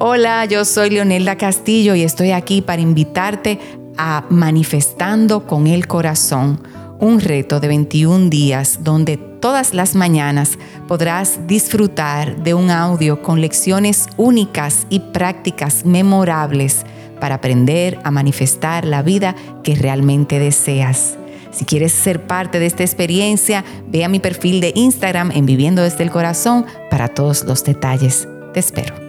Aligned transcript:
Hola, 0.00 0.44
yo 0.44 0.64
soy 0.64 0.90
Leonelda 0.90 1.34
Castillo 1.34 1.96
y 1.96 2.04
estoy 2.04 2.30
aquí 2.30 2.62
para 2.62 2.80
invitarte 2.80 3.58
a 3.96 4.24
Manifestando 4.30 5.44
con 5.44 5.66
el 5.66 5.88
Corazón, 5.88 6.62
un 7.00 7.20
reto 7.20 7.58
de 7.58 7.66
21 7.66 8.30
días 8.30 8.84
donde 8.84 9.16
todas 9.16 9.74
las 9.74 9.96
mañanas 9.96 10.56
podrás 10.86 11.48
disfrutar 11.48 12.44
de 12.44 12.54
un 12.54 12.70
audio 12.70 13.22
con 13.22 13.40
lecciones 13.40 14.06
únicas 14.16 14.86
y 14.88 15.00
prácticas 15.00 15.84
memorables 15.84 16.86
para 17.20 17.34
aprender 17.34 17.98
a 18.04 18.12
manifestar 18.12 18.84
la 18.84 19.02
vida 19.02 19.34
que 19.64 19.74
realmente 19.74 20.38
deseas. 20.38 21.18
Si 21.50 21.64
quieres 21.64 21.90
ser 21.90 22.24
parte 22.24 22.60
de 22.60 22.66
esta 22.66 22.84
experiencia, 22.84 23.64
ve 23.88 24.04
a 24.04 24.08
mi 24.08 24.20
perfil 24.20 24.60
de 24.60 24.70
Instagram 24.76 25.32
en 25.32 25.44
Viviendo 25.44 25.82
desde 25.82 26.04
el 26.04 26.12
Corazón 26.12 26.66
para 26.88 27.08
todos 27.08 27.42
los 27.42 27.64
detalles. 27.64 28.28
Te 28.54 28.60
espero. 28.60 29.07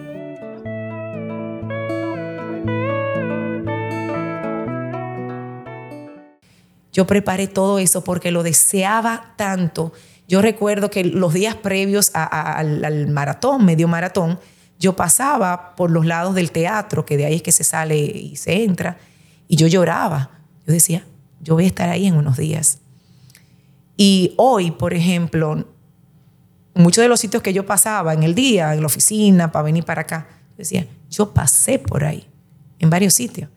Yo 6.92 7.06
preparé 7.06 7.46
todo 7.46 7.78
eso 7.78 8.02
porque 8.04 8.30
lo 8.30 8.42
deseaba 8.42 9.34
tanto. 9.36 9.92
Yo 10.26 10.42
recuerdo 10.42 10.90
que 10.90 11.04
los 11.04 11.32
días 11.34 11.54
previos 11.54 12.10
al, 12.14 12.84
al 12.84 13.08
maratón, 13.08 13.64
medio 13.64 13.88
maratón, 13.88 14.38
yo 14.78 14.96
pasaba 14.96 15.76
por 15.76 15.90
los 15.90 16.06
lados 16.06 16.34
del 16.34 16.52
teatro, 16.52 17.04
que 17.04 17.16
de 17.16 17.26
ahí 17.26 17.36
es 17.36 17.42
que 17.42 17.52
se 17.52 17.64
sale 17.64 17.98
y 17.98 18.36
se 18.36 18.64
entra, 18.64 18.98
y 19.46 19.56
yo 19.56 19.66
lloraba. 19.66 20.30
Yo 20.66 20.72
decía, 20.72 21.04
yo 21.40 21.54
voy 21.54 21.64
a 21.64 21.68
estar 21.68 21.88
ahí 21.88 22.06
en 22.06 22.16
unos 22.16 22.36
días. 22.36 22.78
Y 23.96 24.32
hoy, 24.38 24.70
por 24.70 24.94
ejemplo, 24.94 25.66
muchos 26.74 27.02
de 27.02 27.08
los 27.08 27.20
sitios 27.20 27.42
que 27.42 27.52
yo 27.52 27.66
pasaba 27.66 28.14
en 28.14 28.22
el 28.22 28.34
día, 28.34 28.72
en 28.72 28.80
la 28.80 28.86
oficina, 28.86 29.52
para 29.52 29.64
venir 29.64 29.84
para 29.84 30.02
acá, 30.02 30.28
decía, 30.56 30.86
yo 31.10 31.34
pasé 31.34 31.78
por 31.78 32.04
ahí, 32.04 32.26
en 32.78 32.88
varios 32.88 33.14
sitios. 33.14 33.50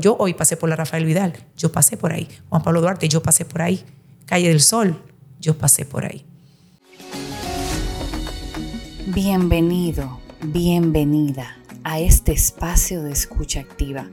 Yo 0.00 0.16
hoy 0.18 0.34
pasé 0.34 0.56
por 0.56 0.68
la 0.68 0.76
Rafael 0.76 1.04
Vidal, 1.04 1.34
yo 1.56 1.72
pasé 1.72 1.96
por 1.96 2.12
ahí. 2.12 2.28
Juan 2.48 2.62
Pablo 2.62 2.80
Duarte, 2.80 3.08
yo 3.08 3.22
pasé 3.22 3.44
por 3.44 3.62
ahí. 3.62 3.84
Calle 4.26 4.48
del 4.48 4.60
Sol, 4.60 5.02
yo 5.40 5.56
pasé 5.56 5.84
por 5.84 6.04
ahí. 6.04 6.24
Bienvenido, 9.06 10.20
bienvenida 10.42 11.56
a 11.84 12.00
este 12.00 12.32
espacio 12.32 13.02
de 13.02 13.12
escucha 13.12 13.60
activa, 13.60 14.08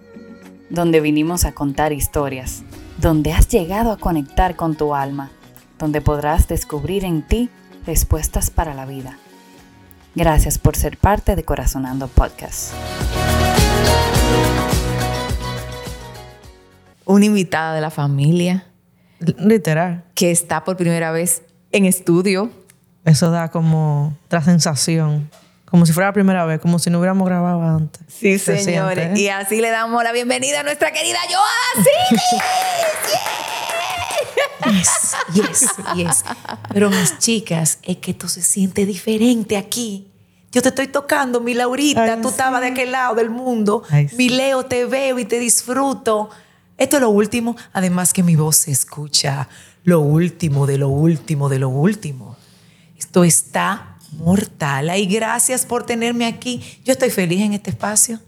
donde 0.70 1.02
vinimos 1.02 1.46
a 1.46 1.54
contar 1.54 1.92
historias 1.92 2.64
donde 2.98 3.34
has 3.34 3.48
llegado 3.48 3.92
a 3.92 3.98
conectar 3.98 4.56
con 4.56 4.76
tu 4.76 4.96
alma, 4.96 5.31
donde 5.80 6.02
podrás 6.02 6.48
descubrir 6.48 7.04
en 7.06 7.26
ti 7.28 7.50
respuestas 7.86 8.50
para 8.50 8.74
la 8.74 8.86
vida. 8.86 9.18
Gracias 10.16 10.59
por 10.59 10.76
ser 10.76 10.98
parte 10.98 11.36
de 11.36 11.44
Corazonando 11.44 12.08
Podcast. 12.08 12.72
Una 17.06 17.26
invitada 17.26 17.76
de 17.76 17.82
la 17.82 17.90
familia. 17.90 18.66
Literal. 19.20 20.04
Que 20.16 20.32
está 20.32 20.64
por 20.64 20.78
primera 20.78 21.12
vez 21.12 21.44
en 21.72 21.86
estudio. 21.86 22.52
Eso 23.06 23.32
da 23.32 23.50
como 23.50 24.18
otra 24.26 24.42
sensación. 24.42 25.30
Como 25.66 25.86
si 25.86 25.94
fuera 25.94 26.09
la 26.09 26.14
primera 26.14 26.46
vez, 26.46 26.59
como 26.59 26.78
si 26.78 26.90
no 26.90 27.00
hubiéramos 27.00 27.28
grabado 27.28 27.62
antes. 27.62 28.02
Sí, 28.08 28.38
señores. 28.38 29.18
Y 29.18 29.30
así 29.30 29.59
le 29.59 29.72
damos 29.72 30.04
la 30.04 30.12
bienvenida 30.12 30.59
a 30.59 30.64
nuestra 30.64 30.92
querida 30.92 31.18
Joana 31.28 31.88
Yes, 34.72 35.16
yes, 35.34 35.66
yes. 35.96 36.24
Pero 36.72 36.90
mis 36.90 37.18
chicas, 37.18 37.80
es 37.84 37.98
que 37.98 38.12
esto 38.12 38.28
se 38.28 38.42
siente 38.42 38.86
diferente 38.86 39.58
aquí. 39.58 40.08
Yo 40.52 40.62
te 40.62 40.70
estoy 40.70 40.88
tocando, 40.88 41.42
mi 41.42 41.56
Laurita, 41.56 42.22
tú 42.22 42.30
estabas 42.30 42.62
de 42.62 42.68
aquel 42.68 42.92
lado 42.92 43.16
del 43.16 43.31
mundo. 43.31 43.84
Mi 44.16 44.30
Leo, 44.30 44.66
te 44.66 44.86
veo 44.86 45.18
y 45.18 45.25
te 45.25 45.40
disfruto. 45.40 46.30
Esto 46.83 46.97
es 46.97 47.01
lo 47.01 47.11
último, 47.11 47.55
además 47.71 48.11
que 48.11 48.23
mi 48.23 48.35
voz 48.35 48.57
se 48.57 48.71
escucha. 48.71 49.47
Lo 49.85 50.01
último 50.01 50.67
de 50.67 50.77
lo 50.77 50.89
último 50.89 51.47
de 51.47 51.57
lo 51.57 51.69
último. 51.69 52.35
Esto 52.97 53.23
está 53.23 53.97
mortal. 54.11 54.89
Ay, 54.89 55.05
gracias 55.05 55.66
por 55.66 55.85
tenerme 55.85 56.25
aquí. 56.25 56.61
Yo 56.83 56.91
estoy 56.91 57.09
feliz 57.09 57.39
en 57.39 57.53
este 57.53 57.69
espacio. 57.69 58.19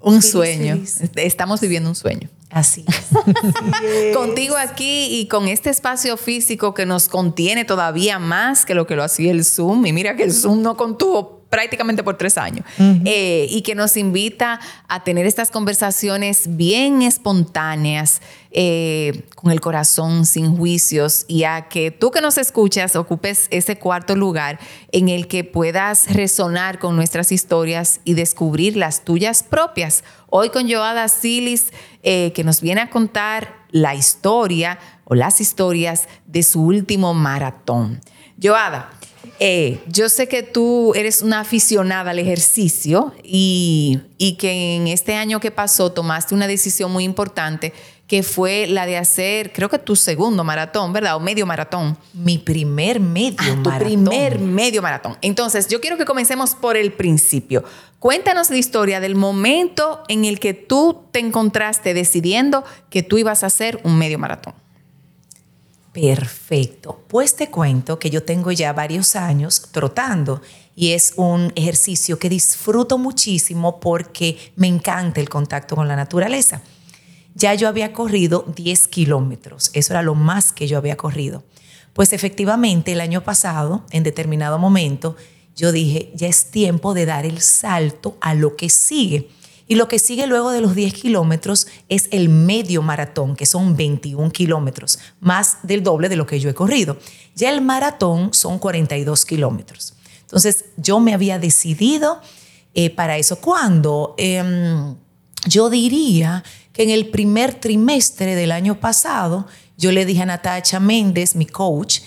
Un 0.00 0.20
sueño. 0.20 0.78
Estamos 1.14 1.62
viviendo 1.62 1.88
un 1.88 1.94
sueño. 1.94 2.28
Así. 2.50 2.84
Contigo 4.14 4.58
aquí 4.58 5.18
y 5.18 5.26
con 5.26 5.48
este 5.48 5.70
espacio 5.70 6.18
físico 6.18 6.74
que 6.74 6.84
nos 6.84 7.08
contiene 7.08 7.64
todavía 7.64 8.18
más 8.18 8.66
que 8.66 8.74
lo 8.74 8.86
que 8.86 8.96
lo 8.96 9.02
hacía 9.02 9.30
el 9.30 9.46
Zoom. 9.46 9.86
Y 9.86 9.94
mira 9.94 10.14
que 10.14 10.24
el 10.24 10.32
Zoom 10.34 10.60
no 10.60 10.76
contuvo 10.76 11.35
prácticamente 11.56 12.04
por 12.04 12.18
tres 12.18 12.36
años, 12.36 12.66
eh, 12.78 13.46
y 13.48 13.62
que 13.62 13.74
nos 13.74 13.96
invita 13.96 14.60
a 14.88 15.04
tener 15.04 15.24
estas 15.24 15.50
conversaciones 15.50 16.54
bien 16.54 17.00
espontáneas, 17.00 18.20
eh, 18.50 19.24
con 19.34 19.50
el 19.50 19.62
corazón 19.62 20.26
sin 20.26 20.54
juicios, 20.54 21.24
y 21.28 21.44
a 21.44 21.68
que 21.68 21.90
tú 21.90 22.10
que 22.10 22.20
nos 22.20 22.36
escuchas 22.36 22.94
ocupes 22.94 23.46
ese 23.50 23.78
cuarto 23.78 24.14
lugar 24.14 24.58
en 24.92 25.08
el 25.08 25.28
que 25.28 25.44
puedas 25.44 26.12
resonar 26.12 26.78
con 26.78 26.94
nuestras 26.94 27.32
historias 27.32 28.00
y 28.04 28.12
descubrir 28.12 28.76
las 28.76 29.02
tuyas 29.06 29.42
propias. 29.42 30.04
Hoy 30.28 30.50
con 30.50 30.70
Joada 30.70 31.08
Silis, 31.08 31.72
eh, 32.02 32.32
que 32.34 32.44
nos 32.44 32.60
viene 32.60 32.82
a 32.82 32.90
contar 32.90 33.64
la 33.70 33.94
historia 33.94 34.78
o 35.04 35.14
las 35.14 35.40
historias 35.40 36.06
de 36.26 36.42
su 36.42 36.62
último 36.62 37.14
maratón. 37.14 38.02
Joada, 38.42 38.90
eh, 39.38 39.80
yo 39.86 40.08
sé 40.08 40.28
que 40.28 40.42
tú 40.42 40.94
eres 40.94 41.22
una 41.22 41.40
aficionada 41.40 42.12
al 42.12 42.18
ejercicio 42.18 43.12
y, 43.22 44.00
que 44.38 44.76
en 44.76 44.86
este 44.88 45.14
año 45.14 45.40
que 45.40 45.50
pasó 45.50 45.92
tomaste 45.92 46.34
una 46.34 46.46
decisión 46.46 46.92
muy 46.92 47.04
importante 47.04 47.72
que 48.06 48.22
fue 48.22 48.66
la 48.68 48.86
de 48.86 48.96
hacer, 48.96 49.52
creo 49.52 49.68
que 49.68 49.78
tu 49.78 49.96
segundo 49.96 50.44
maratón, 50.44 50.92
¿verdad? 50.92 51.16
O 51.16 51.20
medio 51.20 51.44
maratón. 51.44 51.98
Mi 52.14 52.38
primer 52.38 53.00
medio 53.00 53.36
ah, 53.40 53.60
Tu 53.62 53.84
primer 53.84 54.38
medio 54.38 54.80
maratón. 54.80 55.18
Entonces, 55.22 55.66
yo 55.66 55.80
quiero 55.80 55.96
que 55.96 56.04
comencemos 56.04 56.54
por 56.54 56.76
el 56.76 56.92
principio. 56.92 57.64
Cuéntanos 57.98 58.50
la 58.50 58.58
historia 58.58 59.00
del 59.00 59.16
momento 59.16 60.04
en 60.06 60.24
el 60.24 60.38
que 60.38 60.54
tú 60.54 61.02
te 61.10 61.18
encontraste 61.18 61.94
decidiendo 61.94 62.64
que 62.90 63.02
tú 63.02 63.18
ibas 63.18 63.42
a 63.42 63.46
hacer 63.46 63.80
un 63.82 63.98
medio 63.98 64.20
maratón. 64.20 64.54
Perfecto. 65.96 67.00
Pues 67.08 67.36
te 67.36 67.48
cuento 67.48 67.98
que 67.98 68.10
yo 68.10 68.22
tengo 68.22 68.52
ya 68.52 68.74
varios 68.74 69.16
años 69.16 69.62
trotando 69.72 70.42
y 70.74 70.92
es 70.92 71.14
un 71.16 71.54
ejercicio 71.56 72.18
que 72.18 72.28
disfruto 72.28 72.98
muchísimo 72.98 73.80
porque 73.80 74.52
me 74.56 74.66
encanta 74.66 75.22
el 75.22 75.30
contacto 75.30 75.74
con 75.74 75.88
la 75.88 75.96
naturaleza. 75.96 76.60
Ya 77.34 77.54
yo 77.54 77.66
había 77.66 77.94
corrido 77.94 78.44
10 78.54 78.88
kilómetros, 78.88 79.70
eso 79.72 79.94
era 79.94 80.02
lo 80.02 80.14
más 80.14 80.52
que 80.52 80.66
yo 80.66 80.76
había 80.76 80.98
corrido. 80.98 81.44
Pues 81.94 82.12
efectivamente 82.12 82.92
el 82.92 83.00
año 83.00 83.24
pasado, 83.24 83.86
en 83.90 84.02
determinado 84.02 84.58
momento, 84.58 85.16
yo 85.56 85.72
dije, 85.72 86.12
ya 86.14 86.28
es 86.28 86.50
tiempo 86.50 86.92
de 86.92 87.06
dar 87.06 87.24
el 87.24 87.40
salto 87.40 88.18
a 88.20 88.34
lo 88.34 88.54
que 88.56 88.68
sigue. 88.68 89.30
Y 89.68 89.74
lo 89.74 89.88
que 89.88 89.98
sigue 89.98 90.26
luego 90.26 90.50
de 90.50 90.60
los 90.60 90.74
10 90.74 90.94
kilómetros 90.94 91.66
es 91.88 92.08
el 92.12 92.28
medio 92.28 92.82
maratón, 92.82 93.34
que 93.34 93.46
son 93.46 93.76
21 93.76 94.30
kilómetros, 94.30 94.98
más 95.20 95.58
del 95.62 95.82
doble 95.82 96.08
de 96.08 96.16
lo 96.16 96.26
que 96.26 96.38
yo 96.38 96.48
he 96.48 96.54
corrido. 96.54 96.98
Ya 97.34 97.50
el 97.50 97.60
maratón 97.60 98.32
son 98.32 98.58
42 98.58 99.24
kilómetros. 99.24 99.94
Entonces 100.20 100.66
yo 100.76 101.00
me 101.00 101.14
había 101.14 101.38
decidido 101.38 102.20
eh, 102.74 102.90
para 102.90 103.16
eso. 103.16 103.40
¿Cuándo? 103.40 104.14
Em, 104.18 104.94
yo 105.46 105.70
diría 105.70 106.44
que 106.72 106.82
en 106.82 106.90
el 106.90 107.08
primer 107.08 107.54
trimestre 107.54 108.34
del 108.34 108.52
año 108.52 108.78
pasado, 108.78 109.46
yo 109.76 109.92
le 109.92 110.04
dije 110.04 110.22
a 110.22 110.26
Natacha 110.26 110.78
Méndez, 110.78 111.34
mi 111.34 111.46
coach, 111.46 112.00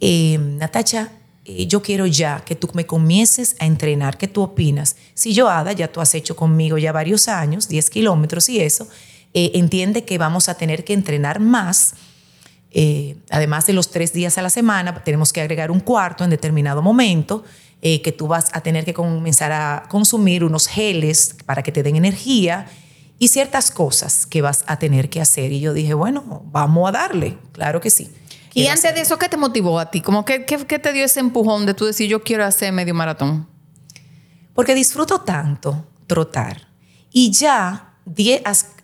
eh, 0.00 0.38
Natacha, 0.38 1.12
eh, 1.48 1.66
yo 1.66 1.80
quiero 1.80 2.06
ya 2.06 2.44
que 2.44 2.56
tú 2.56 2.68
me 2.74 2.86
comiences 2.86 3.54
a 3.60 3.66
entrenar. 3.66 4.18
¿Qué 4.18 4.26
tú 4.26 4.42
opinas? 4.42 4.96
Si 5.14 5.32
yo, 5.32 5.48
Ada, 5.48 5.72
ya 5.72 5.88
tú 5.92 6.00
has 6.00 6.14
hecho 6.14 6.34
conmigo 6.34 6.76
ya 6.76 6.90
varios 6.90 7.28
años, 7.28 7.68
10 7.68 7.88
kilómetros 7.90 8.48
y 8.48 8.60
eso, 8.60 8.88
eh, 9.32 9.52
entiende 9.54 10.04
que 10.04 10.18
vamos 10.18 10.48
a 10.48 10.54
tener 10.54 10.84
que 10.84 10.92
entrenar 10.92 11.38
más. 11.38 11.94
Eh, 12.72 13.16
además 13.30 13.66
de 13.66 13.74
los 13.74 13.90
tres 13.90 14.12
días 14.12 14.38
a 14.38 14.42
la 14.42 14.50
semana, 14.50 15.04
tenemos 15.04 15.32
que 15.32 15.40
agregar 15.40 15.70
un 15.70 15.80
cuarto 15.80 16.24
en 16.24 16.30
determinado 16.30 16.82
momento, 16.82 17.44
que 17.82 18.10
tú 18.10 18.26
vas 18.26 18.48
a 18.52 18.62
tener 18.62 18.84
que 18.84 18.92
comenzar 18.92 19.52
a 19.52 19.84
consumir 19.88 20.42
unos 20.42 20.66
geles 20.66 21.36
para 21.46 21.62
que 21.62 21.70
te 21.70 21.84
den 21.84 21.94
energía 21.94 22.66
y 23.20 23.28
ciertas 23.28 23.70
cosas 23.70 24.26
que 24.26 24.42
vas 24.42 24.64
a 24.66 24.80
tener 24.80 25.08
que 25.08 25.20
hacer. 25.20 25.52
Y 25.52 25.60
yo 25.60 25.72
dije, 25.72 25.94
bueno, 25.94 26.42
vamos 26.50 26.88
a 26.88 26.90
darle, 26.90 27.38
claro 27.52 27.80
que 27.80 27.90
sí. 27.90 28.10
Y 28.56 28.68
antes 28.68 28.94
de 28.94 29.02
eso, 29.02 29.18
¿qué 29.18 29.28
te 29.28 29.36
motivó 29.36 29.78
a 29.78 29.90
ti? 29.90 30.00
Como 30.00 30.24
que, 30.24 30.46
¿qué, 30.46 30.78
te 30.78 30.92
dio 30.94 31.04
ese 31.04 31.20
empujón 31.20 31.66
de 31.66 31.74
tú 31.74 31.84
decir, 31.84 32.08
yo 32.08 32.22
quiero 32.22 32.42
hacer 32.42 32.72
medio 32.72 32.94
maratón? 32.94 33.46
Porque 34.54 34.74
disfruto 34.74 35.20
tanto 35.20 35.86
trotar. 36.06 36.68
Y 37.12 37.30
ya 37.32 37.92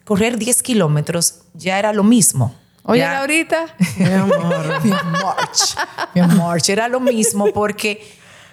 correr 0.05 0.37
10 0.37 0.63
kilómetros 0.63 1.45
ya 1.55 1.79
era 1.79 1.95
lo 1.95 2.05
mismo. 2.05 2.55
Oye, 2.83 3.03
ahorita. 3.03 3.75
Mi 3.97 4.13
amor, 4.13 4.85
mi 4.85 4.91
march. 5.11 5.77
Mi 6.15 6.21
march 6.21 6.69
era 6.69 6.89
lo 6.89 7.01
mismo 7.01 7.47
porque 7.55 8.07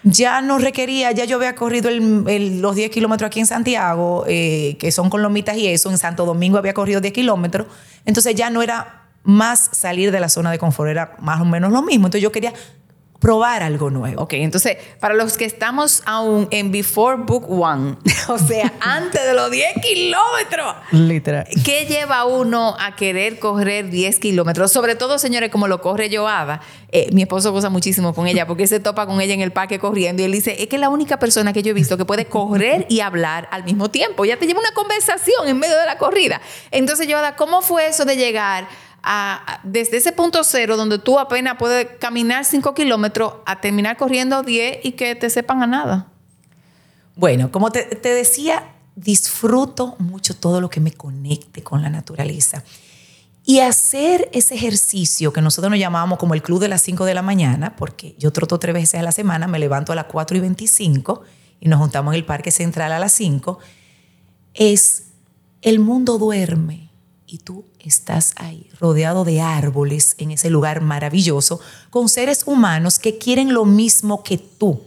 ya 0.04 0.40
no 0.42 0.58
requería, 0.58 1.12
ya 1.12 1.26
yo 1.26 1.36
había 1.36 1.54
corrido 1.54 1.90
los 1.92 2.76
10 2.76 2.92
kilómetros 2.92 3.28
aquí 3.28 3.42
en 3.42 3.46
Santiago, 3.46 4.24
eh, 4.26 4.78
que 4.80 4.90
son 4.94 5.10
con 5.10 5.22
lomitas 5.22 5.58
y 5.58 5.68
eso, 5.68 5.92
en 5.92 5.98
Santo 5.98 6.26
Domingo 6.26 6.58
había 6.58 6.74
corrido 6.74 7.02
10 7.02 7.14
kilómetros, 7.14 7.68
entonces 8.06 8.36
ya 8.36 8.50
no 8.50 8.62
era 8.62 8.99
más 9.24 9.70
salir 9.74 10.12
de 10.12 10.20
la 10.20 10.30
zona 10.30 10.52
de 10.52 10.60
confort, 10.60 10.90
era 10.90 11.16
más 11.20 11.42
o 11.42 11.46
menos 11.46 11.72
lo 11.72 11.82
mismo. 11.82 12.08
Entonces 12.08 12.22
yo 12.22 12.32
quería 12.32 12.54
probar 13.20 13.64
algo 13.64 13.90
nuevo. 13.90 14.22
Ok, 14.24 14.34
entonces, 14.34 14.78
para 15.00 15.14
los 15.14 15.38
que 15.38 15.46
estamos 15.46 16.02
aún 16.06 16.48
en 16.52 16.72
Before 16.72 17.18
Book 17.18 17.50
One, 17.50 17.98
o 18.30 18.38
sea, 18.38 18.74
antes 18.80 19.24
de 19.24 19.34
los 19.34 19.52
10 19.52 19.82
kilómetros. 19.82 20.76
Literal. 20.92 21.46
¿Qué 21.66 21.86
lleva 21.86 22.26
uno 22.26 22.76
a 22.80 22.96
querer 22.96 23.40
correr 23.40 23.90
10 23.90 24.20
kilómetros? 24.20 24.72
Sobre 24.72 24.96
todo, 24.96 25.20
señores, 25.20 25.50
como 25.50 25.68
lo 25.68 25.82
corre 25.82 26.10
Joada. 26.16 26.62
Eh, 26.92 27.10
mi 27.12 27.22
esposo 27.22 27.52
goza 27.52 27.70
muchísimo 27.70 28.16
con 28.16 28.26
ella 28.26 28.48
porque 28.48 28.66
se 28.66 28.80
topa 28.80 29.06
con 29.06 29.22
ella 29.22 29.34
en 29.34 29.42
el 29.42 29.52
parque 29.52 29.78
corriendo 29.78 30.24
y 30.24 30.26
él 30.26 30.32
dice, 30.32 30.64
es 30.64 30.68
que 30.70 30.78
es 30.78 30.80
la 30.80 30.90
única 30.90 31.20
persona 31.20 31.54
que 31.54 31.62
yo 31.62 31.70
he 31.70 31.74
visto 31.74 31.98
que 31.98 32.06
puede 32.06 32.26
correr 32.26 32.88
y 32.90 33.02
hablar 33.02 33.48
al 33.52 33.64
mismo 33.64 33.92
tiempo. 33.92 34.26
Ya 34.26 34.38
te 34.38 34.48
lleva 34.48 34.60
una 34.60 34.72
conversación 34.72 35.48
en 35.48 35.60
medio 35.60 35.78
de 35.78 35.86
la 35.86 35.98
corrida. 35.98 36.42
Entonces, 36.72 37.08
Joada, 37.08 37.36
¿cómo 37.36 37.62
fue 37.62 37.88
eso 37.88 38.06
de 38.06 38.16
llegar 38.16 38.68
desde 39.64 39.98
ese 39.98 40.12
punto 40.12 40.44
cero 40.44 40.78
donde 40.78 41.00
tú 41.00 41.20
apenas 41.20 41.56
puedes 41.58 41.88
caminar 42.00 42.46
5 42.46 42.74
kilómetros 42.74 43.34
a 43.46 43.62
terminar 43.62 43.98
corriendo 43.98 44.44
10 44.44 44.80
y 44.84 44.92
que 44.94 45.16
te 45.16 45.30
sepan 45.30 45.64
a 45.64 45.68
nada? 45.68 46.08
Bueno, 47.16 47.52
como 47.52 47.72
te, 47.72 47.84
te 47.84 48.10
decía, 48.14 48.76
disfruto 48.96 49.96
mucho 50.00 50.36
todo 50.36 50.62
lo 50.62 50.70
que 50.70 50.80
me 50.80 50.92
conecte 50.92 51.64
con 51.64 51.82
la 51.82 51.90
naturaleza. 51.90 52.64
Y 53.46 53.62
hacer 53.62 54.30
ese 54.34 54.56
ejercicio 54.56 55.34
que 55.34 55.42
nosotros 55.42 55.72
nos 55.72 55.80
llamamos 55.80 56.20
como 56.20 56.34
el 56.34 56.42
club 56.42 56.60
de 56.60 56.68
las 56.68 56.82
5 56.82 57.06
de 57.06 57.14
la 57.14 57.22
mañana, 57.22 57.76
porque 57.76 58.16
yo 58.20 58.32
troto 58.32 58.60
tres 58.60 58.74
veces 58.74 59.00
a 59.00 59.04
la 59.04 59.12
semana, 59.12 59.48
me 59.48 59.60
levanto 59.60 59.92
a 59.92 59.96
las 59.96 60.06
4 60.06 60.38
y 60.38 60.40
25 60.42 61.24
y 61.60 61.68
nos 61.68 61.80
juntamos 61.80 62.14
en 62.14 62.20
el 62.20 62.26
Parque 62.26 62.52
Central 62.52 62.92
a 62.92 63.00
las 63.00 63.12
5, 63.14 63.60
es 64.54 65.08
el 65.62 65.80
mundo 65.80 66.18
duerme 66.18 66.92
y 67.26 67.40
tú 67.40 67.66
estás 67.80 68.34
ahí, 68.38 68.70
rodeado 68.80 69.24
de 69.24 69.42
árboles 69.42 70.16
en 70.18 70.32
ese 70.32 70.50
lugar 70.50 70.82
maravilloso, 70.82 71.60
con 71.90 72.10
seres 72.10 72.44
humanos 72.46 73.00
que 73.00 73.18
quieren 73.18 73.54
lo 73.54 73.66
mismo 73.66 74.24
que 74.24 74.38
tú. 74.38 74.82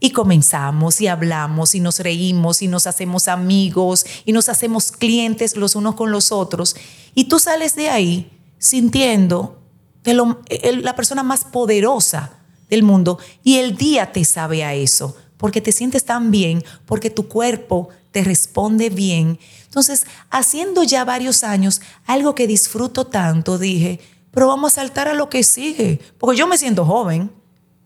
Y 0.00 0.10
comenzamos 0.12 1.00
y 1.02 1.08
hablamos 1.08 1.74
y 1.74 1.80
nos 1.80 1.98
reímos 1.98 2.62
y 2.62 2.68
nos 2.68 2.86
hacemos 2.86 3.28
amigos 3.28 4.06
y 4.24 4.32
nos 4.32 4.48
hacemos 4.48 4.92
clientes 4.92 5.56
los 5.56 5.76
unos 5.76 5.94
con 5.94 6.10
los 6.10 6.32
otros. 6.32 6.74
Y 7.14 7.24
tú 7.24 7.38
sales 7.38 7.76
de 7.76 7.90
ahí 7.90 8.30
sintiendo 8.58 9.60
la 10.04 10.96
persona 10.96 11.22
más 11.22 11.44
poderosa 11.44 12.32
del 12.70 12.82
mundo 12.82 13.18
y 13.44 13.58
el 13.58 13.76
día 13.76 14.12
te 14.12 14.24
sabe 14.24 14.64
a 14.64 14.74
eso, 14.74 15.16
porque 15.36 15.60
te 15.60 15.72
sientes 15.72 16.04
tan 16.04 16.30
bien, 16.30 16.64
porque 16.86 17.10
tu 17.10 17.28
cuerpo 17.28 17.90
te 18.10 18.24
responde 18.24 18.90
bien 18.90 19.38
entonces, 19.70 20.04
haciendo 20.30 20.82
ya 20.82 21.04
varios 21.04 21.44
años 21.44 21.80
algo 22.04 22.34
que 22.34 22.48
disfruto 22.48 23.06
tanto, 23.06 23.56
dije, 23.56 24.00
pero 24.32 24.48
vamos 24.48 24.72
a 24.72 24.80
saltar 24.80 25.06
a 25.06 25.14
lo 25.14 25.30
que 25.30 25.44
sigue, 25.44 26.00
porque 26.18 26.36
yo 26.36 26.48
me 26.48 26.58
siento 26.58 26.84
joven. 26.84 27.30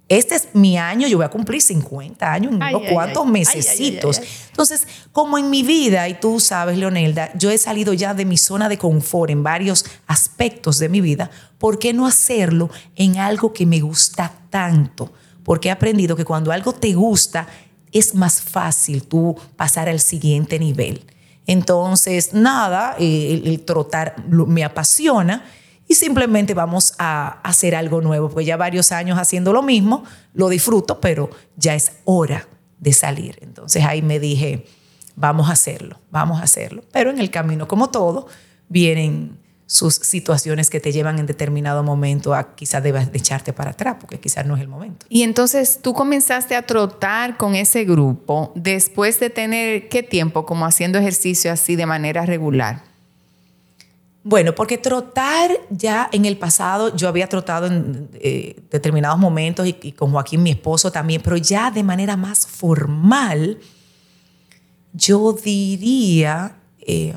Este 0.09 0.35
es 0.35 0.49
mi 0.55 0.79
año, 0.79 1.09
yo 1.09 1.19
voy 1.19 1.27
a 1.27 1.31
cumplir 1.31 1.61
50 1.61 2.33
años 2.33 2.53
en 2.53 2.63
unos 2.63 2.91
cuantos 2.91 3.27
mesecitos. 3.27 4.19
Entonces, 4.49 4.87
como 5.13 5.37
en 5.37 5.51
mi 5.51 5.63
vida, 5.63 6.09
y 6.09 6.15
tú 6.15 6.41
sabes, 6.41 6.79
Leonelda, 6.79 7.31
yo 7.37 7.51
he 7.51 7.59
salido 7.59 7.93
ya 7.93 8.15
de 8.15 8.25
mi 8.25 8.39
zona 8.39 8.71
de 8.71 8.79
confort 8.79 9.31
en 9.31 9.43
varios 9.43 9.85
aspectos 10.07 10.79
de 10.79 10.89
mi 10.89 11.03
vida, 11.03 11.31
¿por 11.59 11.79
qué 11.79 11.93
no 11.93 12.07
hacerlo 12.07 12.71
en 12.97 13.19
algo 13.19 13.53
que 13.53 13.67
me 13.67 13.81
gusta 13.81 14.33
tanto? 14.49 15.13
Porque 15.43 15.69
he 15.69 15.73
aprendido 15.73 16.17
que 16.17 16.25
cuando 16.25 16.51
algo 16.51 16.73
te 16.73 16.95
gusta, 16.95 17.47
es 17.95 18.15
más 18.15 18.43
fácil 18.43 19.05
tú 19.05 19.37
pasar 19.57 19.89
al 19.89 20.01
siguiente 20.01 20.59
nivel. 20.59 21.07
Entonces, 21.47 22.35
nada, 22.35 22.97
eh, 22.99 23.41
el, 23.45 23.61
trotar 23.65 24.17
me 24.29 24.65
apasiona 24.65 25.45
y 25.87 25.95
simplemente 25.95 26.55
vamos 26.55 26.95
a 26.99 27.41
hacer 27.43 27.75
algo 27.75 28.01
nuevo, 28.01 28.29
porque 28.29 28.47
ya 28.47 28.57
varios 28.57 28.93
años 28.93 29.19
haciendo 29.19 29.53
lo 29.53 29.63
mismo, 29.63 30.05
lo 30.33 30.49
disfruto, 30.49 31.01
pero 31.01 31.31
ya 31.57 31.75
es 31.75 31.93
hora 32.05 32.49
de 32.79 32.93
salir. 32.93 33.39
Entonces 33.43 33.85
ahí 33.85 34.03
me 34.03 34.19
dije, 34.19 34.67
vamos 35.15 35.49
a 35.49 35.53
hacerlo, 35.53 36.01
vamos 36.11 36.41
a 36.41 36.45
hacerlo. 36.45 36.83
Pero 36.93 37.11
en 37.11 37.21
el 37.21 37.31
camino, 37.31 37.69
como 37.69 37.91
todo, 37.91 38.27
vienen 38.69 39.39
sus 39.67 39.95
situaciones 39.95 40.69
que 40.69 40.79
te 40.79 40.93
llevan 40.93 41.19
en 41.19 41.27
determinado 41.27 41.83
momento 41.83 42.35
a 42.35 42.55
quizás 42.55 42.83
debas 42.83 43.11
de 43.11 43.19
echarte 43.19 43.53
para 43.53 43.71
atrás, 43.71 43.97
porque 43.99 44.21
quizás 44.21 44.45
no 44.45 44.57
es 44.57 44.61
el 44.61 44.69
momento. 44.69 45.07
Y 45.09 45.23
entonces 45.23 45.81
tú 45.81 45.95
comenzaste 45.95 46.55
a 46.55 46.63
trotar 46.63 47.37
con 47.39 47.55
ese 47.55 47.85
grupo 47.85 48.53
después 48.55 49.21
de 49.21 49.31
tener 49.31 49.89
qué 49.89 50.03
tiempo 50.03 50.45
como 50.45 50.67
haciendo 50.67 50.99
ejercicio 50.99 51.51
así 51.51 51.77
de 51.77 51.87
manera 51.87 52.27
regular. 52.27 52.83
Bueno, 54.23 54.55
porque 54.55 54.79
trotar 54.79 55.51
ya 55.71 56.09
en 56.13 56.25
el 56.25 56.39
pasado, 56.39 56.95
yo 56.97 57.09
había 57.09 57.29
trotado 57.29 57.67
en 57.67 58.09
eh, 58.15 58.57
determinados 58.71 59.19
momentos 59.19 59.67
y, 59.67 59.93
con 59.93 60.13
Joaquín, 60.13 60.43
mi 60.43 60.51
esposo 60.51 60.91
también, 60.91 61.21
pero 61.23 61.37
ya 61.37 61.71
de 61.71 61.83
manera 61.83 62.17
más 62.17 62.47
formal, 62.47 63.59
yo 64.93 65.33
diría... 65.33 66.57
Eh, 66.87 67.15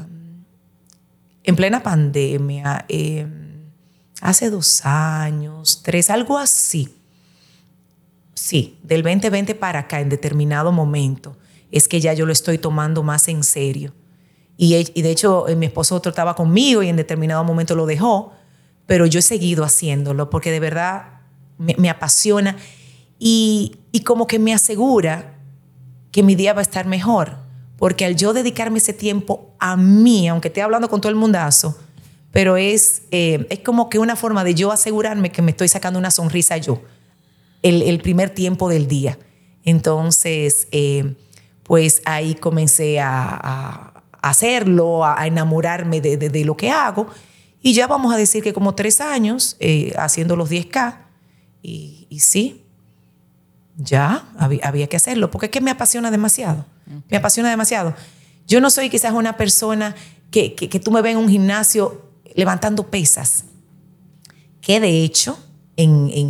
en 1.47 1.55
plena 1.55 1.81
pandemia, 1.81 2.85
em, 2.89 3.71
hace 4.19 4.49
dos 4.49 4.81
años, 4.83 5.81
tres, 5.81 6.09
algo 6.09 6.37
así. 6.37 6.93
Sí, 8.33 8.77
del 8.83 9.01
2020 9.01 9.55
para 9.55 9.79
acá, 9.79 10.01
en 10.01 10.09
determinado 10.09 10.73
momento, 10.73 11.37
es 11.71 11.87
que 11.87 12.01
ya 12.01 12.13
yo 12.13 12.25
lo 12.25 12.33
estoy 12.33 12.57
tomando 12.57 13.01
más 13.01 13.29
en 13.29 13.45
serio. 13.45 13.93
Y, 14.57 14.73
de 15.01 15.09
hecho, 15.09 15.47
eh, 15.47 15.55
mi 15.55 15.67
esposo 15.67 16.01
trataba 16.01 16.35
conmigo 16.35 16.83
y 16.83 16.89
en 16.89 16.97
determinado 16.97 17.45
momento 17.45 17.75
lo 17.75 17.85
dejó, 17.85 18.33
pero 18.85 19.05
yo 19.05 19.19
he 19.19 19.23
seguido 19.23 19.63
haciéndolo 19.63 20.29
porque 20.29 20.51
de 20.51 20.59
verdad 20.59 21.21
me, 21.57 21.89
apasiona 21.89 22.57
y, 23.19 23.77
y 23.93 24.01
como 24.01 24.27
que 24.27 24.37
me 24.37 24.53
asegura 24.53 25.39
que 26.11 26.23
mi 26.23 26.35
día 26.35 26.53
va 26.53 26.59
a 26.59 26.63
estar 26.63 26.87
mejor 26.87 27.46
porque 27.77 28.05
al 28.05 28.15
yo 28.15 28.33
dedicarme 28.33 28.79
ese 28.79 28.93
tiempo 28.93 29.55
a 29.59 29.77
mí, 29.77 30.27
aunque 30.27 30.49
esté 30.49 30.61
hablando 30.61 30.89
con 30.89 30.99
todo 30.99 31.11
el 31.11 31.15
mundazo, 31.15 31.77
pero 32.31 32.57
es, 32.57 33.03
eh, 33.11 33.47
es 33.49 33.59
como 33.59 33.89
que 33.89 33.99
una 33.99 34.15
forma 34.15 34.43
de 34.43 34.55
yo 34.55 34.71
asegurarme 34.71 35.31
que 35.31 35.41
me 35.41 35.51
estoy 35.51 35.67
sacando 35.67 35.97
una 35.99 36.11
sonrisa 36.11 36.57
yo, 36.57 36.81
el, 37.63 37.99
primer 37.99 38.29
tiempo 38.29 38.69
del 38.69 38.87
día. 38.87 39.17
Entonces, 39.63 40.67
eh, 40.71 41.15
pues 41.63 42.01
ahí 42.05 42.35
comencé 42.35 42.99
a, 42.99 44.03
hacerlo, 44.21 45.05
a, 45.05 45.25
enamorarme 45.27 45.99
de, 45.99 46.45
lo 46.45 46.55
que 46.55 46.69
hago. 46.69 47.07
Y 47.61 47.73
ya 47.73 47.87
vamos 47.87 48.13
a 48.13 48.17
decir 48.17 48.43
que 48.43 48.53
como 48.53 48.75
tres 48.75 49.01
años 49.01 49.57
eh, 49.59 49.93
haciendo 49.97 50.35
los 50.35 50.49
10K. 50.49 50.99
Y, 51.61 52.07
y 52.09 52.19
sí, 52.19 52.66
ya 53.77 54.27
había, 54.37 54.87
que 54.87 54.97
hacerlo, 54.97 55.29
porque 55.31 55.45
es 55.45 55.51
que 55.51 55.61
me 55.61 55.71
apasiona 55.71 56.11
demasiado. 56.11 56.65
Me 57.09 57.17
apasiona 57.17 57.49
demasiado. 57.49 57.93
Yo 58.47 58.59
no 58.59 58.69
soy 58.69 58.89
quizás 58.89 59.13
una 59.13 59.37
persona 59.37 59.95
que, 60.31 60.55
que, 60.55 60.79
tú 60.79 60.91
me 60.91 61.01
ves 61.01 61.13
en 61.13 61.19
un 61.19 61.29
gimnasio 61.29 62.09
levantando 62.33 62.87
pesas, 62.87 63.45
que 64.61 64.79
de 64.79 65.03
hecho, 65.03 65.37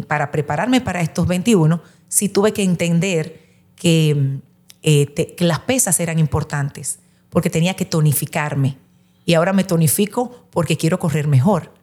para 0.07 0.31
prepararme 0.31 0.81
para 0.81 1.01
estos 1.01 1.27
21, 1.27 1.81
sí 2.07 2.29
tuve 2.29 2.53
que 2.53 2.63
entender 2.63 3.41
que, 3.75 4.39
eh, 4.83 5.13
que 5.13 5.45
las 5.45 5.59
pesas 5.59 5.99
eran 5.99 6.19
importantes, 6.19 6.99
porque 7.29 7.49
tenía 7.49 7.75
que 7.75 7.85
tonificarme. 7.85 8.77
Y 9.25 9.33
ahora 9.33 9.53
me 9.53 9.63
tonifico 9.63 10.47
porque 10.51 10.77
quiero 10.77 10.99
correr 10.99 11.27
mejor. 11.27 11.73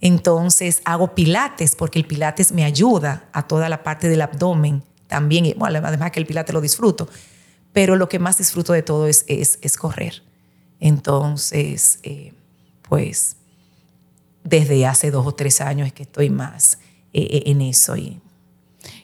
Entonces 0.00 0.80
hago 0.84 1.14
pilates 1.14 1.76
porque 1.76 1.98
el 1.98 2.06
pilates 2.06 2.52
me 2.52 2.64
ayuda 2.64 3.28
a 3.32 3.46
toda 3.46 3.68
la 3.68 3.82
parte 3.82 4.08
del 4.08 4.22
abdomen 4.22 4.82
también. 5.06 5.54
Bueno, 5.58 5.80
además 5.84 6.10
que 6.10 6.20
el 6.20 6.26
pilates 6.26 6.54
lo 6.54 6.60
disfruto 6.60 7.08
pero 7.72 7.96
lo 7.96 8.08
que 8.08 8.18
más 8.18 8.38
disfruto 8.38 8.72
de 8.72 8.82
todo 8.82 9.06
es, 9.06 9.24
es, 9.28 9.76
correr. 9.76 10.22
Entonces, 10.80 12.00
eh, 12.02 12.32
pues, 12.82 13.36
desde 14.42 14.86
hace 14.86 15.10
dos 15.10 15.26
o 15.26 15.32
tres 15.32 15.60
años 15.60 15.86
es 15.86 15.92
que 15.92 16.02
estoy 16.02 16.30
más 16.30 16.78
eh, 17.12 17.22
eh, 17.22 17.42
en 17.46 17.60
eso. 17.60 17.96
Y, 17.96 18.20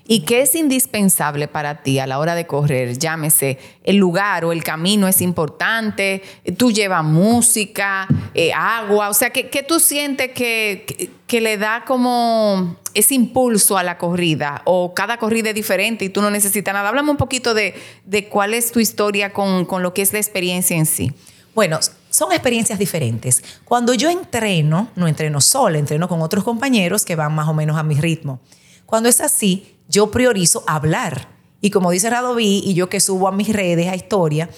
¿Y 0.09 0.21
qué 0.21 0.43
es 0.43 0.55
indispensable 0.55 1.49
para 1.49 1.83
ti 1.83 1.99
a 1.99 2.07
la 2.07 2.21
hora 2.21 2.37
de 2.37 2.47
correr? 2.47 2.97
Llámese, 2.97 3.59
el 3.83 3.97
lugar 3.97 4.45
o 4.45 4.53
el 4.53 4.63
camino 4.63 5.09
es 5.09 5.21
importante, 5.21 6.23
tú 6.57 6.71
llevas 6.71 7.03
música, 7.03 8.07
agua, 8.55 9.09
o 9.09 9.15
sea, 9.15 9.31
¿qué, 9.31 9.65
tú 9.67 9.81
sientes 9.81 10.31
que, 10.31 11.11
que, 11.27 11.41
le 11.41 11.59
da 11.59 11.85
como 11.85 12.77
ese 12.95 13.15
impulso 13.15 13.77
a 13.77 13.83
la 13.83 13.99
corrida 13.99 14.63
o 14.65 14.95
cada 14.95 15.19
corrida 15.19 15.49
es 15.49 15.55
diferente 15.57 16.05
y 16.05 16.09
tú 16.09 16.23
no 16.23 16.31
necesitas 16.31 16.73
nada. 16.73 16.89
Háblame 16.89 17.11
un 17.11 17.17
poquito 17.17 17.53
de, 17.53 17.75
de 18.05 18.29
cuál 18.29 18.55
es 18.55 18.71
tu 18.71 18.79
historia 18.79 19.33
con, 19.33 19.65
con, 19.65 19.83
lo 19.83 19.93
que 19.93 20.03
es 20.03 20.13
la 20.13 20.19
experiencia 20.21 20.77
en 20.77 20.87
sí. 20.87 21.13
Bueno, 21.55 21.81
son 22.11 22.33
experiencias 22.33 22.79
diferentes. 22.79 23.43
Cuando 23.65 23.93
yo 23.93 24.09
entreno, 24.09 24.89
no 24.95 25.09
entreno 25.09 25.41
sola, 25.41 25.79
entreno 25.79 26.09
con 26.09 26.23
otros 26.23 26.45
compañeros 26.45 27.05
que 27.05 27.17
van 27.17 27.35
más 27.35 27.49
o 27.49 27.55
menos 27.55 27.77
a 27.77 27.83
mi 27.83 27.97
ritmo. 27.97 28.41
Cuando 28.87 29.09
es 29.09 29.21
así, 29.21 29.76
yo 29.97 30.11
priorizo 30.11 30.63
hablar. 30.67 31.29
Y 31.63 31.71
como 31.71 31.91
dice 31.91 32.11
Radoví, 32.11 32.63
y 32.63 32.75
yo 32.75 32.91
que 32.91 33.01
subo 33.01 33.29
a 33.29 33.33
mis 33.33 33.49
redes 33.49 33.89
a 33.89 33.97
historia, 33.97 34.51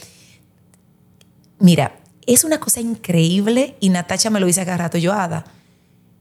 mira, 1.60 2.00
es 2.26 2.42
una 2.42 2.58
cosa 2.58 2.80
increíble 2.80 3.76
y 3.78 3.88
Natacha 3.90 4.30
me 4.30 4.40
lo 4.40 4.46
dice 4.46 4.64
cada 4.64 4.78
rato, 4.78 4.98
yo, 4.98 5.12
Ada, 5.12 5.44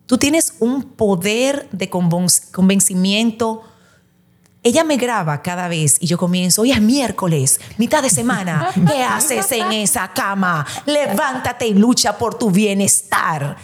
tú 0.05 0.19
tienes 0.19 0.53
un 0.59 0.83
poder 0.83 1.67
de 1.71 1.89
convencimiento. 1.89 3.63
Ella 4.61 4.83
me 4.83 4.97
graba 4.97 5.41
cada 5.41 5.67
vez 5.67 5.97
y 5.99 6.05
yo 6.05 6.19
comienzo, 6.19 6.61
hoy 6.61 6.71
es 6.71 6.81
miércoles, 6.81 7.59
mitad 7.79 8.03
de 8.03 8.11
semana, 8.11 8.69
¿qué 8.87 9.01
haces 9.01 9.51
en 9.51 9.71
esa 9.71 10.13
cama? 10.13 10.63
Levántate 10.85 11.67
y 11.67 11.73
lucha 11.73 12.19
por 12.19 12.37
tu 12.37 12.51
bienestar. 12.51 13.57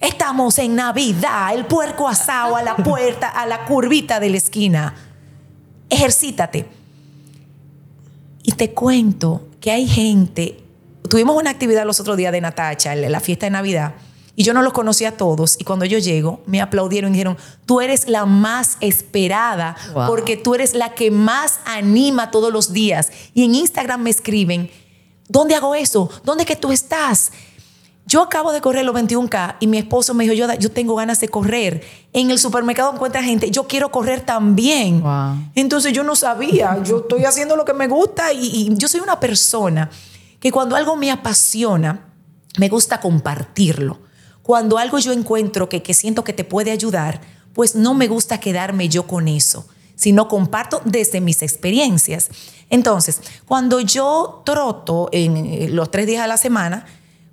Estamos 0.00 0.58
en 0.58 0.76
Navidad, 0.76 1.54
el 1.54 1.66
puerco 1.66 2.08
asado 2.08 2.54
a 2.54 2.62
la 2.62 2.76
puerta, 2.76 3.28
a 3.28 3.46
la 3.46 3.64
curvita 3.64 4.20
de 4.20 4.30
la 4.30 4.36
esquina. 4.36 4.94
Ejercítate. 5.90 6.66
Y 8.44 8.52
te 8.52 8.70
cuento 8.72 9.48
que 9.60 9.72
hay 9.72 9.86
gente, 9.88 10.62
tuvimos 11.08 11.36
una 11.36 11.50
actividad 11.50 11.84
los 11.84 11.98
otros 11.98 12.16
días 12.16 12.32
de 12.32 12.40
Natacha, 12.40 12.94
la 12.94 13.20
fiesta 13.20 13.46
de 13.46 13.50
Navidad, 13.50 13.94
y 14.36 14.44
yo 14.44 14.54
no 14.54 14.62
los 14.62 14.72
conocía 14.72 15.08
a 15.08 15.12
todos. 15.16 15.56
Y 15.58 15.64
cuando 15.64 15.84
yo 15.84 15.98
llego, 15.98 16.42
me 16.46 16.60
aplaudieron 16.60 17.10
y 17.10 17.14
dijeron, 17.14 17.36
tú 17.66 17.80
eres 17.80 18.08
la 18.08 18.24
más 18.24 18.76
esperada 18.80 19.76
porque 20.06 20.36
tú 20.36 20.54
eres 20.54 20.74
la 20.74 20.94
que 20.94 21.10
más 21.10 21.58
anima 21.64 22.30
todos 22.30 22.52
los 22.52 22.72
días. 22.72 23.10
Y 23.34 23.42
en 23.42 23.56
Instagram 23.56 24.00
me 24.00 24.10
escriben, 24.10 24.70
¿dónde 25.28 25.56
hago 25.56 25.74
eso? 25.74 26.08
¿Dónde 26.22 26.46
que 26.46 26.54
tú 26.54 26.70
estás? 26.70 27.32
Yo 28.08 28.22
acabo 28.22 28.52
de 28.52 28.62
correr 28.62 28.86
los 28.86 28.96
21K 28.96 29.56
y 29.60 29.66
mi 29.66 29.76
esposo 29.76 30.14
me 30.14 30.24
dijo, 30.24 30.34
yo, 30.34 30.50
yo 30.54 30.70
tengo 30.70 30.94
ganas 30.94 31.20
de 31.20 31.28
correr. 31.28 31.84
En 32.14 32.30
el 32.30 32.38
supermercado 32.38 32.90
encuentra 32.94 33.22
gente, 33.22 33.50
yo 33.50 33.68
quiero 33.68 33.92
correr 33.92 34.22
también. 34.22 35.04
Entonces 35.54 35.92
yo 35.92 36.02
no 36.04 36.16
sabía, 36.16 36.82
yo 36.82 37.00
estoy 37.00 37.26
haciendo 37.26 37.54
lo 37.54 37.66
que 37.66 37.74
me 37.74 37.86
gusta 37.86 38.32
y, 38.32 38.70
yo 38.76 38.88
soy 38.88 39.00
una 39.00 39.20
persona 39.20 39.90
que 40.40 40.50
cuando 40.50 40.74
algo 40.74 40.96
me 40.96 41.10
apasiona, 41.10 42.06
me 42.56 42.70
gusta 42.70 42.98
compartirlo. 42.98 43.98
Cuando 44.42 44.78
algo 44.78 44.98
yo 44.98 45.12
encuentro 45.12 45.68
que, 45.68 45.82
que 45.82 45.92
siento 45.92 46.24
que 46.24 46.32
te 46.32 46.44
puede 46.44 46.70
ayudar, 46.70 47.20
pues 47.52 47.74
no 47.74 47.92
me 47.92 48.08
gusta 48.08 48.40
quedarme 48.40 48.88
yo 48.88 49.06
con 49.06 49.28
eso, 49.28 49.68
sino 49.96 50.28
comparto 50.28 50.80
desde 50.86 51.20
mis 51.20 51.42
experiencias. 51.42 52.30
Entonces, 52.70 53.20
cuando 53.44 53.80
yo 53.80 54.40
troto 54.46 55.10
en 55.12 55.76
los 55.76 55.90
tres 55.90 56.06
días 56.06 56.22
a 56.22 56.26
la 56.26 56.38
semana, 56.38 56.86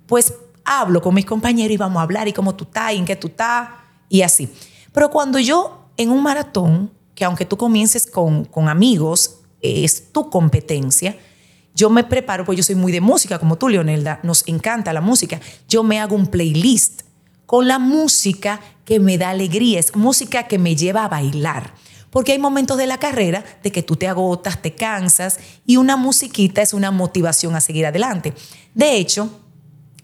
pues 0.06 0.34
hablo 0.66 1.00
con 1.00 1.14
mis 1.14 1.24
compañeros 1.24 1.72
y 1.72 1.76
vamos 1.76 2.00
a 2.00 2.02
hablar 2.02 2.28
y 2.28 2.32
cómo 2.32 2.54
tú 2.54 2.64
estás 2.64 2.92
y 2.92 2.96
en 2.96 3.04
qué 3.04 3.16
tú 3.16 3.28
estás 3.28 3.68
y 4.08 4.22
así. 4.22 4.52
Pero 4.92 5.10
cuando 5.10 5.38
yo 5.38 5.86
en 5.96 6.10
un 6.10 6.22
maratón, 6.22 6.90
que 7.14 7.24
aunque 7.24 7.46
tú 7.46 7.56
comiences 7.56 8.06
con, 8.06 8.44
con 8.44 8.68
amigos, 8.68 9.38
es 9.62 10.12
tu 10.12 10.28
competencia, 10.28 11.16
yo 11.74 11.90
me 11.90 12.04
preparo, 12.04 12.44
pues 12.44 12.56
yo 12.56 12.64
soy 12.64 12.74
muy 12.74 12.90
de 12.90 13.00
música, 13.00 13.38
como 13.38 13.56
tú, 13.56 13.68
Leonelda, 13.68 14.20
nos 14.22 14.46
encanta 14.48 14.92
la 14.92 15.00
música. 15.00 15.40
Yo 15.68 15.82
me 15.82 16.00
hago 16.00 16.16
un 16.16 16.26
playlist 16.26 17.02
con 17.44 17.68
la 17.68 17.78
música 17.78 18.60
que 18.84 18.98
me 18.98 19.18
da 19.18 19.30
alegría, 19.30 19.78
es 19.78 19.94
música 19.94 20.44
que 20.48 20.58
me 20.58 20.74
lleva 20.74 21.04
a 21.04 21.08
bailar. 21.08 21.74
Porque 22.10 22.32
hay 22.32 22.38
momentos 22.38 22.78
de 22.78 22.86
la 22.86 22.98
carrera 22.98 23.44
de 23.62 23.72
que 23.72 23.82
tú 23.82 23.96
te 23.96 24.08
agotas, 24.08 24.62
te 24.62 24.74
cansas 24.74 25.38
y 25.66 25.76
una 25.76 25.96
musiquita 25.96 26.62
es 26.62 26.72
una 26.72 26.90
motivación 26.90 27.54
a 27.54 27.60
seguir 27.60 27.84
adelante. 27.84 28.32
De 28.74 28.96
hecho, 28.96 29.28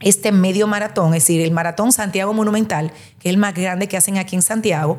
este 0.03 0.33
medio 0.33 0.67
maratón, 0.67 1.15
es 1.15 1.23
decir, 1.25 1.41
el 1.41 1.51
maratón 1.51 1.93
Santiago 1.93 2.33
Monumental, 2.35 2.93
que 3.19 3.29
es 3.29 3.33
el 3.35 3.39
más 3.39 3.55
grande 3.55 3.89
que 3.89 3.97
hacen 3.97 4.19
aquí 4.19 4.37
en 4.37 4.43
Santiago, 4.43 4.99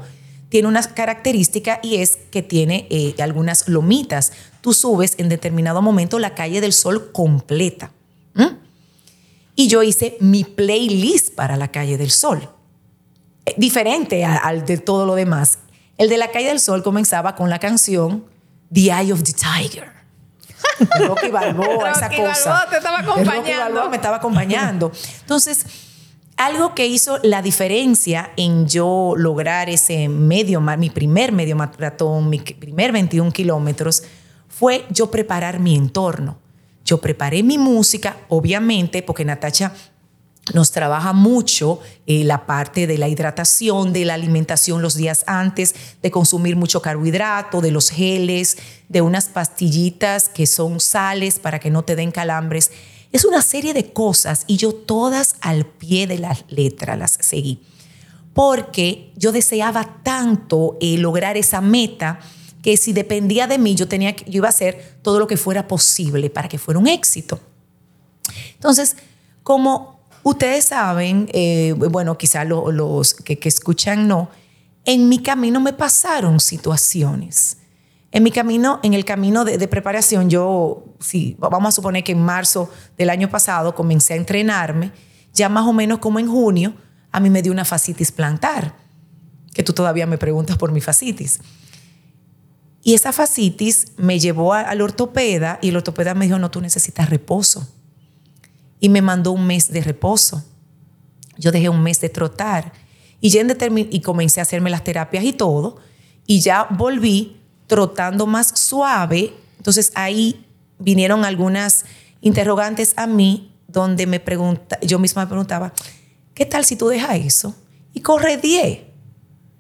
tiene 0.50 0.68
una 0.68 0.84
característica 0.84 1.80
y 1.82 1.96
es 1.96 2.18
que 2.30 2.44
tiene 2.44 2.88
eh, 2.92 3.16
algunas 3.20 3.68
lomitas. 3.68 4.34
Tú 4.62 4.74
subes 4.74 5.16
en 5.18 5.28
determinado 5.28 5.82
momento 5.82 6.20
la 6.20 6.36
calle 6.36 6.62
del 6.62 6.74
Sol 6.74 7.12
completa. 7.12 7.92
Y 9.56 9.68
yo 9.68 9.84
hice 9.84 10.18
mi 10.20 10.44
playlist 10.44 11.36
para 11.36 11.58
la 11.58 11.70
calle 11.70 11.98
del 11.98 12.10
Sol, 12.10 12.50
eh, 13.46 13.54
diferente 13.58 14.26
al 14.26 14.66
de 14.66 14.78
todo 14.78 15.06
lo 15.06 15.14
demás. 15.14 15.60
El 16.00 16.10
de 16.10 16.18
la 16.18 16.32
calle 16.32 16.48
del 16.48 16.60
Sol 16.60 16.82
comenzaba 16.82 17.36
con 17.36 17.52
la 17.52 17.60
canción 17.60 18.26
The 18.74 18.92
Eye 18.92 19.14
of 19.14 19.22
the 19.24 19.34
Tiger. 19.34 19.93
Rocky 21.08 21.30
Balboa, 21.30 21.92
esa 21.92 22.10
cosa. 22.10 22.50
Balboa 22.50 22.70
te 22.70 22.77
estaba 22.77 23.00
acompañando. 23.00 23.89
me 23.89 23.96
estaba 23.96 24.18
acompañando. 24.18 24.92
Entonces, 25.22 25.65
algo 26.38 26.74
que 26.74 26.88
hizo 26.88 27.20
la 27.24 27.42
diferencia 27.42 28.32
en 28.38 28.68
yo 28.68 29.13
lograr 29.15 29.70
ese 29.70 30.10
medio, 30.10 30.62
mi 30.62 30.89
primer 30.89 31.32
medio 31.32 31.56
maratón, 31.56 32.30
mi 32.30 32.39
primer 32.39 32.92
21 32.92 33.32
kilómetros, 33.32 34.03
fue 34.50 34.86
yo 34.89 35.12
preparar 35.12 35.60
mi 35.60 35.75
entorno. 35.75 36.38
Yo 36.86 37.00
preparé 37.00 37.44
mi 37.44 37.58
música, 37.58 38.18
obviamente, 38.30 39.03
porque 39.03 39.24
Natacha 39.24 39.74
nos 40.52 40.72
trabaja 40.72 41.14
mucho 41.14 41.80
eh, 42.06 42.26
la 42.26 42.46
parte 42.46 42.86
de 42.86 42.98
la 42.98 43.08
hidratación, 43.08 43.94
de 43.94 44.04
la 44.04 44.16
alimentación 44.16 44.82
los 44.82 44.96
días 44.96 45.24
antes, 45.26 45.74
de 46.02 46.12
consumir 46.12 46.58
mucho 46.58 46.82
carbohidrato, 46.82 47.62
de 47.62 47.72
los 47.72 47.90
geles, 47.90 48.58
de 48.90 49.02
unas 49.02 49.28
pastillitas 49.28 50.28
que 50.28 50.46
son 50.46 50.82
sales 50.82 51.40
para 51.40 51.60
que 51.60 51.70
no 51.70 51.84
te 51.84 51.96
den 51.96 52.12
calambres. 52.12 52.72
Es 53.14 53.24
una 53.24 53.42
serie 53.42 53.74
de 53.74 53.94
cosas 53.94 54.44
y 54.48 54.58
yo 54.58 54.74
todas 54.74 55.36
al 55.40 55.66
pie 55.66 56.08
de 56.08 56.20
la 56.20 56.38
letra 56.50 56.98
las 56.98 57.18
seguí. 57.22 57.62
Porque 58.34 59.14
yo 59.16 59.32
deseaba 59.32 60.00
tanto 60.04 60.78
eh, 60.82 60.98
lograr 60.98 61.38
esa 61.38 61.62
meta 61.62 62.20
que 62.62 62.76
si 62.76 62.92
dependía 62.92 63.48
de 63.48 63.60
mí, 63.60 63.76
yo, 63.76 63.88
tenía, 63.88 64.16
yo 64.16 64.38
iba 64.38 64.48
a 64.48 64.50
hacer 64.50 64.98
todo 65.04 65.20
lo 65.20 65.28
que 65.28 65.38
fuera 65.38 65.68
posible 65.68 66.30
para 66.30 66.50
que 66.50 66.58
fuera 66.58 66.80
un 66.80 66.88
éxito. 66.88 67.40
Entonces, 68.56 68.96
como 69.44 70.03
Ustedes 70.24 70.65
saben, 70.65 71.30
eh, 71.34 71.74
bueno, 71.77 72.18
quizá 72.18 72.46
los 72.46 73.13
que, 73.13 73.38
escuchan 73.44 74.08
no, 74.08 74.30
en 74.86 75.10
mi 75.10 75.20
camino 75.20 75.60
me 75.60 75.74
pasaron 75.74 76.39
situaciones. 76.39 77.58
En 78.12 78.24
mi 78.24 78.32
camino, 78.32 78.80
en 78.84 78.94
el 78.94 79.03
camino 79.03 79.44
de, 79.44 79.68
preparación, 79.68 80.30
yo, 80.30 80.86
sí, 81.00 81.36
vamos 81.39 81.70
a 81.70 81.72
suponer 81.72 82.06
que 82.06 82.13
en 82.13 82.22
marzo 82.22 82.72
del 82.98 83.10
año 83.10 83.30
pasado 83.30 83.75
comencé 83.75 84.13
a 84.13 84.18
entrenarme, 84.18 84.92
ya 85.34 85.50
más 85.50 85.68
o 85.68 85.74
menos 85.74 86.00
como 86.00 86.20
en 86.20 86.27
junio, 86.30 86.74
a 87.12 87.20
mí 87.20 87.30
me 87.30 87.42
dio 87.42 87.51
una 87.51 87.65
fascitis 87.65 88.12
plantar, 88.12 88.77
que 89.53 89.63
tú 89.63 89.74
todavía 89.74 90.06
me 90.06 90.18
preguntas 90.18 90.58
por 90.58 90.72
mi 90.72 90.80
fascitis. 90.80 91.42
Y 92.82 92.94
esa 92.94 93.12
fascitis 93.12 93.88
me 93.98 94.20
llevó 94.20 94.53
al 94.53 94.80
ortopeda 94.80 95.60
y 95.62 95.70
el 95.70 95.77
ortopeda 95.77 96.13
me 96.13 96.25
dijo, 96.25 96.39
no, 96.39 96.50
tú 96.50 96.62
necesitas 96.62 97.10
reposo 97.10 97.68
y 98.84 98.90
me 98.90 99.02
mandó 99.02 99.32
un 99.32 99.48
mes 99.48 99.72
de 99.72 99.82
reposo. 99.82 100.44
Yo 101.38 101.54
dejé 101.54 101.70
un 101.70 101.82
mes 101.82 102.02
de 102.02 102.10
trotar 102.10 102.74
y, 103.22 103.30
ya 103.30 103.42
y 103.42 104.02
comencé 104.02 104.42
a 104.42 104.44
hacerme 104.44 104.70
las 104.70 104.84
terapias 104.84 105.24
y 105.24 105.32
todo 105.32 105.78
y 106.28 106.42
ya 106.42 106.68
volví 106.70 107.38
trotando 107.68 108.28
más 108.28 108.60
suave. 108.60 109.34
Entonces 109.56 109.94
ahí 109.96 110.46
vinieron 110.80 111.24
algunas 111.24 111.86
interrogantes 112.20 112.92
a 112.98 113.08
mí 113.08 113.54
donde 113.70 114.06
me 114.06 114.20
pregunta, 114.20 114.78
yo 114.82 115.00
misma 115.00 115.24
me 115.24 115.30
preguntaba, 115.30 115.72
¿qué 116.34 116.46
tal 116.46 116.66
si 116.66 116.75
tú 116.75 116.90
dejas 116.90 117.16
eso 117.16 117.56
y 117.94 118.02
corre 118.02 118.36
10? 118.36 118.80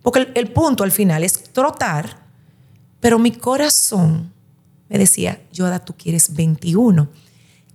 Porque 0.01 0.19
el, 0.19 0.31
el 0.35 0.51
punto 0.51 0.83
al 0.83 0.91
final 0.91 1.23
es 1.23 1.43
trotar, 1.53 2.27
pero 2.99 3.19
mi 3.19 3.31
corazón 3.31 4.33
me 4.89 4.97
decía, 4.97 5.41
Yoda, 5.53 5.79
tú 5.79 5.95
quieres 5.95 6.35
21. 6.35 7.07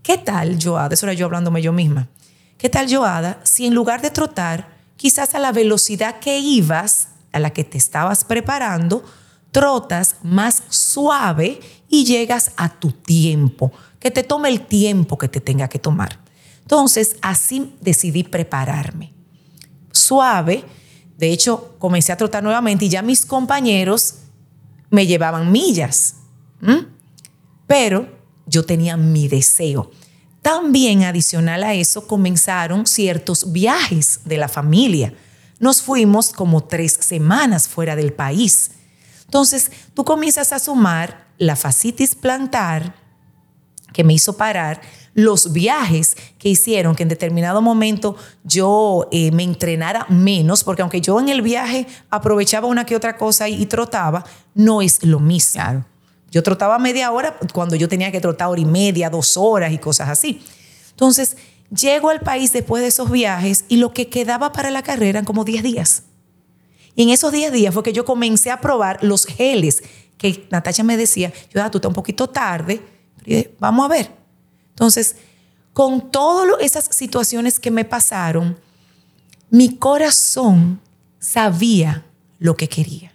¿Qué 0.02 0.18
tal, 0.18 0.58
Joada? 0.62 0.94
Eso 0.94 1.06
era 1.06 1.12
yo 1.12 1.26
hablándome 1.26 1.62
yo 1.62 1.72
misma. 1.72 2.08
¿Qué 2.56 2.68
tal, 2.68 2.92
Joada, 2.92 3.40
si 3.44 3.66
en 3.66 3.74
lugar 3.74 4.02
de 4.02 4.10
trotar, 4.10 4.76
quizás 4.96 5.34
a 5.34 5.38
la 5.38 5.52
velocidad 5.52 6.18
que 6.18 6.38
ibas, 6.38 7.08
a 7.32 7.38
la 7.38 7.50
que 7.50 7.64
te 7.64 7.78
estabas 7.78 8.24
preparando, 8.24 9.04
trotas 9.52 10.16
más 10.22 10.62
suave 10.68 11.60
y 11.88 12.04
llegas 12.04 12.52
a 12.56 12.68
tu 12.68 12.92
tiempo, 12.92 13.72
que 14.00 14.10
te 14.10 14.22
tome 14.22 14.48
el 14.48 14.66
tiempo 14.66 15.18
que 15.18 15.28
te 15.28 15.40
tenga 15.40 15.68
que 15.68 15.78
tomar. 15.78 16.18
Entonces, 16.62 17.16
así 17.22 17.74
decidí 17.80 18.24
prepararme. 18.24 19.12
Suave, 19.92 20.64
de 21.16 21.32
hecho, 21.32 21.76
comencé 21.78 22.12
a 22.12 22.16
trotar 22.16 22.42
nuevamente 22.42 22.84
y 22.84 22.88
ya 22.88 23.02
mis 23.02 23.24
compañeros 23.24 24.16
me 24.90 25.06
llevaban 25.06 25.50
millas. 25.50 26.16
Pero 27.66 28.17
yo 28.48 28.64
tenía 28.64 28.96
mi 28.96 29.28
deseo. 29.28 29.90
También 30.42 31.04
adicional 31.04 31.62
a 31.62 31.74
eso 31.74 32.06
comenzaron 32.06 32.86
ciertos 32.86 33.52
viajes 33.52 34.20
de 34.24 34.38
la 34.38 34.48
familia. 34.48 35.14
Nos 35.60 35.82
fuimos 35.82 36.30
como 36.30 36.64
tres 36.64 36.92
semanas 36.92 37.68
fuera 37.68 37.96
del 37.96 38.12
país. 38.12 38.70
Entonces, 39.24 39.70
tú 39.94 40.04
comienzas 40.04 40.52
a 40.52 40.58
sumar 40.58 41.26
la 41.38 41.56
fascitis 41.56 42.14
plantar, 42.14 42.94
que 43.92 44.04
me 44.04 44.14
hizo 44.14 44.36
parar, 44.36 44.80
los 45.14 45.52
viajes 45.52 46.16
que 46.38 46.48
hicieron 46.48 46.94
que 46.94 47.02
en 47.02 47.08
determinado 47.08 47.60
momento 47.60 48.16
yo 48.44 49.08
eh, 49.10 49.32
me 49.32 49.42
entrenara 49.42 50.06
menos, 50.08 50.62
porque 50.62 50.82
aunque 50.82 51.00
yo 51.00 51.18
en 51.18 51.28
el 51.28 51.42
viaje 51.42 51.86
aprovechaba 52.08 52.68
una 52.68 52.86
que 52.86 52.94
otra 52.94 53.16
cosa 53.16 53.48
y, 53.48 53.66
trotaba, 53.66 54.24
no 54.54 54.80
es 54.80 55.02
lo 55.02 55.18
mismo. 55.18 55.60
Claro. 55.60 55.84
Yo 56.30 56.42
trotaba 56.42 56.78
media 56.78 57.10
hora 57.10 57.38
cuando 57.52 57.74
yo 57.76 57.88
tenía 57.88 58.12
que 58.12 58.20
trotar 58.20 58.48
hora 58.48 58.60
y 58.60 58.64
media, 58.64 59.08
dos 59.08 59.36
horas 59.36 59.72
y 59.72 59.78
cosas 59.78 60.08
así. 60.08 60.42
Entonces, 60.90 61.36
llego 61.74 62.10
al 62.10 62.20
país 62.20 62.52
después 62.52 62.82
de 62.82 62.88
esos 62.88 63.10
viajes 63.10 63.64
y 63.68 63.76
lo 63.76 63.92
que 63.92 64.08
quedaba 64.08 64.52
para 64.52 64.70
la 64.70 64.82
carrera 64.82 65.10
eran 65.10 65.24
como 65.24 65.44
10 65.44 65.62
días. 65.62 66.02
Y 66.94 67.04
en 67.04 67.10
esos 67.10 67.32
10 67.32 67.52
días 67.52 67.72
fue 67.72 67.82
que 67.82 67.92
yo 67.92 68.04
comencé 68.04 68.50
a 68.50 68.60
probar 68.60 69.02
los 69.02 69.24
geles 69.24 69.82
que 70.18 70.46
Natacha 70.50 70.82
me 70.82 70.96
decía, 70.96 71.32
yo, 71.54 71.62
ah, 71.62 71.70
tú 71.70 71.78
estás 71.78 71.88
un 71.88 71.94
poquito 71.94 72.28
tarde, 72.28 72.82
vamos 73.60 73.86
a 73.86 73.88
ver. 73.88 74.10
Entonces, 74.70 75.16
con 75.72 76.10
todas 76.10 76.60
esas 76.60 76.84
situaciones 76.90 77.60
que 77.60 77.70
me 77.70 77.84
pasaron, 77.84 78.58
mi 79.48 79.76
corazón 79.76 80.80
sabía 81.20 82.04
lo 82.38 82.56
que 82.56 82.68
quería 82.68 83.12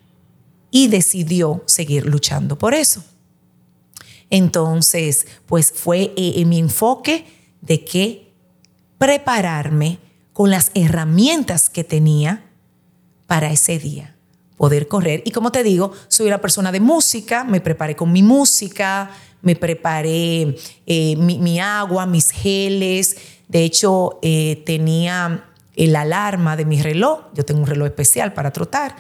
y 0.74 0.88
decidió 0.88 1.64
seguir 1.68 2.08
luchando 2.08 2.58
por 2.58 2.74
eso. 2.74 3.04
Entonces, 4.32 5.28
pues 5.46 5.72
fue 5.72 6.12
eh, 6.18 6.44
mi 6.46 6.58
enfoque 6.58 7.28
de 7.62 7.86
que 7.86 8.34
prepararme 8.98 10.00
con 10.34 10.50
las 10.50 10.72
herramientas 10.74 11.70
que 11.70 11.84
tenía 11.84 12.50
para 13.28 13.52
ese 13.52 13.78
día, 13.78 14.16
poder 14.58 14.88
correr. 14.88 15.22
Y 15.26 15.32
como 15.32 15.52
te 15.52 15.62
digo, 15.62 15.92
soy 16.08 16.26
una 16.26 16.42
persona 16.42 16.72
de 16.72 16.80
música, 16.80 17.44
me 17.44 17.62
preparé 17.62 17.96
con 17.96 18.12
mi 18.12 18.24
música, 18.24 19.12
me 19.44 19.56
preparé 19.56 20.56
eh, 20.88 21.16
mi, 21.18 21.60
agua, 21.60 22.08
mis 22.08 22.32
geles. 22.32 23.18
De 23.48 23.64
hecho, 23.64 24.18
eh, 24.24 24.64
tenía 24.66 25.46
el 25.76 25.96
alarma 25.96 26.56
de 26.56 26.66
mi 26.66 26.82
reloj. 26.82 27.26
Yo 27.36 27.46
tengo 27.46 27.60
un 27.60 27.68
reloj 27.68 27.86
especial 27.86 28.34
para 28.34 28.50
trotar. 28.52 28.96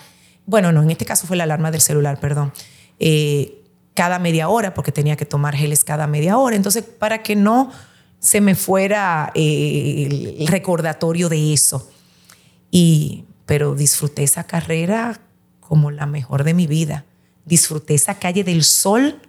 Bueno, 0.45 0.71
no, 0.71 0.81
en 0.81 0.91
este 0.91 1.05
caso 1.05 1.27
fue 1.27 1.37
la 1.37 1.43
alarma 1.43 1.71
del 1.71 1.81
celular, 1.81 2.19
perdón. 2.19 2.53
Eh, 2.99 3.63
cada 3.93 4.19
media 4.19 4.49
hora, 4.49 4.73
porque 4.73 4.91
tenía 4.91 5.15
que 5.15 5.25
tomar 5.25 5.55
geles 5.55 5.83
cada 5.83 6.07
media 6.07 6.37
hora. 6.37 6.55
Entonces, 6.55 6.83
para 6.83 7.23
que 7.23 7.35
no 7.35 7.71
se 8.19 8.41
me 8.41 8.55
fuera 8.55 9.31
el 9.35 10.47
recordatorio 10.47 11.29
de 11.29 11.53
eso. 11.53 11.91
Y, 12.71 13.25
pero 13.45 13.75
disfruté 13.75 14.23
esa 14.23 14.45
carrera 14.45 15.19
como 15.59 15.91
la 15.91 16.05
mejor 16.05 16.43
de 16.43 16.53
mi 16.53 16.65
vida. 16.65 17.05
Disfruté 17.45 17.93
esa 17.95 18.19
calle 18.19 18.43
del 18.43 18.63
sol 18.63 19.21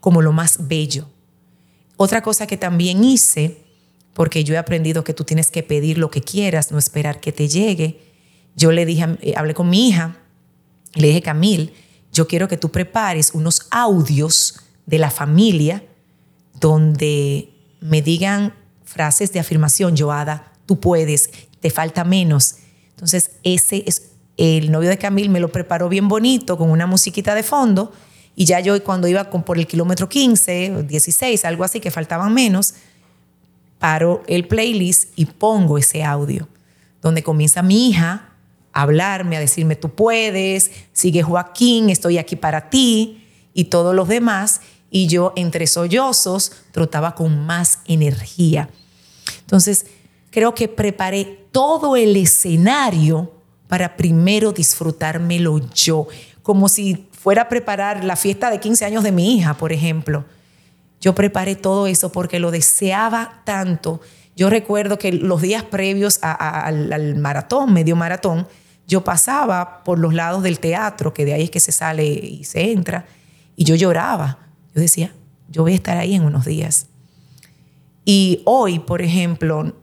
como 0.00 0.22
lo 0.22 0.32
más 0.32 0.68
bello. 0.68 1.08
Otra 1.96 2.22
cosa 2.22 2.46
que 2.46 2.56
también 2.56 3.04
hice, 3.04 3.62
porque 4.12 4.42
yo 4.42 4.54
he 4.54 4.58
aprendido 4.58 5.04
que 5.04 5.14
tú 5.14 5.24
tienes 5.24 5.50
que 5.50 5.62
pedir 5.62 5.98
lo 5.98 6.10
que 6.10 6.20
quieras, 6.20 6.72
no 6.72 6.78
esperar 6.78 7.20
que 7.20 7.32
te 7.32 7.48
llegue. 7.48 8.00
Yo 8.56 8.72
le 8.72 8.86
dije, 8.86 9.18
eh, 9.20 9.34
hablé 9.36 9.54
con 9.54 9.68
mi 9.68 9.88
hija, 9.88 10.16
le 10.94 11.08
dije, 11.08 11.22
Camil, 11.22 11.72
yo 12.12 12.26
quiero 12.26 12.48
que 12.48 12.56
tú 12.56 12.70
prepares 12.70 13.32
unos 13.34 13.66
audios 13.70 14.60
de 14.86 14.98
la 14.98 15.10
familia 15.10 15.84
donde 16.60 17.50
me 17.80 18.02
digan 18.02 18.54
frases 18.84 19.32
de 19.32 19.40
afirmación, 19.40 19.96
Joada, 19.96 20.52
tú 20.66 20.78
puedes, 20.78 21.30
te 21.60 21.70
falta 21.70 22.04
menos. 22.04 22.56
Entonces, 22.90 23.32
ese 23.42 23.82
es 23.86 24.10
el 24.36 24.72
novio 24.72 24.88
de 24.88 24.98
Camil 24.98 25.28
me 25.28 25.40
lo 25.40 25.52
preparó 25.52 25.88
bien 25.88 26.08
bonito 26.08 26.58
con 26.58 26.70
una 26.70 26.86
musiquita 26.86 27.34
de 27.34 27.42
fondo 27.42 27.92
y 28.36 28.46
ya 28.46 28.60
yo 28.60 28.82
cuando 28.82 29.06
iba 29.06 29.30
por 29.30 29.58
el 29.58 29.66
kilómetro 29.66 30.08
15, 30.08 30.84
16, 30.88 31.44
algo 31.44 31.62
así, 31.62 31.78
que 31.78 31.90
faltaban 31.90 32.34
menos, 32.34 32.74
paro 33.78 34.22
el 34.26 34.48
playlist 34.48 35.12
y 35.16 35.26
pongo 35.26 35.78
ese 35.78 36.02
audio, 36.02 36.48
donde 37.00 37.22
comienza 37.22 37.62
mi 37.62 37.88
hija 37.88 38.33
hablarme, 38.74 39.36
a 39.36 39.40
decirme, 39.40 39.76
tú 39.76 39.90
puedes, 39.90 40.70
sigue 40.92 41.22
Joaquín, 41.22 41.90
estoy 41.90 42.18
aquí 42.18 42.36
para 42.36 42.68
ti, 42.68 43.24
y 43.54 43.64
todos 43.64 43.94
los 43.94 44.08
demás, 44.08 44.60
y 44.90 45.06
yo 45.06 45.32
entre 45.36 45.66
sollozos 45.66 46.52
trotaba 46.72 47.14
con 47.14 47.46
más 47.46 47.78
energía. 47.86 48.68
Entonces, 49.40 49.86
creo 50.30 50.54
que 50.54 50.68
preparé 50.68 51.46
todo 51.52 51.96
el 51.96 52.16
escenario 52.16 53.32
para 53.68 53.96
primero 53.96 54.52
disfrutármelo 54.52 55.60
yo, 55.72 56.08
como 56.42 56.68
si 56.68 57.08
fuera 57.12 57.42
a 57.42 57.48
preparar 57.48 58.04
la 58.04 58.16
fiesta 58.16 58.50
de 58.50 58.60
15 58.60 58.84
años 58.84 59.02
de 59.02 59.12
mi 59.12 59.36
hija, 59.36 59.54
por 59.54 59.72
ejemplo. 59.72 60.24
Yo 61.00 61.14
preparé 61.14 61.54
todo 61.54 61.86
eso 61.86 62.10
porque 62.12 62.38
lo 62.38 62.50
deseaba 62.50 63.42
tanto. 63.44 64.00
Yo 64.36 64.50
recuerdo 64.50 64.98
que 64.98 65.12
los 65.12 65.40
días 65.42 65.62
previos 65.62 66.18
al, 66.22 67.16
maratón, 67.16 67.72
medio 67.72 67.94
maratón, 67.94 68.46
yo 68.86 69.04
pasaba 69.04 69.82
por 69.84 69.98
los 69.98 70.14
lados 70.14 70.42
del 70.42 70.60
teatro, 70.60 71.14
que 71.14 71.24
de 71.24 71.34
ahí 71.34 71.44
es 71.44 71.50
que 71.50 71.60
se 71.60 71.72
sale 71.72 72.06
y 72.06 72.44
se 72.44 72.72
entra, 72.72 73.06
y 73.56 73.64
yo 73.64 73.74
lloraba. 73.74 74.38
Yo 74.74 74.80
decía, 74.80 75.14
yo 75.48 75.62
voy 75.62 75.72
a 75.72 75.76
estar 75.76 75.96
ahí 75.96 76.14
en 76.14 76.24
unos 76.24 76.44
días. 76.44 76.86
Y 78.04 78.42
hoy, 78.44 78.78
por 78.80 79.00
ejemplo, 79.00 79.74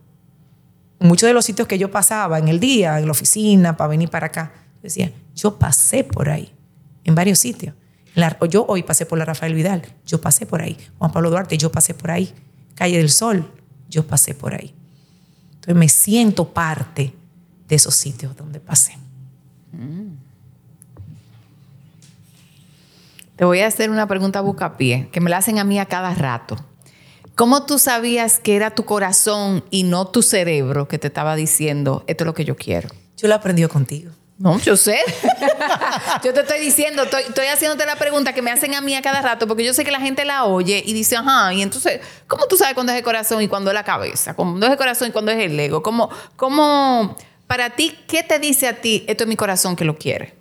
muchos 1.00 1.28
de 1.28 1.34
los 1.34 1.46
sitios 1.46 1.68
que 1.68 1.80
yo 1.80 1.90
pasaba 1.90 2.38
en 2.38 2.48
el 2.48 2.60
día, 2.60 3.00
en 3.00 3.06
la 3.06 3.12
oficina, 3.12 3.76
para 3.76 3.90
venir 3.90 4.10
para 4.10 4.28
acá, 4.28 4.54
decía, 4.84 5.12
yo 5.36 5.58
pasé 5.58 6.04
por 6.04 6.30
ahí 6.30 6.54
en 7.04 7.16
varios 7.16 7.40
sitios. 7.40 7.74
yo 8.50 8.66
hoy 8.68 8.84
pasé 8.84 9.06
por 9.06 9.18
la 9.18 9.26
Rafael 9.26 9.56
Vidal, 9.56 9.82
yo 10.06 10.22
pasé 10.22 10.46
por 10.46 10.62
ahí. 10.62 10.78
Juan 11.00 11.12
Pablo 11.12 11.30
Duarte, 11.32 11.58
yo 11.58 11.72
pasé 11.72 11.94
por 11.94 12.12
ahí. 12.12 12.32
Calle 12.76 12.98
del 12.98 13.10
Sol, 13.10 13.52
yo 13.90 14.06
pasé 14.06 14.36
por 14.36 14.54
ahí. 14.54 14.74
Entonces 15.54 15.76
me 15.76 15.90
siento 15.90 16.54
parte 16.54 17.14
de 17.72 17.78
esos 17.78 17.96
sitios 17.96 18.36
donde 18.36 18.60
pasé. 18.60 18.98
Mm. 19.72 20.18
Te 23.38 23.46
voy 23.46 23.62
a 23.62 23.68
hacer 23.68 23.90
una 23.90 24.10
pregunta 24.10 24.42
bucapié, 24.42 25.08
que 25.10 25.22
me 25.22 25.30
la 25.30 25.38
hacen 25.38 25.58
a 25.58 25.64
mí 25.64 25.80
a 25.80 25.86
cada 25.86 26.14
rato. 26.14 26.58
¿Cómo 27.36 27.66
tú 27.66 27.80
sabías 27.80 28.40
que 28.40 28.58
era 28.58 28.72
tu 28.72 28.84
corazón 28.84 29.64
y 29.70 29.84
no 29.84 30.06
tu 30.06 30.22
cerebro 30.22 30.90
que 30.90 31.00
te 31.00 31.08
estaba 31.08 31.38
diciendo, 31.38 32.04
esto 32.08 32.26
es 32.26 32.26
lo 32.26 32.34
que 32.34 32.44
yo 32.44 32.58
quiero? 32.58 32.90
Yo 33.16 33.30
lo 33.30 33.36
aprendí 33.36 33.66
contigo. 33.68 34.12
No, 34.38 34.60
yo 34.60 34.76
sé. 34.76 35.00
yo 36.26 36.34
te 36.34 36.42
estoy 36.42 36.60
diciendo, 36.60 37.04
estoy, 37.04 37.46
haciéndote 37.46 37.86
la 37.86 37.96
pregunta 37.96 38.34
que 38.34 38.42
me 38.42 38.52
hacen 38.52 38.76
a 38.76 38.82
mí 38.82 38.96
a 38.96 39.02
cada 39.02 39.22
rato, 39.22 39.48
porque 39.48 39.64
yo 39.64 39.74
sé 39.74 39.86
que 39.86 39.92
la 39.92 40.02
gente 40.02 40.26
la 40.26 40.44
oye 40.44 40.84
y 40.86 40.92
dice, 40.92 41.16
ajá, 41.16 41.54
y 41.54 41.62
entonces, 41.62 42.02
¿cómo 42.28 42.48
tú 42.48 42.58
sabes 42.58 42.74
cuándo 42.74 42.92
es 42.92 42.98
el 42.98 43.04
corazón 43.04 43.42
y 43.42 43.48
cuándo 43.48 43.70
es 43.70 43.76
la 43.76 43.86
cabeza? 43.86 44.34
¿Cuándo 44.34 44.66
es 44.66 44.72
el 44.74 44.78
corazón 44.78 45.08
y 45.08 45.12
cuándo 45.12 45.32
es 45.32 45.40
el 45.40 45.58
ego? 45.58 45.82
¿Cómo, 45.82 46.10
cómo, 46.36 47.16
para 47.52 47.72
ti, 47.72 47.94
qué 48.08 48.24
te 48.24 48.40
dice 48.40 48.66
a 48.66 48.80
ti, 48.80 49.04
esto 49.10 49.26
es 49.26 49.28
mi 49.28 49.36
corazón 49.36 49.76
que 49.76 49.84
lo 49.84 49.98
quiere? 49.98 50.34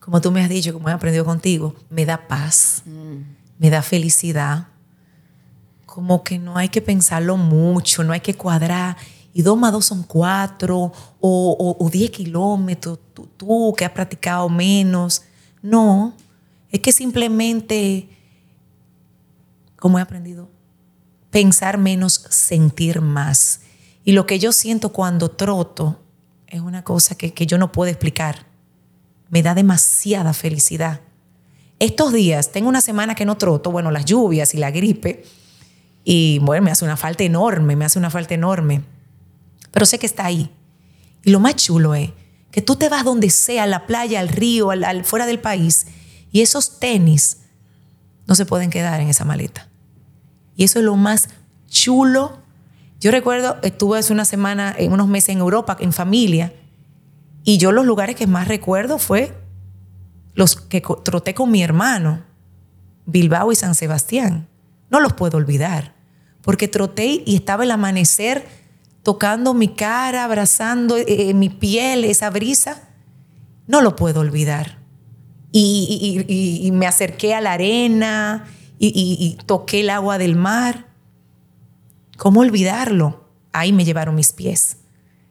Como 0.00 0.18
tú 0.22 0.30
me 0.30 0.40
has 0.40 0.48
dicho, 0.48 0.72
como 0.72 0.88
he 0.88 0.92
aprendido 0.92 1.22
contigo, 1.26 1.76
me 1.90 2.06
da 2.06 2.26
paz, 2.26 2.80
mm. 2.86 3.16
me 3.58 3.68
da 3.68 3.82
felicidad. 3.82 4.68
Como 5.84 6.24
que 6.24 6.38
no 6.38 6.56
hay 6.56 6.70
que 6.70 6.80
pensarlo 6.80 7.36
mucho, 7.36 8.02
no 8.02 8.14
hay 8.14 8.20
que 8.20 8.32
cuadrar 8.32 8.96
y 9.34 9.42
dos 9.42 9.58
más 9.58 9.72
dos 9.72 9.84
son 9.84 10.04
cuatro, 10.04 10.90
o, 11.20 11.90
diez 11.92 12.10
kilómetros, 12.12 12.98
tú, 13.12 13.74
que 13.76 13.84
has 13.84 13.92
practicado 13.92 14.48
menos. 14.48 15.24
No, 15.60 16.14
es 16.70 16.80
que 16.80 16.92
simplemente, 16.92 18.08
como 19.78 19.98
he 19.98 20.00
aprendido, 20.00 20.48
pensar 21.30 21.76
menos, 21.76 22.24
sentir 22.30 23.02
más. 23.02 23.60
Y 24.02 24.12
lo 24.12 24.24
que 24.24 24.38
yo 24.38 24.52
siento 24.52 24.94
cuando 24.94 25.30
troto 25.30 26.07
es 26.48 26.60
una 26.60 26.82
cosa 26.82 27.14
que, 27.14 27.32
que 27.32 27.46
yo 27.46 27.58
no 27.58 27.72
puedo 27.72 27.90
explicar. 27.90 28.46
Me 29.30 29.42
da 29.42 29.54
demasiada 29.54 30.32
felicidad. 30.32 31.00
Estos 31.78 32.12
días, 32.12 32.50
tengo 32.50 32.68
una 32.68 32.80
semana 32.80 33.14
que 33.14 33.24
no 33.24 33.36
troto, 33.36 33.70
bueno, 33.70 33.90
las 33.90 34.04
lluvias 34.04 34.54
y 34.54 34.58
la 34.58 34.70
gripe, 34.70 35.24
y 36.04 36.40
bueno, 36.40 36.64
me 36.64 36.70
hace 36.70 36.84
una 36.84 36.96
falta 36.96 37.22
enorme, 37.22 37.76
me 37.76 37.84
hace 37.84 37.98
una 37.98 38.10
falta 38.10 38.34
enorme 38.34 38.82
pero 39.70 39.86
sé 39.86 39.98
que 39.98 40.06
está 40.06 40.26
ahí. 40.26 40.50
Y 41.24 41.30
lo 41.30 41.40
más 41.40 41.56
chulo 41.56 41.94
es 41.94 42.10
que 42.50 42.62
tú 42.62 42.76
te 42.76 42.88
vas 42.88 43.04
donde 43.04 43.30
sea, 43.30 43.64
a 43.64 43.66
la 43.66 43.86
playa, 43.86 44.20
al 44.20 44.28
río, 44.28 44.70
al, 44.70 45.04
fuera 45.04 45.26
del 45.26 45.38
país, 45.38 45.86
y 46.32 46.40
esos 46.40 46.80
tenis 46.80 47.38
no 48.26 48.34
se 48.34 48.46
pueden 48.46 48.70
quedar 48.70 49.00
en 49.00 49.08
esa 49.08 49.24
maleta. 49.24 49.68
Y 50.56 50.64
eso 50.64 50.78
es 50.78 50.84
lo 50.84 50.96
más 50.96 51.28
chulo. 51.68 52.42
Yo 53.00 53.10
recuerdo, 53.10 53.56
estuve 53.62 53.98
hace 53.98 54.12
una 54.12 54.24
semana, 54.24 54.74
en 54.76 54.92
unos 54.92 55.08
meses 55.08 55.30
en 55.30 55.38
Europa, 55.38 55.76
en 55.80 55.92
familia, 55.92 56.52
y 57.44 57.58
yo 57.58 57.72
los 57.72 57.86
lugares 57.86 58.16
que 58.16 58.26
más 58.26 58.48
recuerdo 58.48 58.98
fue 58.98 59.34
los 60.34 60.56
que 60.56 60.82
troté 61.02 61.34
con 61.34 61.50
mi 61.50 61.62
hermano, 61.62 62.22
Bilbao 63.06 63.52
y 63.52 63.56
San 63.56 63.74
Sebastián. 63.74 64.48
No 64.90 65.00
los 65.00 65.12
puedo 65.12 65.36
olvidar, 65.36 65.94
porque 66.42 66.68
troté 66.68 67.22
y 67.24 67.36
estaba 67.36 67.64
el 67.64 67.70
amanecer 67.70 68.46
tocando 69.02 69.54
mi 69.54 69.68
cara, 69.68 70.24
abrazando 70.24 70.96
eh, 70.96 71.04
eh, 71.08 71.34
mi 71.34 71.48
piel, 71.48 72.04
esa 72.04 72.30
brisa, 72.30 72.88
no 73.66 73.80
lo 73.80 73.96
puedo 73.96 74.20
olvidar. 74.20 74.78
Y, 75.50 76.68
me 76.74 76.86
acerqué 76.86 77.34
a 77.34 77.40
la 77.40 77.52
arena 77.52 78.46
y, 78.78 79.38
toqué 79.46 79.80
el 79.80 79.90
agua 79.90 80.18
del 80.18 80.36
mar. 80.36 80.87
¿Cómo 82.18 82.40
olvidarlo? 82.40 83.24
Ahí 83.52 83.72
me 83.72 83.86
llevaron 83.86 84.14
mis 84.14 84.32
pies. 84.32 84.76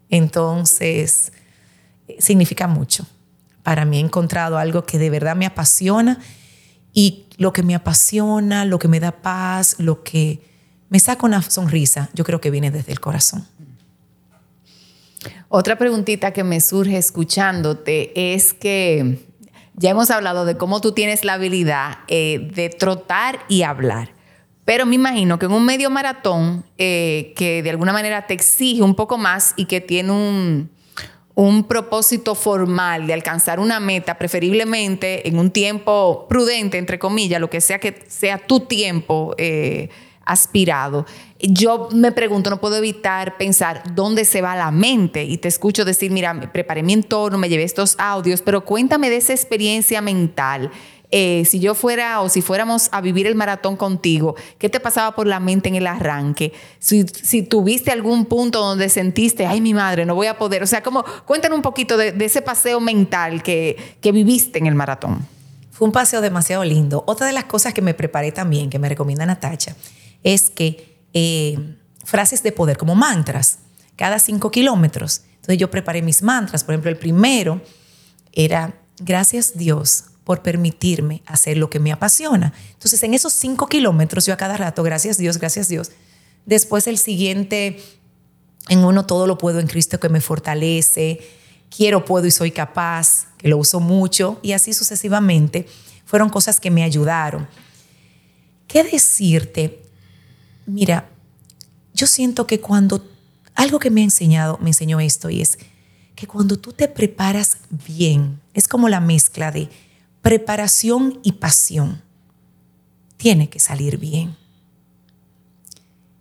Entonces, 0.09 1.31
significa 2.17 2.67
mucho. 2.67 3.05
Para 3.61 3.85
mí 3.85 3.97
he 3.97 3.99
encontrado 3.99 4.57
algo 4.57 4.85
que 4.85 4.97
de 4.97 5.11
verdad 5.11 5.35
me 5.35 5.45
apasiona 5.45 6.19
y 6.93 7.27
lo 7.37 7.53
que 7.53 7.61
me 7.61 7.75
apasiona, 7.75 8.65
lo 8.65 8.79
que 8.79 8.87
me 8.87 8.99
da 8.99 9.11
paz, 9.11 9.75
lo 9.77 10.03
que 10.03 10.41
me 10.89 10.99
saca 10.99 11.25
una 11.25 11.41
sonrisa, 11.43 12.09
yo 12.13 12.23
creo 12.23 12.41
que 12.41 12.49
viene 12.49 12.71
desde 12.71 12.93
el 12.93 12.99
corazón. 12.99 13.45
Otra 15.49 15.77
preguntita 15.77 16.31
que 16.31 16.43
me 16.43 16.61
surge 16.61 16.97
escuchándote 16.97 18.33
es 18.33 18.53
que 18.53 19.27
ya 19.75 19.91
hemos 19.91 20.09
hablado 20.09 20.45
de 20.45 20.57
cómo 20.57 20.81
tú 20.81 20.93
tienes 20.93 21.25
la 21.25 21.33
habilidad 21.33 21.99
eh, 22.07 22.49
de 22.55 22.69
trotar 22.69 23.39
y 23.49 23.63
hablar. 23.63 24.16
Pero 24.67 24.85
me 24.85 24.95
imagino 24.95 25.39
que 25.39 25.45
en 25.45 25.53
un 25.53 25.63
medio 25.63 25.89
maratón 25.89 26.65
eh, 26.77 27.31
que 27.37 27.63
de 27.63 27.69
alguna 27.69 27.93
manera 27.93 28.27
te 28.27 28.33
exige 28.33 28.81
un 28.81 28.95
poco 28.95 29.17
más 29.17 29.53
y 29.55 29.63
que 29.63 29.79
tiene 29.79 30.11
un, 30.11 30.69
un 31.35 31.63
propósito 31.63 32.35
formal 32.35 33.07
de 33.07 33.13
alcanzar 33.13 33.61
una 33.61 33.79
meta, 33.79 34.17
preferiblemente 34.17 35.25
en 35.25 35.39
un 35.39 35.51
tiempo 35.51 36.25
prudente, 36.27 36.77
entre 36.77 36.99
comillas, 36.99 37.39
lo 37.39 37.49
que 37.49 37.61
sea 37.61 37.79
que 37.79 38.03
sea 38.09 38.39
tu 38.39 38.59
tiempo 38.59 39.33
eh, 39.37 39.87
aspirado. 40.25 41.05
Yo 41.39 41.87
me 41.93 42.11
pregunto, 42.11 42.49
no 42.49 42.59
puedo 42.59 42.75
evitar 42.75 43.37
pensar 43.37 43.95
dónde 43.95 44.25
se 44.25 44.41
va 44.41 44.57
la 44.57 44.71
mente 44.71 45.23
y 45.23 45.37
te 45.37 45.47
escucho 45.47 45.85
decir, 45.85 46.11
mira, 46.11 46.51
preparé 46.51 46.83
mi 46.83 46.91
entorno, 46.91 47.37
me 47.37 47.47
llevé 47.47 47.63
estos 47.63 47.95
audios, 47.99 48.41
pero 48.41 48.65
cuéntame 48.65 49.09
de 49.09 49.15
esa 49.15 49.31
experiencia 49.31 50.01
mental. 50.01 50.71
Eh, 51.09 51.45
si 51.45 51.61
yo 51.61 51.73
fuera 51.73 52.19
o 52.19 52.27
si 52.27 52.41
fuéramos 52.41 52.89
a 52.91 52.99
vivir 52.99 53.27
el 53.27 53.35
maratón 53.35 53.77
contigo, 53.77 54.35
¿qué 54.57 54.67
te 54.67 54.81
pasaba 54.81 55.15
por 55.15 55.25
la 55.25 55.39
mente 55.39 55.69
en 55.69 55.75
el 55.75 55.87
arranque? 55.87 56.51
Si, 56.79 57.05
tuviste 57.43 57.91
algún 57.91 58.25
punto 58.25 58.59
donde 58.59 58.89
sentiste, 58.89 59.45
ay, 59.45 59.61
mi 59.61 59.73
madre, 59.73 60.05
no 60.05 60.15
voy 60.15 60.27
a 60.27 60.37
poder. 60.37 60.63
O 60.63 60.67
sea, 60.67 60.83
como, 60.83 61.05
cuéntanos 61.25 61.55
un 61.55 61.61
poquito 61.61 61.95
de, 61.95 62.13
ese 62.25 62.41
paseo 62.41 62.81
mental 62.81 63.41
que, 63.41 63.97
que 64.01 64.11
viviste 64.11 64.59
en 64.59 64.67
el 64.67 64.75
maratón. 64.75 65.25
Fue 65.71 65.85
un 65.87 65.93
paseo 65.93 66.19
demasiado 66.19 66.65
lindo. 66.65 67.03
Otra 67.07 67.27
de 67.27 67.33
las 67.33 67.45
cosas 67.45 67.73
que 67.73 67.81
me 67.81 67.93
preparé 67.93 68.33
también, 68.33 68.69
que 68.69 68.79
me 68.79 68.89
recomienda 68.89 69.25
Natacha, 69.25 69.77
es 70.23 70.49
que 70.49 70.97
eh, 71.13 71.57
frases 72.03 72.43
de 72.43 72.51
poder, 72.51 72.77
como 72.77 72.95
mantras, 72.95 73.59
cada 73.95 74.19
cinco 74.19 74.51
kilómetros. 74.51 75.21
Entonces 75.35 75.57
yo 75.57 75.71
preparé 75.71 76.01
mis 76.01 76.21
mantras. 76.21 76.65
Por 76.65 76.73
ejemplo, 76.73 76.91
el 76.91 76.97
primero 76.97 77.61
era, 78.33 78.73
gracias 78.99 79.57
Dios 79.57 80.05
por 80.27 80.41
permitirme 80.41 81.23
hacer 81.25 81.55
lo 81.55 81.69
que 81.69 81.79
me 81.79 81.93
apasiona. 81.93 82.51
Entonces, 82.73 83.01
en 83.03 83.13
esos 83.13 83.31
cinco 83.31 83.67
kilómetros, 83.67 84.25
yo 84.25 84.33
a 84.33 84.35
cada 84.35 84.57
rato, 84.57 84.83
gracias 84.83 85.17
Dios, 85.17 85.37
gracias 85.37 85.69
Dios. 85.69 85.91
Después 86.45 86.85
el 86.87 86.97
siguiente, 86.97 87.81
en 88.67 88.79
uno 88.79 89.05
todo 89.05 89.25
lo 89.25 89.37
puedo 89.37 89.61
en 89.61 89.67
Cristo 89.67 90.01
que 90.01 90.09
me 90.09 90.19
fortalece, 90.19 91.21
quiero, 91.73 92.03
puedo 92.03 92.27
y 92.27 92.31
soy 92.31 92.51
capaz, 92.51 93.27
que 93.37 93.47
lo 93.47 93.57
uso 93.57 93.79
mucho, 93.79 94.37
y 94.41 94.51
así 94.51 94.73
sucesivamente. 94.73 95.65
Fueron 96.03 96.27
cosas 96.27 96.59
que 96.59 96.71
me 96.71 96.83
ayudaron. 96.83 97.47
¿Qué 98.67 98.83
decirte? 98.83 99.81
Mira, 100.65 101.09
yo 101.93 102.05
siento 102.05 102.47
que 102.47 102.59
cuando 102.59 103.01
algo 103.55 103.79
que 103.79 103.91
me 103.91 104.01
ha 104.01 104.03
enseñado, 104.03 104.57
me 104.61 104.71
enseñó 104.71 104.99
esto 104.99 105.29
y 105.29 105.39
es 105.39 105.57
que 106.15 106.27
cuando 106.27 106.57
tú 106.57 106.73
te 106.73 106.89
preparas 106.89 107.59
bien, 107.87 108.41
es 108.53 108.67
como 108.67 108.89
la 108.89 108.99
mezcla 108.99 109.53
de 109.53 109.69
preparación 110.27 111.21
y 111.23 111.31
pasión. 111.31 112.01
Tiene 113.15 113.49
que 113.49 113.61
salir 113.61 113.97
bien. 113.97 114.35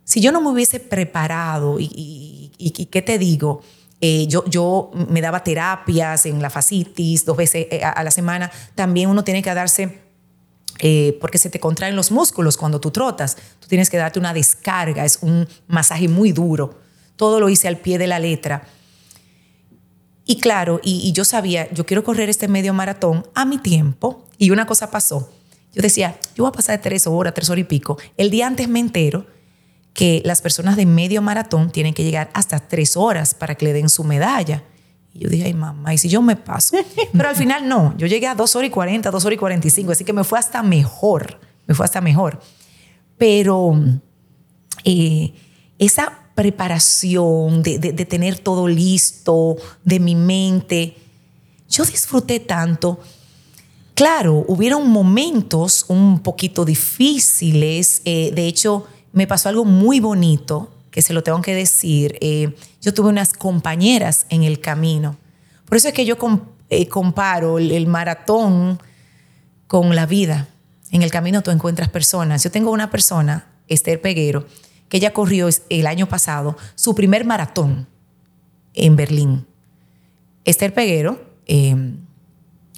Si 0.05 0.21
yo 0.21 0.31
no 0.31 0.39
me 0.39 0.47
hubiese 0.47 0.79
preparado 0.79 1.75
y, 1.77 2.87
¿qué 2.89 3.01
te 3.01 3.17
digo? 3.17 3.63
Eh, 3.99 4.25
yo, 4.27 4.45
yo 4.45 4.91
me 5.09 5.19
daba 5.19 5.43
terapias 5.43 6.25
en 6.25 6.41
la 6.41 6.49
fascitis 6.49 7.25
dos 7.25 7.35
veces 7.35 7.67
eh, 7.69 7.83
a 7.83 8.01
la 8.01 8.11
semana. 8.11 8.49
También 8.75 9.09
uno 9.09 9.25
tiene 9.25 9.43
que 9.43 9.53
darse 9.53 9.99
eh, 10.79 11.17
porque 11.19 11.37
se 11.37 11.49
te 11.49 11.59
contraen 11.59 11.97
los 11.97 12.09
músculos 12.09 12.55
cuando 12.55 12.79
tú 12.79 12.91
trotas. 12.91 13.35
Tú 13.59 13.67
tienes 13.67 13.89
que 13.89 13.97
darte 13.97 14.19
una 14.19 14.33
descarga, 14.33 15.03
es 15.03 15.19
un 15.21 15.45
masaje 15.67 16.07
muy 16.07 16.31
duro. 16.31 16.79
Todo 17.17 17.41
lo 17.41 17.49
hice 17.49 17.67
al 17.67 17.79
pie 17.79 17.97
de 17.97 18.07
la 18.07 18.19
letra. 18.19 18.69
Y 20.29 20.41
claro, 20.41 20.81
y, 20.83 21.13
yo 21.13 21.23
sabía, 21.23 21.71
yo 21.71 21.85
quiero 21.85 22.03
correr 22.03 22.29
este 22.29 22.49
medio 22.49 22.73
maratón 22.73 23.25
a 23.33 23.45
mi 23.45 23.57
tiempo. 23.57 24.27
Y 24.37 24.51
una 24.51 24.67
cosa 24.67 24.91
pasó. 24.91 25.31
Yo 25.73 25.81
decía, 25.81 26.19
yo 26.35 26.43
voy 26.43 26.49
a 26.49 26.51
pasar 26.51 26.77
de 26.77 26.83
tres 26.83 27.07
horas, 27.07 27.33
tres 27.33 27.49
horas 27.49 27.61
y 27.61 27.63
pico. 27.63 27.97
El 28.17 28.29
día 28.29 28.45
antes 28.45 28.67
me 28.67 28.79
entero 28.79 29.25
que 29.93 30.21
las 30.25 30.41
personas 30.41 30.75
de 30.75 30.85
medio 30.85 31.21
maratón 31.21 31.71
tienen 31.71 31.93
que 31.93 32.03
llegar 32.03 32.29
hasta 32.33 32.59
tres 32.59 32.97
horas 32.97 33.33
para 33.33 33.55
que 33.55 33.65
le 33.65 33.73
den 33.73 33.87
su 33.87 34.03
medalla. 34.03 34.63
Y 35.13 35.19
yo 35.19 35.29
dije, 35.29 35.45
ay 35.45 35.53
mamá, 35.53 35.93
¿y 35.93 35.97
si 35.97 36.09
yo 36.09 36.21
me 36.21 36.35
paso? 36.35 36.75
Pero 37.13 37.29
al 37.29 37.35
final 37.37 37.67
no, 37.69 37.97
yo 37.97 38.05
llegué 38.05 38.27
a 38.27 38.35
2 38.35 38.55
horas 38.57 38.67
y 38.67 38.71
40, 38.71 39.09
2 39.09 39.25
horas 39.25 39.35
y 39.35 39.39
45, 39.39 39.91
así 39.93 40.03
que 40.03 40.13
me 40.13 40.25
fue 40.25 40.37
hasta 40.37 40.61
mejor, 40.61 41.39
me 41.65 41.73
fue 41.73 41.85
hasta 41.85 42.01
mejor. 42.01 42.39
Pero 43.17 43.73
eh, 44.83 45.33
esa 45.79 46.26
preparación 46.37 47.63
de, 47.63 47.79
de, 47.79 48.05
tener 48.05 48.37
todo 48.37 48.67
listo, 48.67 49.55
de 49.83 49.99
mi 49.99 50.13
mente, 50.13 50.95
yo 51.67 51.83
disfruté 51.83 52.39
tanto. 52.39 52.99
Claro, 53.95 54.45
hubieron 54.47 54.87
momentos 54.87 55.85
un 55.87 56.19
poquito 56.19 56.63
difíciles, 56.63 58.03
eh, 58.05 58.29
de 58.35 58.45
hecho 58.45 58.85
me 59.13 59.25
pasó 59.25 59.49
algo 59.49 59.65
muy 59.65 59.99
bonito 59.99 60.71
que 60.91 61.01
se 61.01 61.11
lo 61.11 61.23
tengo 61.23 61.41
que 61.41 61.55
decir, 61.55 62.19
eh, 62.21 62.55
yo 62.83 62.93
tuve 62.93 63.09
unas 63.09 63.33
compañeras 63.33 64.27
en 64.29 64.43
el 64.43 64.59
camino. 64.59 65.17
Por 65.65 65.77
eso 65.77 65.87
es 65.87 65.95
que 65.95 66.05
yo 66.05 66.17
eh, 66.69 66.87
comparo 66.87 67.57
el, 67.57 67.87
maratón 67.87 68.79
con 69.65 69.95
la 69.95 70.05
vida. 70.05 70.49
En 70.91 71.01
el 71.01 71.09
camino 71.09 71.41
tú 71.41 71.49
encuentras 71.49 71.89
personas. 71.89 72.43
Yo 72.43 72.51
tengo 72.51 72.69
una 72.69 72.91
persona, 72.91 73.47
Esther 73.67 73.99
Peguero, 74.01 74.45
que 74.89 74.97
ella 74.97 75.13
corrió 75.13 75.49
el 75.69 75.87
año 75.87 76.07
pasado 76.07 76.57
su 76.75 76.95
primer 76.95 77.25
maratón 77.25 77.87
en 78.73 78.95
Berlín. 78.95 79.45
Esther 80.45 80.73
Peguero, 80.73 81.19
em, 81.45 81.97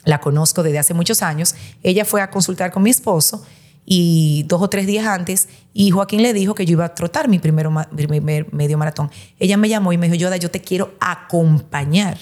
la 0.05 0.19
conozco 0.19 0.63
desde 0.63 0.79
hace 0.79 0.93
muchos 0.93 1.21
años, 1.21 1.55
ella 1.83 2.05
fue 2.05 2.21
a 2.21 2.31
consultar 2.31 2.71
con 2.71 2.83
mi 2.83 2.89
esposo 2.89 3.45
y 3.85 4.43
dos 4.47 4.61
o 4.61 4.69
tres 4.69 4.85
días 4.85 5.07
antes, 5.07 5.49
y 5.73 5.89
Joaquín 5.91 6.21
le 6.21 6.33
dijo 6.33 6.53
que 6.53 6.65
yo 6.65 6.73
iba 6.73 6.85
a 6.85 6.93
trotar 6.93 7.27
mi, 7.27 7.39
primero, 7.39 7.71
medio 7.71 8.77
maratón. 8.77 9.09
Ella 9.39 9.57
me 9.57 9.67
llamó 9.67 9.91
y 9.93 9.97
me 9.97 10.07
dijo, 10.07 10.15
Yoda, 10.15 10.37
yo 10.37 10.51
te 10.51 10.61
quiero 10.61 10.93
acompañar. 10.99 12.17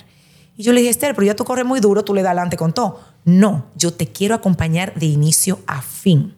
Y 0.56 0.64
yo 0.64 0.72
le 0.72 0.80
dije, 0.80 0.92
Esther, 0.92 1.14
pero 1.14 1.28
ya 1.28 1.36
tú 1.36 1.44
corres 1.44 1.66
muy 1.66 1.80
duro, 1.80 2.04
tú 2.04 2.14
le 2.14 2.22
das 2.22 2.30
adelante 2.32 2.56
con 2.56 2.74
todo. 2.74 3.02
No, 3.26 3.66
yo 3.76 3.92
te 3.92 4.08
quiero 4.08 4.34
acompañar 4.34 4.94
de 4.96 5.08
inicio 5.08 5.60
a 5.68 5.82
fin. 5.82 6.36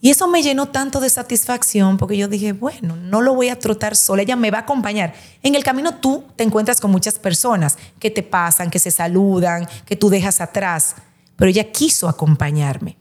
Y 0.00 0.10
eso 0.10 0.28
me 0.28 0.42
llenó 0.42 0.66
tanto 0.66 1.00
de 1.00 1.08
satisfacción 1.08 1.96
porque 1.96 2.16
yo 2.16 2.28
dije, 2.28 2.52
bueno, 2.52 2.96
no 2.96 3.22
lo 3.22 3.34
voy 3.34 3.48
a 3.48 3.58
trotar 3.58 3.96
sola, 3.96 4.22
ella 4.22 4.36
me 4.36 4.50
va 4.50 4.58
a 4.58 4.60
acompañar. 4.62 5.14
En 5.42 5.54
el 5.54 5.64
camino 5.64 5.96
tú 5.96 6.24
te 6.36 6.44
encuentras 6.44 6.80
con 6.80 6.90
muchas 6.90 7.18
personas 7.18 7.78
que 7.98 8.10
te 8.10 8.22
pasan, 8.22 8.70
que 8.70 8.78
se 8.78 8.90
saludan, 8.90 9.66
que 9.86 9.96
tú 9.96 10.10
dejas 10.10 10.40
atrás, 10.40 10.96
pero 11.36 11.50
ella 11.50 11.72
quiso 11.72 12.08
acompañarme. 12.08 12.96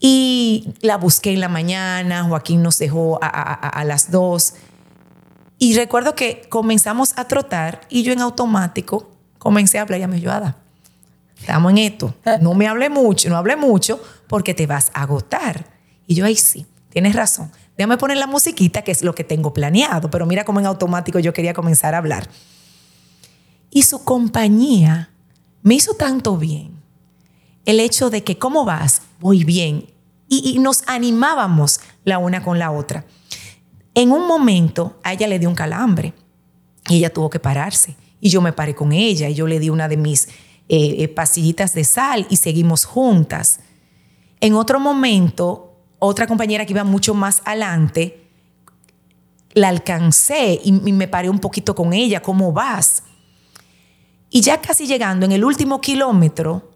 Y 0.00 0.72
la 0.80 0.96
busqué 0.96 1.32
en 1.32 1.40
la 1.40 1.48
mañana, 1.48 2.24
Joaquín 2.24 2.62
nos 2.62 2.78
dejó 2.78 3.18
a, 3.20 3.84
las 3.84 4.10
dos. 4.10 4.54
Y 5.58 5.76
recuerdo 5.76 6.14
que 6.14 6.46
comenzamos 6.48 7.12
a 7.16 7.26
trotar 7.26 7.82
y 7.90 8.02
yo 8.02 8.12
en 8.14 8.20
automático 8.20 9.10
comencé 9.38 9.78
a 9.78 9.82
hablar 9.82 10.00
y 10.00 10.04
a 10.04 10.08
mi 10.08 10.16
ayuda. 10.16 10.56
Estamos 11.38 11.72
en 11.72 11.78
esto. 11.78 12.14
No 12.40 12.54
me 12.54 12.66
hable 12.66 12.88
mucho, 12.88 13.28
no 13.28 13.36
hable 13.36 13.56
mucho 13.56 14.00
porque 14.30 14.54
te 14.54 14.68
vas 14.68 14.92
a 14.94 15.02
agotar. 15.02 15.66
Y 16.06 16.14
yo 16.14 16.24
ahí 16.24 16.36
sí, 16.36 16.64
tienes 16.88 17.16
razón. 17.16 17.50
Déjame 17.76 17.98
poner 17.98 18.16
la 18.16 18.28
musiquita, 18.28 18.82
que 18.82 18.92
es 18.92 19.02
lo 19.02 19.12
que 19.12 19.24
tengo 19.24 19.52
planeado, 19.52 20.08
pero 20.08 20.24
mira 20.24 20.44
cómo 20.44 20.60
en 20.60 20.66
automático 20.66 21.18
yo 21.18 21.32
quería 21.32 21.52
comenzar 21.52 21.96
a 21.96 21.98
hablar. 21.98 22.30
Y 23.72 23.82
su 23.82 24.04
compañía 24.04 25.10
me 25.62 25.74
hizo 25.74 25.94
tanto 25.94 26.36
bien. 26.36 26.80
El 27.64 27.80
hecho 27.80 28.08
de 28.08 28.22
que, 28.22 28.38
¿cómo 28.38 28.64
vas? 28.64 29.02
Voy 29.18 29.42
bien 29.42 29.86
y, 30.28 30.60
nos 30.60 30.84
animábamos 30.86 31.80
la 32.04 32.18
una 32.18 32.40
con 32.44 32.60
la 32.60 32.70
otra. 32.70 33.04
En 33.94 34.12
un 34.12 34.28
momento 34.28 35.00
a 35.02 35.12
ella 35.12 35.26
le 35.26 35.40
dio 35.40 35.48
un 35.48 35.56
calambre 35.56 36.14
y 36.88 36.98
ella 36.98 37.12
tuvo 37.12 37.30
que 37.30 37.40
pararse. 37.40 37.96
Y 38.20 38.30
yo 38.30 38.40
me 38.40 38.52
paré 38.52 38.76
con 38.76 38.92
ella 38.92 39.28
y 39.28 39.34
yo 39.34 39.48
le 39.48 39.58
di 39.58 39.70
una 39.70 39.88
de 39.88 39.96
mis 39.96 40.28
eh, 40.68 41.02
eh, 41.02 41.08
pasillitas 41.08 41.74
de 41.74 41.82
sal 41.82 42.28
y 42.30 42.36
seguimos 42.36 42.84
juntas. 42.84 43.58
En 44.40 44.54
otro 44.54 44.80
momento, 44.80 45.76
otra 45.98 46.26
compañera 46.26 46.64
que 46.64 46.72
iba 46.72 46.84
mucho 46.84 47.14
más 47.14 47.42
adelante, 47.44 48.26
la 49.52 49.68
alcancé 49.68 50.60
y, 50.62 50.72
me 50.72 51.08
paré 51.08 51.28
un 51.28 51.40
poquito 51.40 51.74
con 51.74 51.92
ella, 51.92 52.22
¿cómo 52.22 52.52
vas? 52.52 53.02
Y 54.30 54.40
ya 54.40 54.60
casi 54.60 54.86
llegando 54.86 55.26
en 55.26 55.32
el 55.32 55.44
último 55.44 55.80
kilómetro, 55.80 56.70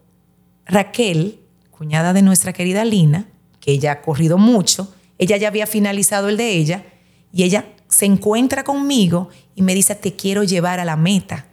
Raquel, 0.65 1.39
cuñada 1.71 2.13
de 2.13 2.21
nuestra 2.21 2.53
querida 2.53 2.83
Lina, 2.85 3.27
que 3.59 3.71
ella 3.71 3.93
ha 3.93 4.01
corrido 4.01 4.37
mucho 4.37 4.93
ella 5.17 5.37
ya 5.37 5.47
había 5.47 5.67
finalizado 5.67 6.29
el 6.29 6.37
de 6.37 6.51
ella 6.51 6.85
y 7.31 7.43
ella 7.43 7.65
se 7.87 8.05
encuentra 8.05 8.63
conmigo 8.63 9.29
y 9.55 9.61
me 9.61 9.73
dice, 9.73 9.95
te 9.95 10.15
quiero 10.15 10.43
llevar 10.43 10.79
a 10.79 10.85
la 10.85 10.97
meta. 10.97 11.47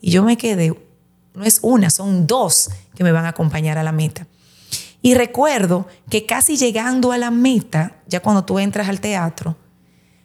Y 0.00 0.10
yo 0.10 0.22
me 0.22 0.36
quedé, 0.36 0.74
no 1.34 1.44
es 1.44 1.58
una, 1.62 1.90
son 1.90 2.26
dos 2.26 2.70
que 2.94 3.02
me 3.02 3.12
van 3.12 3.24
a 3.24 3.30
acompañar 3.30 3.78
a 3.78 3.82
la 3.82 3.92
meta. 3.92 4.26
Y 5.06 5.14
recuerdo 5.14 5.86
que 6.10 6.26
casi 6.26 6.56
llegando 6.56 7.12
a 7.12 7.16
la 7.16 7.30
meta, 7.30 7.94
ya 8.08 8.18
cuando 8.18 8.44
tú 8.44 8.58
entras 8.58 8.88
al 8.88 9.00
teatro, 9.00 9.56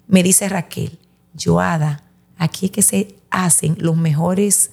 me 0.07 0.23
dice 0.23 0.49
Raquel, 0.49 0.97
Joada, 1.39 2.03
aquí 2.35 2.65
es 2.65 2.71
que 2.71 2.81
se 2.81 3.15
hacen 3.29 3.75
los 3.77 3.95
mejores 3.95 4.71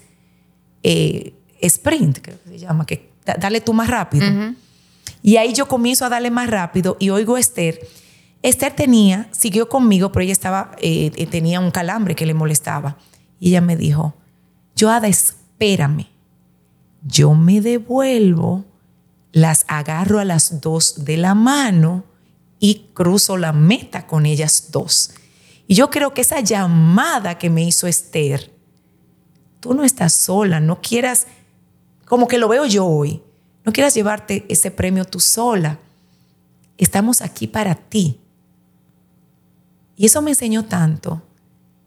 eh, 0.82 1.34
sprint, 1.60 2.20
creo 2.22 2.42
que 2.42 2.48
se 2.48 2.58
llama, 2.58 2.86
que 2.86 3.10
dale 3.38 3.60
tú 3.60 3.74
más 3.74 3.90
rápido. 3.90 4.54
Y 5.22 5.36
ahí 5.36 5.52
yo 5.52 5.68
comienzo 5.68 6.06
a 6.06 6.08
darle 6.08 6.30
más 6.30 6.48
rápido 6.48 6.96
y 6.98 7.10
oigo 7.10 7.36
a 7.36 7.40
Esther. 7.40 7.78
Esther 8.40 8.72
tenía, 8.74 9.28
siguió 9.32 9.68
conmigo, 9.68 10.10
pero 10.10 10.22
ella 10.22 10.32
estaba, 10.32 10.70
eh, 10.80 11.12
eh, 11.16 11.26
tenía 11.26 11.60
un 11.60 11.70
calambre 11.70 12.14
que 12.14 12.24
le 12.24 12.32
molestaba. 12.32 12.96
Y 13.38 13.50
ella 13.50 13.60
me 13.60 13.76
dijo, 13.76 14.14
Joada, 14.74 15.06
espérame. 15.06 16.06
Yo 17.02 17.34
me 17.34 17.60
devuelvo, 17.60 18.64
las 19.40 19.64
agarro 19.68 20.18
a 20.18 20.24
las 20.24 20.60
dos 20.60 21.04
de 21.04 21.16
la 21.16 21.34
mano 21.34 22.04
y 22.58 22.88
cruzo 22.94 23.36
la 23.36 23.52
meta 23.52 24.06
con 24.06 24.26
ellas 24.26 24.68
dos. 24.70 25.12
Y 25.66 25.74
yo 25.74 25.90
creo 25.90 26.14
que 26.14 26.22
esa 26.22 26.40
llamada 26.40 27.38
que 27.38 27.50
me 27.50 27.62
hizo 27.62 27.86
Esther, 27.86 28.52
tú 29.60 29.74
no 29.74 29.84
estás 29.84 30.12
sola, 30.12 30.60
no 30.60 30.80
quieras, 30.80 31.26
como 32.06 32.26
que 32.26 32.38
lo 32.38 32.48
veo 32.48 32.64
yo 32.66 32.86
hoy, 32.86 33.22
no 33.64 33.72
quieras 33.72 33.94
llevarte 33.94 34.46
ese 34.48 34.70
premio 34.70 35.04
tú 35.04 35.20
sola. 35.20 35.78
Estamos 36.78 37.20
aquí 37.20 37.46
para 37.46 37.74
ti. 37.74 38.18
Y 39.96 40.06
eso 40.06 40.22
me 40.22 40.30
enseñó 40.30 40.64
tanto 40.64 41.22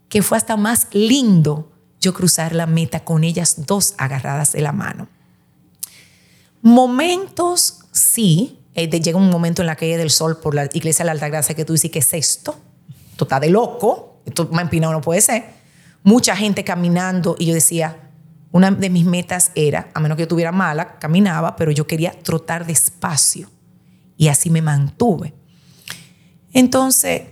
que 0.10 0.22
fue 0.22 0.38
hasta 0.38 0.58
más 0.58 0.88
lindo 0.92 1.72
yo 2.00 2.14
cruzar 2.14 2.54
la 2.54 2.68
meta 2.68 3.04
con 3.04 3.24
ellas 3.24 3.66
dos 3.66 3.96
agarradas 3.98 4.52
de 4.52 4.62
la 4.62 4.74
mano. 4.74 5.08
Momentos, 6.62 7.80
sí, 7.92 8.60
eh, 8.74 8.90
llega 8.90 9.18
un 9.18 9.30
momento 9.30 9.62
en 9.62 9.68
la 9.68 9.76
calle 9.76 9.98
del 9.98 10.10
sol 10.10 10.40
por 10.40 10.56
la 10.56 10.70
iglesia 10.74 11.04
de 11.04 11.08
la 11.08 11.12
Alta 11.14 11.28
Gracia 11.28 11.56
que 11.56 11.66
tú 11.66 11.74
dices, 11.74 11.92
¿qué 11.92 12.00
es 12.00 12.14
esto? 12.14 12.56
Esto 13.12 13.26
está 13.26 13.40
de 13.40 13.50
loco, 13.50 14.22
esto 14.26 14.48
más 14.52 14.64
empinado 14.64 14.94
no 14.94 15.02
puede 15.02 15.22
ser. 15.22 15.46
Mucha 16.04 16.36
gente 16.36 16.64
caminando 16.64 17.36
y 17.38 17.48
yo 17.48 17.54
decía, 17.54 18.10
una 18.52 18.72
de 18.72 18.90
mis 18.90 19.06
metas 19.06 19.52
era, 19.56 19.90
a 19.94 20.00
menos 20.00 20.18
que 20.18 20.24
yo 20.24 20.28
tuviera 20.28 20.52
mala, 20.52 21.00
caminaba, 21.00 21.56
pero 21.56 21.72
yo 21.72 21.88
quería 21.88 22.12
trotar 22.12 22.66
despacio. 22.66 23.50
Y 24.18 24.28
así 24.28 24.50
me 24.50 24.62
mantuve. 24.62 25.34
Entonces, 26.54 27.24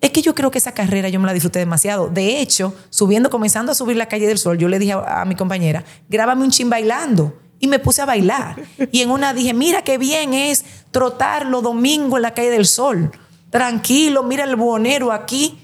es 0.00 0.10
que 0.10 0.22
yo 0.22 0.34
creo 0.34 0.50
que 0.50 0.58
esa 0.58 0.72
carrera 0.72 1.08
yo 1.08 1.18
me 1.18 1.26
la 1.26 1.32
disfruté 1.32 1.58
demasiado. 1.58 2.08
De 2.08 2.40
hecho, 2.40 2.74
subiendo, 2.90 3.30
comenzando 3.30 3.72
a 3.72 3.74
subir 3.74 3.96
la 3.96 4.06
calle 4.06 4.26
del 4.26 4.38
sol, 4.38 4.58
yo 4.58 4.68
le 4.68 4.78
dije 4.78 4.92
a, 4.92 5.24
mi 5.24 5.34
compañera, 5.34 5.84
grábame 6.08 6.44
un 6.44 6.50
chin 6.50 6.68
bailando. 6.68 7.38
Y 7.58 7.68
me 7.68 7.78
puse 7.78 8.02
a 8.02 8.06
bailar. 8.06 8.62
Y 8.92 9.00
en 9.00 9.10
una 9.10 9.32
dije, 9.32 9.54
mira 9.54 9.82
qué 9.82 9.98
bien 9.98 10.34
es 10.34 10.64
trotar 10.90 11.46
los 11.46 11.62
domingos 11.62 12.18
en 12.18 12.22
la 12.22 12.34
calle 12.34 12.50
del 12.50 12.66
sol. 12.66 13.10
Tranquilo, 13.50 14.22
mira 14.22 14.44
el 14.44 14.56
bonero 14.56 15.12
aquí. 15.12 15.58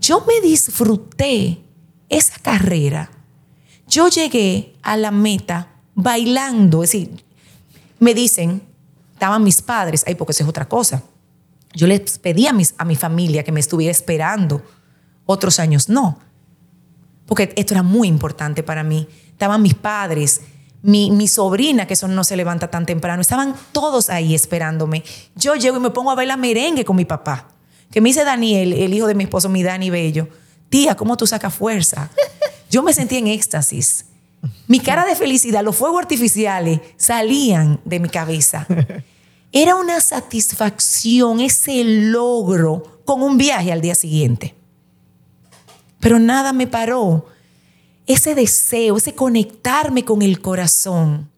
Yo 0.00 0.24
me 0.26 0.40
disfruté 0.46 1.62
esa 2.08 2.38
carrera 2.40 3.10
yo 3.88 4.08
llegué 4.08 4.74
a 4.82 4.96
la 4.96 5.10
meta 5.10 5.68
bailando, 5.94 6.84
es 6.84 6.92
decir, 6.92 7.24
me 7.98 8.14
dicen, 8.14 8.62
estaban 9.14 9.42
mis 9.42 9.62
padres, 9.62 10.04
ahí 10.06 10.14
porque 10.14 10.32
eso 10.32 10.44
es 10.44 10.48
otra 10.48 10.68
cosa. 10.68 11.02
Yo 11.72 11.86
les 11.86 12.18
pedí 12.18 12.46
a, 12.46 12.52
mis, 12.52 12.74
a 12.76 12.84
mi 12.84 12.96
familia 12.96 13.42
que 13.42 13.50
me 13.52 13.60
estuviera 13.60 13.90
esperando, 13.90 14.62
otros 15.24 15.58
años 15.58 15.88
no, 15.88 16.18
porque 17.26 17.52
esto 17.56 17.74
era 17.74 17.82
muy 17.82 18.08
importante 18.08 18.62
para 18.62 18.84
mí. 18.84 19.08
Estaban 19.30 19.62
mis 19.62 19.74
padres, 19.74 20.42
mi, 20.88 21.10
mi, 21.10 21.28
sobrina, 21.28 21.86
que 21.86 21.92
eso 21.92 22.08
no 22.08 22.24
se 22.24 22.34
levanta 22.34 22.70
tan 22.70 22.86
temprano, 22.86 23.20
estaban 23.20 23.54
todos 23.72 24.08
ahí 24.08 24.34
esperándome. 24.34 25.04
Yo 25.36 25.54
llego 25.54 25.76
y 25.76 25.80
me 25.80 25.90
pongo 25.90 26.10
a 26.10 26.14
bailar 26.14 26.38
merengue 26.38 26.86
con 26.86 26.96
mi 26.96 27.04
papá, 27.04 27.48
que 27.90 28.00
me 28.00 28.08
dice 28.08 28.24
Daniel, 28.24 28.72
el 28.72 28.94
hijo 28.94 29.06
de 29.06 29.14
mi 29.14 29.24
esposo, 29.24 29.50
mi 29.50 29.62
Dani 29.62 29.90
Bello, 29.90 30.28
tía, 30.70 30.96
¿cómo 30.96 31.18
tú 31.18 31.26
sacas 31.26 31.54
fuerza? 31.54 32.10
Yo 32.70 32.82
me 32.82 32.94
sentí 32.94 33.18
en 33.18 33.26
éxtasis. 33.26 34.06
Mi 34.66 34.80
cara 34.80 35.04
de 35.04 35.14
felicidad, 35.14 35.62
los 35.62 35.76
fuegos 35.76 36.00
artificiales 36.00 36.80
salían 36.96 37.80
de 37.84 38.00
mi 38.00 38.08
cabeza. 38.08 38.66
Era 39.52 39.74
una 39.74 40.00
satisfacción, 40.00 41.40
ese 41.40 41.84
logro 41.84 43.02
con 43.04 43.22
un 43.22 43.36
viaje 43.36 43.72
al 43.72 43.82
día 43.82 43.94
siguiente. 43.94 44.54
Pero 46.00 46.18
nada 46.18 46.54
me 46.54 46.66
paró. 46.66 47.26
Ese 48.08 48.34
deseo, 48.34 48.96
ese 48.96 49.14
conectarme 49.14 50.04
con 50.04 50.22
el 50.22 50.40
corazón, 50.40 51.28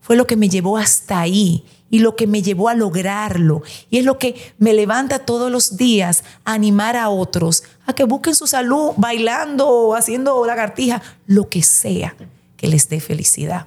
fue 0.00 0.16
lo 0.16 0.26
que 0.26 0.34
me 0.34 0.48
llevó 0.48 0.78
hasta 0.78 1.20
ahí 1.20 1.64
y 1.90 1.98
lo 1.98 2.16
que 2.16 2.26
me 2.26 2.42
llevó 2.42 2.70
a 2.70 2.74
lograrlo. 2.74 3.62
Y 3.90 3.98
es 3.98 4.04
lo 4.04 4.18
que 4.18 4.34
me 4.58 4.72
levanta 4.72 5.20
todos 5.20 5.52
los 5.52 5.76
días 5.76 6.24
a 6.44 6.54
animar 6.54 6.96
a 6.96 7.10
otros 7.10 7.64
a 7.86 7.92
que 7.92 8.04
busquen 8.04 8.34
su 8.34 8.46
salud 8.46 8.92
bailando 8.96 9.94
haciendo 9.94 10.44
lagartija, 10.46 11.02
lo 11.26 11.50
que 11.50 11.62
sea 11.62 12.16
que 12.56 12.66
les 12.66 12.88
dé 12.88 12.98
felicidad. 12.98 13.66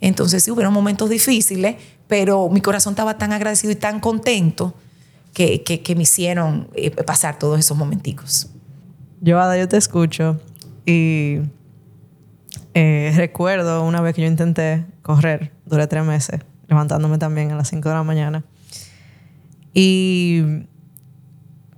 Entonces 0.00 0.42
sí 0.42 0.50
hubieron 0.50 0.74
momentos 0.74 1.08
difíciles, 1.08 1.76
pero 2.08 2.48
mi 2.48 2.60
corazón 2.60 2.94
estaba 2.94 3.16
tan 3.16 3.32
agradecido 3.32 3.72
y 3.72 3.76
tan 3.76 4.00
contento 4.00 4.74
que, 5.32 5.62
que, 5.62 5.94
me 5.94 6.02
hicieron 6.02 6.68
eh, 6.74 6.90
pasar 6.90 7.38
todos 7.38 7.60
esos 7.60 7.76
momenticos. 7.76 8.48
Yo, 9.20 9.40
Ada, 9.40 9.56
yo 9.56 9.68
te 9.68 9.76
escucho 9.76 10.40
y 10.86 11.38
eh, 12.74 13.12
recuerdo 13.16 13.84
una 13.84 14.00
vez 14.00 14.14
que 14.14 14.22
yo 14.22 14.28
intenté 14.28 14.84
correr, 15.02 15.52
duré 15.66 15.86
tres 15.86 16.04
meses 16.04 16.40
levantándome 16.72 17.18
también 17.18 17.52
a 17.52 17.56
las 17.56 17.68
5 17.68 17.88
de 17.88 17.94
la 17.94 18.02
mañana. 18.02 18.44
Y 19.74 20.42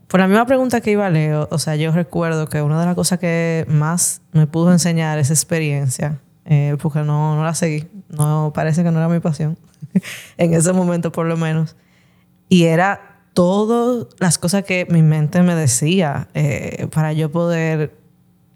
por 0.08 0.20
la 0.20 0.28
misma 0.28 0.46
pregunta 0.46 0.80
que 0.80 0.92
iba 0.92 1.10
Leo, 1.10 1.48
o 1.50 1.58
sea, 1.58 1.76
yo 1.76 1.92
recuerdo 1.92 2.48
que 2.48 2.62
una 2.62 2.78
de 2.80 2.86
las 2.86 2.94
cosas 2.94 3.18
que 3.18 3.66
más 3.68 4.22
me 4.32 4.46
pudo 4.46 4.72
enseñar 4.72 5.18
esa 5.18 5.32
experiencia, 5.32 6.20
eh, 6.44 6.76
porque 6.80 7.00
no, 7.00 7.34
no 7.36 7.44
la 7.44 7.54
seguí, 7.54 7.88
no 8.08 8.52
parece 8.54 8.84
que 8.84 8.90
no 8.90 8.98
era 8.98 9.08
mi 9.08 9.20
pasión, 9.20 9.58
en 10.36 10.54
ese 10.54 10.72
momento 10.72 11.10
por 11.10 11.26
lo 11.26 11.36
menos, 11.36 11.76
y 12.48 12.64
era 12.64 13.18
todas 13.32 14.06
las 14.20 14.38
cosas 14.38 14.62
que 14.62 14.86
mi 14.88 15.02
mente 15.02 15.42
me 15.42 15.56
decía 15.56 16.28
eh, 16.34 16.86
para 16.92 17.12
yo 17.12 17.32
poder 17.32 17.96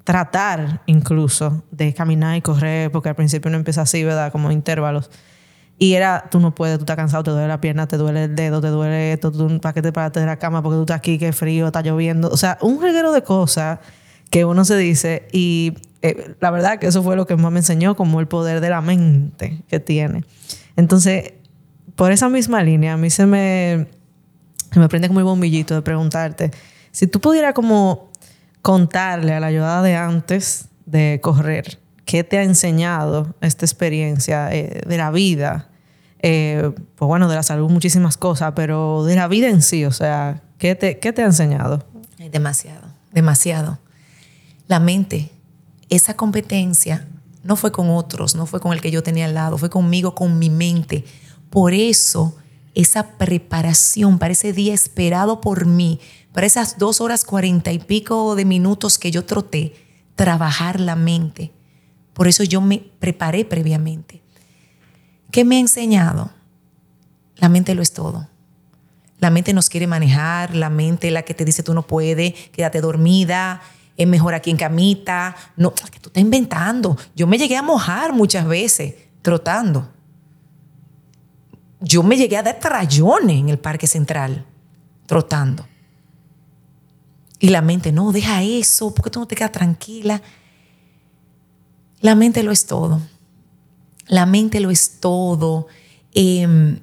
tratar 0.09 0.81
incluso 0.87 1.65
de 1.71 1.93
caminar 1.93 2.35
y 2.35 2.41
correr, 2.41 2.91
porque 2.91 3.11
al 3.11 3.15
principio 3.15 3.51
uno 3.51 3.59
empieza 3.59 3.83
así, 3.83 4.03
¿verdad? 4.05 4.33
Como 4.33 4.51
intervalos. 4.51 5.11
Y 5.79 5.93
era, 5.93 6.29
tú 6.31 6.41
no 6.41 6.55
puedes, 6.55 6.79
tú 6.79 6.85
estás 6.85 6.97
cansado, 6.97 7.25
te 7.25 7.31
duele 7.31 7.47
la 7.47 7.61
pierna, 7.61 7.87
te 7.89 7.99
duele 7.99 8.25
el 8.25 8.35
dedo, 8.35 8.63
te 8.63 8.69
duele 8.69 9.13
esto, 9.13 9.31
tú, 9.31 9.61
para 9.61 9.75
que 9.75 9.83
te 9.83 9.93
paraste 9.93 10.21
de 10.21 10.25
la 10.25 10.39
cama 10.39 10.63
porque 10.63 10.77
tú 10.77 10.81
estás 10.81 10.97
aquí, 10.97 11.19
que 11.19 11.35
frío, 11.35 11.67
está 11.67 11.83
lloviendo. 11.83 12.31
O 12.31 12.39
sea, 12.39 12.57
un 12.63 12.81
reguero 12.81 13.13
de 13.13 13.23
cosas 13.23 13.81
que 14.31 14.47
uno 14.47 14.65
se 14.65 14.79
dice 14.79 15.29
y 15.31 15.75
eh, 16.01 16.37
la 16.41 16.51
verdad 16.51 16.79
que 16.79 16.87
eso 16.87 17.03
fue 17.03 17.15
lo 17.15 17.27
que 17.27 17.37
más 17.37 17.53
me 17.53 17.59
enseñó, 17.59 17.95
como 17.95 18.21
el 18.21 18.29
poder 18.29 18.63
de 18.63 18.71
la 18.71 18.81
mente 18.81 19.61
que 19.69 19.79
tiene. 19.79 20.25
Entonces, 20.77 21.35
por 21.97 22.13
esa 22.13 22.31
misma 22.31 22.63
línea, 22.63 22.95
a 22.95 22.97
mí 22.97 23.11
se 23.11 23.27
me, 23.27 23.89
se 24.73 24.81
me 24.81 24.89
prende 24.89 25.09
como 25.09 25.21
el 25.21 25.27
bombillito 25.27 25.75
de 25.75 25.83
preguntarte, 25.83 26.51
si 26.93 27.07
tú 27.07 27.21
pudieras 27.21 27.53
como 27.53 28.08
contarle 28.69 29.33
a 29.33 29.41
la 29.41 29.47
ayudada 29.47 29.81
de 29.81 29.97
antes 29.97 30.69
de 30.85 31.21
correr, 31.23 31.81
¿qué 32.05 32.23
te 32.23 32.37
ha 32.37 32.43
enseñado 32.43 33.35
esta 33.41 33.65
experiencia 33.65 34.55
eh, 34.55 34.83
de 34.87 34.99
la 34.99 35.11
vida? 35.11 35.71
Eh, 36.19 36.73
pues 36.97 37.07
bueno, 37.09 37.31
de 37.31 37.37
la 37.37 37.43
salud 37.43 37.71
muchísimas 37.71 38.19
cosas, 38.19 38.53
pero 38.55 39.05
de 39.05 39.17
la 39.17 39.27
vida 39.27 39.49
en 39.49 39.63
sí, 39.63 39.87
o 39.87 39.91
sea, 39.91 40.43
¿qué 40.59 40.75
te, 40.75 40.99
qué 40.99 41.15
te 41.15 41.23
ha 41.23 41.25
enseñado? 41.25 41.87
Demasiado, 42.31 42.83
demasiado. 43.11 43.79
La 44.67 44.81
mente, 44.81 45.31
esa 45.89 46.13
competencia 46.13 47.09
no 47.43 47.57
fue 47.57 47.73
con 47.73 47.89
otros, 47.89 48.35
no 48.35 48.45
fue 48.45 48.61
con 48.61 48.75
el 48.75 48.83
que 48.83 48.91
yo 48.91 49.03
tenía 49.03 49.25
al 49.25 49.33
lado, 49.33 49.57
fue 49.57 49.71
conmigo, 49.71 50.15
con 50.15 50.39
mi 50.39 50.51
mente. 50.51 51.07
Por 51.49 51.73
eso, 51.73 52.37
esa 52.81 53.19
preparación 53.19 54.19
para 54.19 54.33
ese 54.33 54.53
día 54.53 54.75
esperado 54.75 55.41
por 55.41 55.67
mí, 55.67 56.01
para 56.33 56.47
esas 56.47 56.79
dos 56.79 57.01
horas 57.01 57.25
cuarenta 57.25 57.73
y 57.73 57.79
pico 57.79 58.35
de 58.35 58.45
minutos 58.45 58.99
que 58.99 59.11
yo 59.11 59.25
troté, 59.25 59.75
trabajar 60.15 60.81
la 60.81 60.97
mente 60.97 61.53
por 62.19 62.27
eso 62.27 62.43
yo 62.43 62.61
me 62.61 62.79
preparé 62.99 63.45
previamente. 63.45 64.25
¿Qué 65.31 65.45
me 65.45 65.55
ha 65.55 65.61
enseñado? 65.61 66.33
La 67.37 67.49
mente 67.49 67.77
lo 67.77 67.81
es 67.81 67.93
todo. 67.93 68.29
La 69.21 69.31
mente 69.31 69.53
nos 69.53 69.69
quiere 69.69 69.87
manejar, 69.87 70.53
la 70.57 70.69
mente 70.69 71.13
la 71.13 71.23
que 71.23 71.33
te 71.33 71.45
dice 71.45 71.63
tú 71.63 71.75
no 71.75 71.87
puedes, 71.87 72.35
quédate 72.51 72.81
dormida, 72.81 73.63
es 73.97 74.09
mejor 74.09 74.35
aquí 74.35 74.51
en 74.51 74.57
camita. 74.57 75.37
No, 75.57 75.73
que 75.73 76.01
tú 76.01 76.09
estás 76.09 76.21
inventando. 76.21 76.97
Yo 77.15 77.29
me 77.29 77.39
llegué 77.39 77.57
a 77.57 77.63
mojar 77.63 78.13
muchas 78.13 78.49
veces 78.49 78.97
trotando. 79.23 79.89
Yo 81.81 82.03
me 82.03 82.17
llegué 82.17 82.37
a 82.37 82.43
dar 82.43 82.59
trayones 82.59 83.39
en 83.39 83.49
el 83.49 83.59
Parque 83.59 83.87
Central, 83.87 84.45
trotando. 85.07 85.67
Y 87.39 87.49
la 87.49 87.63
mente, 87.63 87.93
no, 87.93 88.11
deja 88.13 88.43
eso, 88.43 88.93
porque 88.93 89.11
tú 89.11 89.21
no 89.21 89.27
te 89.27 89.37
quedas 89.37 89.53
tranquila. 89.53 90.21
La 92.01 92.15
mente 92.15 92.43
lo 92.43 92.51
es 92.51 92.67
todo. 92.67 93.01
La 94.07 94.27
mente 94.27 94.59
lo 94.61 94.71
es 94.71 94.99
todo. 95.01 95.69
Em, 96.15 96.81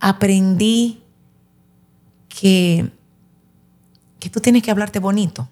aprendí 0.00 1.02
que, 2.28 2.90
que 4.18 4.28
tú 4.28 4.40
tienes 4.40 4.62
que 4.62 4.70
hablarte 4.70 4.98
bonito. 4.98 5.48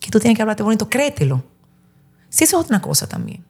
Que 0.00 0.10
tú 0.10 0.20
tienes 0.20 0.36
que 0.36 0.42
hablarte 0.42 0.62
bonito, 0.62 0.88
créetelo. 0.90 1.42
Si 2.28 2.44
eso 2.44 2.58
es 2.58 2.64
otra 2.66 2.80
cosa 2.82 3.08
también. 3.08 3.42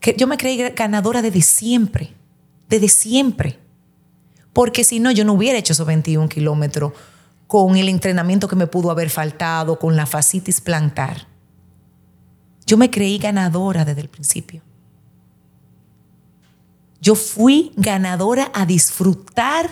Que 0.00 0.14
yo 0.16 0.26
me 0.26 0.38
creí 0.38 0.56
ganadora 0.70 1.20
desde 1.20 1.42
siempre. 1.42 2.14
Desde 2.68 2.88
siempre. 2.88 3.58
Porque 4.52 4.84
si 4.84 5.00
no, 5.00 5.10
yo 5.10 5.24
no 5.24 5.34
hubiera 5.34 5.58
hecho 5.58 5.72
esos 5.72 5.86
21 5.86 6.28
kilómetros 6.28 6.92
con 7.46 7.76
el 7.76 7.88
entrenamiento 7.88 8.48
que 8.48 8.56
me 8.56 8.66
pudo 8.66 8.90
haber 8.90 9.10
faltado, 9.10 9.78
con 9.78 9.96
la 9.96 10.06
fascitis 10.06 10.60
plantar. 10.60 11.28
Yo 12.66 12.76
me 12.76 12.90
creí 12.90 13.18
ganadora 13.18 13.84
desde 13.84 14.00
el 14.00 14.08
principio. 14.08 14.62
Yo 17.00 17.14
fui 17.14 17.72
ganadora 17.76 18.50
a 18.52 18.66
disfrutar 18.66 19.70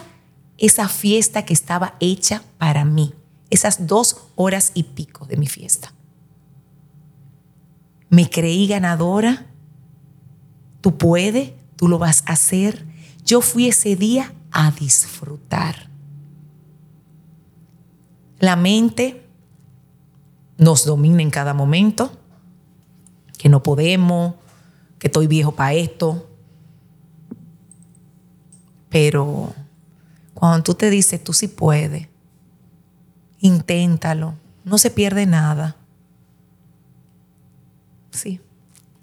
esa 0.59 0.89
fiesta 0.89 1.45
que 1.45 1.53
estaba 1.53 1.97
hecha 1.99 2.43
para 2.59 2.85
mí, 2.85 3.13
esas 3.51 3.87
dos 3.87 4.29
horas 4.37 4.71
y 4.75 4.85
pico 4.85 5.27
de 5.27 5.37
mi 5.37 5.49
fiesta. 5.49 5.93
Me 8.09 8.31
creí 8.31 8.69
ganadora, 8.69 9.47
tú 10.81 10.97
puedes, 10.97 11.53
tú 11.77 11.89
lo 11.89 11.99
vas 11.99 12.23
a 12.27 12.33
hacer. 12.33 12.87
Yo 13.25 13.41
fui 13.41 13.69
ese 13.69 13.97
día 13.97 14.33
a 14.51 14.71
disfrutar. 14.71 15.89
La 18.39 18.57
mente 18.57 19.27
nos 20.59 20.85
domina 20.85 21.23
en 21.23 21.31
cada 21.31 21.55
momento, 21.55 22.13
que 23.39 23.49
no 23.49 23.63
podemos, 23.63 24.35
que 24.99 25.09
estoy 25.09 25.27
viejo 25.27 25.53
para 25.53 25.75
esto. 25.75 26.31
Pero 28.89 29.53
cuando 30.35 30.63
tú 30.63 30.75
te 30.75 30.91
dices, 30.91 31.23
tú 31.23 31.33
sí 31.33 31.49
puedes, 31.49 32.09
inténtalo, 33.41 34.35
no 34.65 34.79
se 34.79 34.91
pierde 34.91 35.27
nada. 35.27 35.77
Sí, 38.11 38.41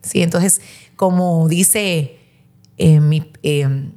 sí, 0.01 0.21
entonces, 0.21 0.61
como 0.95 1.47
dice 1.49 2.20
en, 2.81 3.93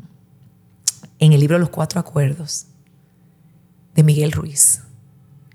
en 1.18 1.33
el 1.33 1.40
libro 1.40 1.59
Los 1.59 1.70
Cuatro 1.70 2.01
Acuerdos 2.01 2.66
de 3.94 4.03
Miguel 4.03 4.33
Ruiz, 4.33 4.83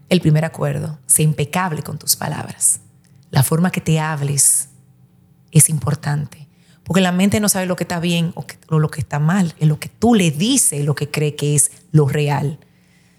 el 0.10 0.22
primer 0.22 0.46
acuerdo, 0.46 0.98
sé 1.06 1.24
impecable 1.24 1.84
con 1.84 2.00
tus 2.00 2.16
palabras. 2.16 2.80
La 3.30 3.44
forma 3.44 3.70
que 3.72 3.82
te 3.82 4.00
hables 4.00 4.70
es 5.52 5.70
importante. 5.70 6.48
Porque 6.84 7.02
la 7.02 7.12
mente 7.12 7.40
no 7.40 7.50
sabe 7.50 7.68
lo 7.68 7.76
que 7.76 7.84
está 7.84 8.00
bien 8.00 8.34
o, 8.34 8.46
lo 8.80 8.90
que 8.90 9.02
está 9.02 9.20
mal. 9.20 9.54
Es 9.60 9.68
lo 9.68 9.80
que 9.80 9.90
tú 9.90 10.16
le 10.16 10.32
dices, 10.32 10.84
lo 10.84 10.96
que 10.96 11.12
cree 11.12 11.36
que 11.36 11.54
es 11.54 11.72
lo 11.92 12.08
real. 12.08 12.58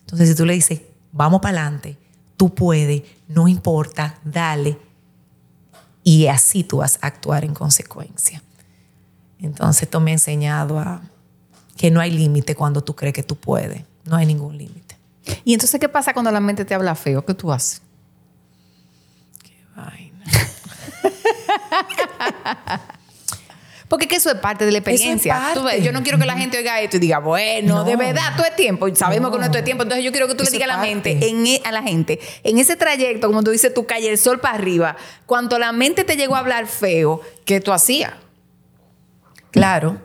Entonces, 0.00 0.30
si 0.30 0.34
tú 0.34 0.44
le 0.44 0.54
dices, 0.54 0.80
vamos 1.12 1.40
para 1.40 1.60
adelante, 1.60 1.96
tú 2.36 2.52
puedes, 2.52 3.02
no 3.28 3.46
importa, 3.46 4.18
dale. 4.24 4.76
Y 6.02 6.26
así 6.26 6.64
tú 6.64 6.78
vas 6.78 6.98
a 7.00 7.06
actuar 7.06 7.44
en 7.44 7.54
consecuencia. 7.54 8.42
Entonces, 9.42 9.84
esto 9.84 10.00
me 10.00 10.10
ha 10.10 10.14
enseñado 10.14 10.78
a 10.78 11.00
que 11.76 11.90
no 11.90 12.00
hay 12.00 12.10
límite 12.10 12.54
cuando 12.54 12.82
tú 12.82 12.94
crees 12.94 13.14
que 13.14 13.22
tú 13.22 13.36
puedes. 13.36 13.82
No 14.04 14.16
hay 14.16 14.26
ningún 14.26 14.58
límite. 14.58 14.96
¿Y 15.44 15.54
entonces 15.54 15.80
qué 15.80 15.88
pasa 15.88 16.12
cuando 16.12 16.30
la 16.30 16.40
mente 16.40 16.64
te 16.64 16.74
habla 16.74 16.94
feo? 16.94 17.24
¿Qué 17.24 17.34
tú 17.34 17.52
haces? 17.52 17.82
Qué 19.42 19.64
vaina. 19.74 20.24
Porque 23.88 24.06
que 24.06 24.16
eso 24.16 24.30
es 24.30 24.36
parte 24.36 24.64
de 24.64 24.70
la 24.70 24.78
experiencia. 24.78 25.52
yo 25.82 25.90
no 25.90 26.04
quiero 26.04 26.16
que 26.16 26.24
la 26.24 26.36
gente 26.36 26.56
oiga 26.56 26.80
esto 26.80 26.98
y 26.98 27.00
diga, 27.00 27.18
bueno, 27.18 27.82
de 27.82 27.96
verdad, 27.96 28.36
todo 28.36 28.46
es 28.46 28.54
tiempo. 28.54 28.86
Y 28.86 28.94
sabemos 28.94 29.32
que 29.32 29.38
no 29.38 29.44
es 29.44 29.50
todo 29.50 29.58
es 29.58 29.64
tiempo. 29.64 29.82
Entonces 29.82 30.04
yo 30.04 30.12
quiero 30.12 30.28
que 30.28 30.36
tú 30.36 30.44
le 30.44 30.50
digas 30.50 30.70
a 30.70 30.76
la, 30.76 30.80
mente, 30.80 31.18
en, 31.28 31.44
e, 31.44 31.60
a 31.64 31.72
la 31.72 31.82
gente, 31.82 32.20
en 32.44 32.58
ese 32.58 32.76
trayecto, 32.76 33.26
como 33.26 33.42
tú 33.42 33.50
dices, 33.50 33.74
tú 33.74 33.86
calle 33.86 34.08
el 34.08 34.16
sol 34.16 34.38
para 34.38 34.54
arriba, 34.54 34.96
cuando 35.26 35.58
la 35.58 35.72
mente 35.72 36.04
te 36.04 36.16
llegó 36.16 36.36
a 36.36 36.38
hablar 36.38 36.68
feo, 36.68 37.20
¿qué 37.44 37.60
tú 37.60 37.72
hacías? 37.72 38.12
Claro 39.50 40.00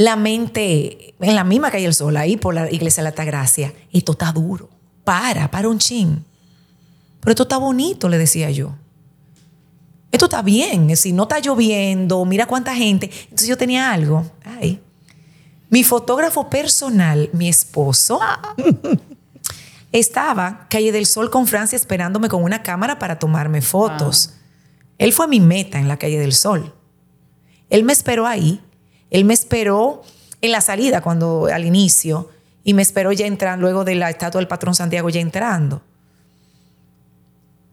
la 0.00 0.16
mente, 0.16 1.14
en 1.20 1.34
la 1.34 1.44
misma 1.44 1.70
calle 1.70 1.84
El 1.84 1.92
Sol, 1.92 2.16
ahí 2.16 2.38
por 2.38 2.54
la 2.54 2.72
iglesia 2.72 3.02
de 3.02 3.04
la 3.04 3.08
Altagracia, 3.10 3.74
esto 3.92 4.12
está 4.12 4.32
duro. 4.32 4.70
Para, 5.04 5.50
para 5.50 5.68
un 5.68 5.76
chin. 5.76 6.24
Pero 7.20 7.32
esto 7.32 7.42
está 7.42 7.58
bonito, 7.58 8.08
le 8.08 8.16
decía 8.16 8.50
yo. 8.50 8.74
Esto 10.10 10.24
está 10.24 10.40
bien, 10.40 10.96
si 10.96 11.12
no 11.12 11.24
está 11.24 11.38
lloviendo, 11.40 12.24
mira 12.24 12.46
cuánta 12.46 12.74
gente. 12.74 13.10
Entonces 13.24 13.46
yo 13.46 13.58
tenía 13.58 13.92
algo. 13.92 14.24
Ay. 14.42 14.80
Mi 15.68 15.84
fotógrafo 15.84 16.48
personal, 16.48 17.28
mi 17.34 17.50
esposo, 17.50 18.18
estaba 19.92 20.66
calle 20.70 20.92
del 20.92 21.04
Sol 21.04 21.28
con 21.28 21.46
Francia 21.46 21.76
esperándome 21.76 22.30
con 22.30 22.42
una 22.42 22.62
cámara 22.62 22.98
para 22.98 23.18
tomarme 23.18 23.60
fotos. 23.60 24.32
Él 24.96 25.12
fue 25.12 25.28
mi 25.28 25.40
meta 25.40 25.78
en 25.78 25.88
la 25.88 25.98
calle 25.98 26.18
del 26.18 26.32
Sol. 26.32 26.74
Él 27.70 27.84
me 27.84 27.92
esperó 27.92 28.26
ahí 28.26 28.60
él 29.10 29.24
me 29.24 29.34
esperó 29.34 30.02
en 30.40 30.52
la 30.52 30.60
salida, 30.60 31.02
cuando 31.02 31.46
al 31.46 31.64
inicio, 31.64 32.30
y 32.64 32.74
me 32.74 32.82
esperó 32.82 33.12
ya 33.12 33.26
entrando, 33.26 33.62
luego 33.62 33.84
de 33.84 33.96
la 33.96 34.08
estatua 34.08 34.38
del 34.38 34.48
patrón 34.48 34.74
Santiago 34.74 35.10
ya 35.10 35.20
entrando. 35.20 35.82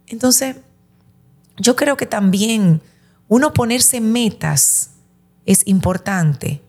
Entonces, 0.07 0.57
yo 1.57 1.75
creo 1.75 1.95
que 1.95 2.05
también 2.05 2.81
uno 3.27 3.53
ponerse 3.53 4.01
metas 4.01 4.91
es 5.45 5.65
importante. 5.67 6.61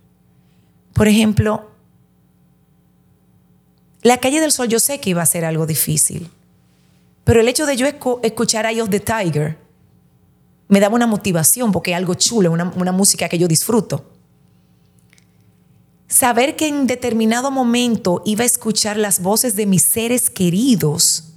Por 0.92 1.08
ejemplo, 1.08 1.70
la 4.02 4.18
calle 4.18 4.40
del 4.40 4.52
sol 4.52 4.68
yo 4.68 4.80
sé 4.80 5.00
que 5.00 5.10
iba 5.10 5.22
a 5.22 5.26
ser 5.26 5.44
algo 5.44 5.66
difícil, 5.66 6.30
pero 7.24 7.40
el 7.40 7.48
hecho 7.48 7.66
de 7.66 7.76
yo 7.76 7.86
escuchar 8.22 8.66
a 8.66 8.70
ellos 8.70 8.90
de 8.90 9.00
Tiger 9.00 9.58
me 10.68 10.80
daba 10.80 10.94
una 10.94 11.06
motivación 11.06 11.72
porque 11.72 11.92
es 11.92 11.96
algo 11.96 12.14
chulo, 12.14 12.52
una, 12.52 12.72
una 12.76 12.92
música 12.92 13.28
que 13.28 13.38
yo 13.38 13.48
disfruto 13.48 14.04
saber 16.08 16.56
que 16.56 16.66
en 16.66 16.86
determinado 16.86 17.50
momento 17.50 18.22
iba 18.24 18.42
a 18.42 18.46
escuchar 18.46 18.96
las 18.96 19.20
voces 19.20 19.54
de 19.54 19.66
mis 19.66 19.82
seres 19.82 20.30
queridos, 20.30 21.34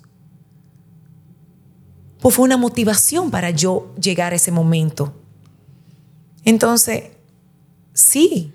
pues 2.20 2.36
fue 2.36 2.46
una 2.46 2.58
motivación 2.58 3.30
para 3.30 3.50
yo 3.50 3.94
llegar 4.00 4.32
a 4.32 4.38
ese 4.38 4.52
momento. 4.52 5.14
Entonces, 6.46 7.12
sí, 7.94 8.54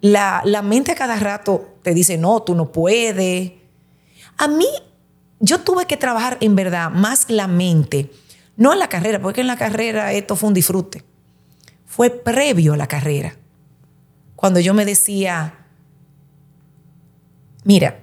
la, 0.00 0.42
la 0.44 0.62
mente 0.62 0.92
a 0.92 0.94
cada 0.94 1.16
rato 1.16 1.78
te 1.82 1.94
dice, 1.94 2.18
no, 2.18 2.42
tú 2.42 2.54
no 2.54 2.70
puedes. 2.70 3.52
A 4.36 4.48
mí, 4.48 4.66
yo 5.40 5.60
tuve 5.60 5.86
que 5.86 5.96
trabajar 5.96 6.36
en 6.40 6.56
verdad 6.56 6.90
más 6.90 7.30
la 7.30 7.46
mente, 7.46 8.10
no 8.58 8.74
en 8.74 8.78
la 8.78 8.90
carrera, 8.90 9.18
porque 9.18 9.40
en 9.40 9.46
la 9.46 9.56
carrera 9.56 10.12
esto 10.12 10.36
fue 10.36 10.48
un 10.48 10.54
disfrute. 10.54 11.02
Fue 11.86 12.10
previo 12.10 12.74
a 12.74 12.76
la 12.76 12.86
carrera 12.86 13.34
cuando 14.38 14.60
yo 14.60 14.72
me 14.72 14.84
decía, 14.84 15.52
mira, 17.64 17.98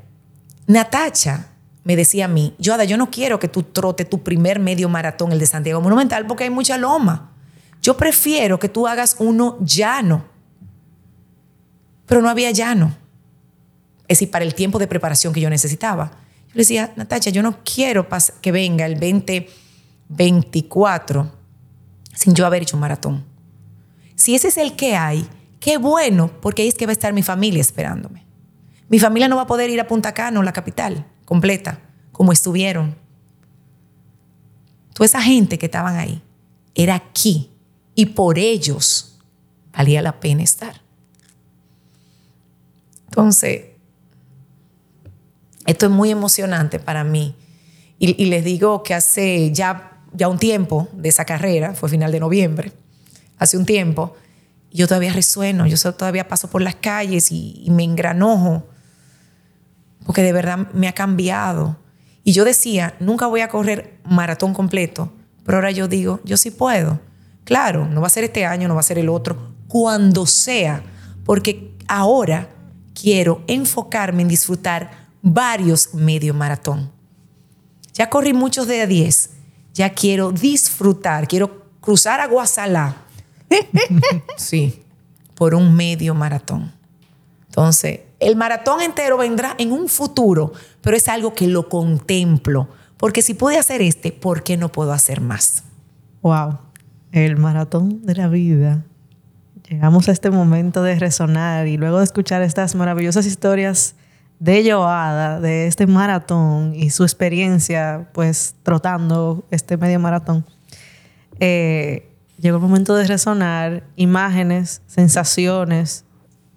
Natacha 0.67 1.47
me 1.85 1.95
decía 1.95 2.25
a 2.25 2.27
mí, 2.27 2.53
Yoda, 2.57 2.83
yo 2.83 2.97
no 2.97 3.09
quiero 3.09 3.39
que 3.39 3.47
tú 3.47 3.63
trotes 3.63 4.09
tu 4.09 4.21
primer 4.21 4.59
medio 4.59 4.89
maratón, 4.89 5.31
el 5.31 5.39
de 5.39 5.45
Santiago 5.45 5.79
Monumental, 5.79 6.27
porque 6.27 6.43
hay 6.43 6.49
mucha 6.49 6.77
loma. 6.77 7.31
Yo 7.81 7.95
prefiero 7.95 8.59
que 8.59 8.67
tú 8.67 8.85
hagas 8.85 9.15
uno 9.19 9.57
llano. 9.61 10.25
Pero 12.05 12.21
no 12.21 12.27
había 12.27 12.51
llano. 12.51 12.93
Es 14.09 14.17
decir, 14.17 14.29
para 14.29 14.43
el 14.43 14.55
tiempo 14.55 14.77
de 14.77 14.87
preparación 14.87 15.31
que 15.31 15.39
yo 15.39 15.49
necesitaba. 15.49 16.11
Yo 16.47 16.55
le 16.55 16.61
decía, 16.63 16.91
Natacha, 16.97 17.29
yo 17.29 17.43
no 17.43 17.59
quiero 17.63 18.09
que 18.41 18.51
venga 18.51 18.85
el 18.85 18.99
2024 20.09 21.31
sin 22.13 22.33
yo 22.33 22.45
haber 22.45 22.63
hecho 22.63 22.77
un 22.77 22.81
maratón. 22.81 23.25
Si 24.15 24.35
ese 24.35 24.47
es 24.47 24.57
el 24.57 24.75
que 24.75 24.95
hay, 24.95 25.27
Qué 25.65 25.79
bueno, 25.79 26.29
porque 26.41 26.61
ahí 26.61 26.67
es 26.67 26.75
que 26.75 26.85
va 26.85 26.91
a 26.91 26.93
estar 26.93 27.11
mi 27.11 27.23
familia 27.23 27.59
esperándome. 27.59 28.23
Mi 28.87 28.99
familia 28.99 29.27
no 29.27 29.37
va 29.37 29.41
a 29.41 29.47
poder 29.47 29.71
ir 29.71 29.81
a 29.81 29.87
Punta 29.87 30.13
Cana, 30.13 30.43
la 30.43 30.53
capital, 30.53 31.07
completa, 31.25 31.79
como 32.11 32.31
estuvieron. 32.31 32.95
Toda 34.93 35.07
esa 35.07 35.23
gente 35.23 35.57
que 35.57 35.65
estaban 35.65 35.95
ahí 35.97 36.21
era 36.75 36.93
aquí 36.93 37.49
y 37.95 38.05
por 38.05 38.37
ellos 38.37 39.17
valía 39.75 40.03
la 40.03 40.19
pena 40.19 40.43
estar. 40.43 40.79
Entonces, 43.05 43.65
esto 45.65 45.87
es 45.87 45.91
muy 45.91 46.11
emocionante 46.11 46.77
para 46.77 47.03
mí. 47.03 47.35
Y, 47.97 48.25
les 48.25 48.45
digo 48.45 48.83
que 48.83 48.93
hace 48.93 49.51
ya, 49.51 49.94
ya 50.15 50.27
un 50.27 50.37
tiempo 50.37 50.87
de 50.93 51.09
esa 51.09 51.25
carrera, 51.25 51.73
fue 51.73 51.89
final 51.89 52.11
de 52.11 52.19
noviembre, 52.19 52.71
hace 53.37 53.57
un 53.57 53.65
tiempo, 53.65 54.15
yo 54.71 54.87
todavía 54.87 55.13
resueno, 55.13 55.67
yo 55.67 55.77
todavía 55.93 56.27
paso 56.27 56.49
por 56.49 56.61
las 56.61 56.75
calles 56.75 57.31
y, 57.31 57.65
me 57.69 57.83
engranojo, 57.83 58.67
porque 60.05 60.21
de 60.21 60.33
verdad 60.33 60.69
me 60.73 60.87
ha 60.87 60.93
cambiado. 60.93 61.77
Y 62.23 62.33
yo 62.33 62.43
decía, 62.43 62.95
nunca 62.99 63.27
voy 63.27 63.41
a 63.41 63.47
correr 63.47 63.99
maratón 64.03 64.53
completo, 64.53 65.13
pero 65.45 65.57
ahora 65.57 65.71
yo 65.71 65.87
digo, 65.87 66.19
yo 66.25 66.37
sí 66.37 66.51
puedo. 66.51 66.99
Claro, 67.45 67.87
no 67.87 68.01
va 68.01 68.07
a 68.07 68.09
ser 68.09 68.25
este 68.25 68.45
año, 68.45 68.67
no 68.67 68.73
va 68.73 68.79
a 68.81 68.83
ser 68.83 68.97
el 68.97 69.09
otro, 69.09 69.53
cuando 69.67 70.25
sea, 70.25 70.83
porque 71.23 71.75
ahora 71.87 72.49
quiero 72.93 73.43
enfocarme 73.47 74.23
en 74.23 74.27
disfrutar 74.27 74.91
varios 75.21 75.93
medio 75.93 76.33
maratón. 76.33 76.91
Ya 77.93 78.09
corrí 78.09 78.33
muchos 78.33 78.67
de 78.67 78.81
a 78.81 78.87
10, 78.87 79.29
ya 79.75 79.89
quiero 79.91 80.31
disfrutar, 80.31 81.27
quiero 81.27 81.65
cruzar 81.81 82.21
a 82.21 82.27
Guasalá. 82.27 82.95
sí, 84.37 84.81
por 85.35 85.53
un 85.53 85.75
medio 85.75 86.15
maratón. 86.15 86.73
Entonces, 87.47 87.99
el 88.19 88.37
maratón 88.37 88.81
entero 88.81 89.17
vendrá 89.17 89.53
en 89.57 89.71
un 89.71 89.87
futuro, 89.87 90.53
pero 90.81 90.97
es 90.97 91.07
algo 91.07 91.33
que 91.33 91.47
lo 91.47 91.69
contemplo. 91.69 92.69
Porque 92.97 93.21
si 93.21 93.33
pude 93.33 93.57
hacer 93.57 93.81
este, 93.81 94.11
¿por 94.13 94.43
qué 94.43 94.55
no 94.55 94.71
puedo 94.71 94.93
hacer 94.93 95.19
más? 95.19 95.63
Wow, 96.21 96.57
el 97.11 97.35
maratón 97.35 98.05
de 98.05 98.15
la 98.15 98.29
vida. 98.29 98.85
Llegamos 99.69 100.07
a 100.07 100.13
este 100.13 100.31
momento 100.31 100.83
de 100.83 100.97
resonar 100.97 101.67
y 101.67 101.75
luego 101.75 101.97
de 101.97 102.05
escuchar 102.05 102.41
estas 102.41 102.75
maravillosas 102.75 103.25
historias 103.25 103.95
de 104.39 104.71
Joada, 104.71 105.39
de 105.39 105.67
este 105.67 105.87
maratón 105.87 106.73
y 106.75 106.89
su 106.89 107.03
experiencia, 107.03 108.09
pues 108.13 108.55
trotando 108.63 109.45
este 109.51 109.77
medio 109.77 109.99
maratón, 109.99 110.45
eh, 111.39 112.09
llegó 112.39 112.57
el 112.57 112.63
momento 112.63 112.95
de 112.95 113.07
resonar 113.07 113.83
imágenes, 113.95 114.81
sensaciones, 114.87 116.05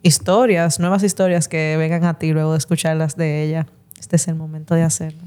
historias, 0.03 0.79
nuevas 0.81 1.03
historias 1.03 1.49
que 1.49 1.77
vengan 1.77 2.05
a 2.05 2.19
ti 2.19 2.33
luego 2.33 2.53
de 2.53 2.59
escucharlas 2.59 3.17
de 3.17 3.45
ella. 3.45 3.67
Este 3.99 4.17
es 4.17 4.29
el 4.29 4.35
momento 4.35 4.75
de 4.75 4.83
hacerlo. 4.83 5.23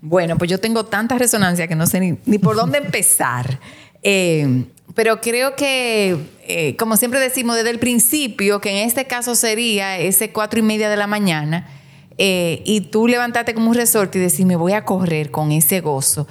Bueno, 0.00 0.36
pues 0.36 0.50
yo 0.50 0.58
tengo 0.58 0.84
tanta 0.84 1.16
resonancia 1.16 1.68
que 1.68 1.76
no 1.76 1.86
sé 1.86 2.18
ni, 2.24 2.38
por 2.38 2.56
dónde 2.56 2.78
empezar. 2.78 3.60
Eh, 4.02 4.64
pero 4.94 5.20
creo 5.20 5.54
que, 5.54 6.18
eh, 6.52 6.76
como 6.76 6.96
siempre 6.96 7.20
decimos 7.20 7.56
desde 7.56 7.70
el 7.70 7.78
principio, 7.78 8.60
que 8.60 8.70
en 8.70 8.86
este 8.86 9.06
caso 9.06 9.34
sería 9.34 9.98
ese 9.98 10.32
cuatro 10.32 10.60
y 10.60 10.62
media 10.62 10.90
de 10.90 10.96
la 10.96 11.06
mañana, 11.06 11.68
eh, 12.18 12.62
y 12.64 12.82
tú 12.82 13.08
levantarte 13.08 13.54
como 13.54 13.70
un 13.70 13.74
resorte 13.74 14.18
y 14.18 14.20
decir, 14.22 14.46
me 14.46 14.56
voy 14.56 14.72
a 14.72 14.84
correr 14.84 15.30
con 15.30 15.50
ese 15.50 15.80
gozo. 15.80 16.26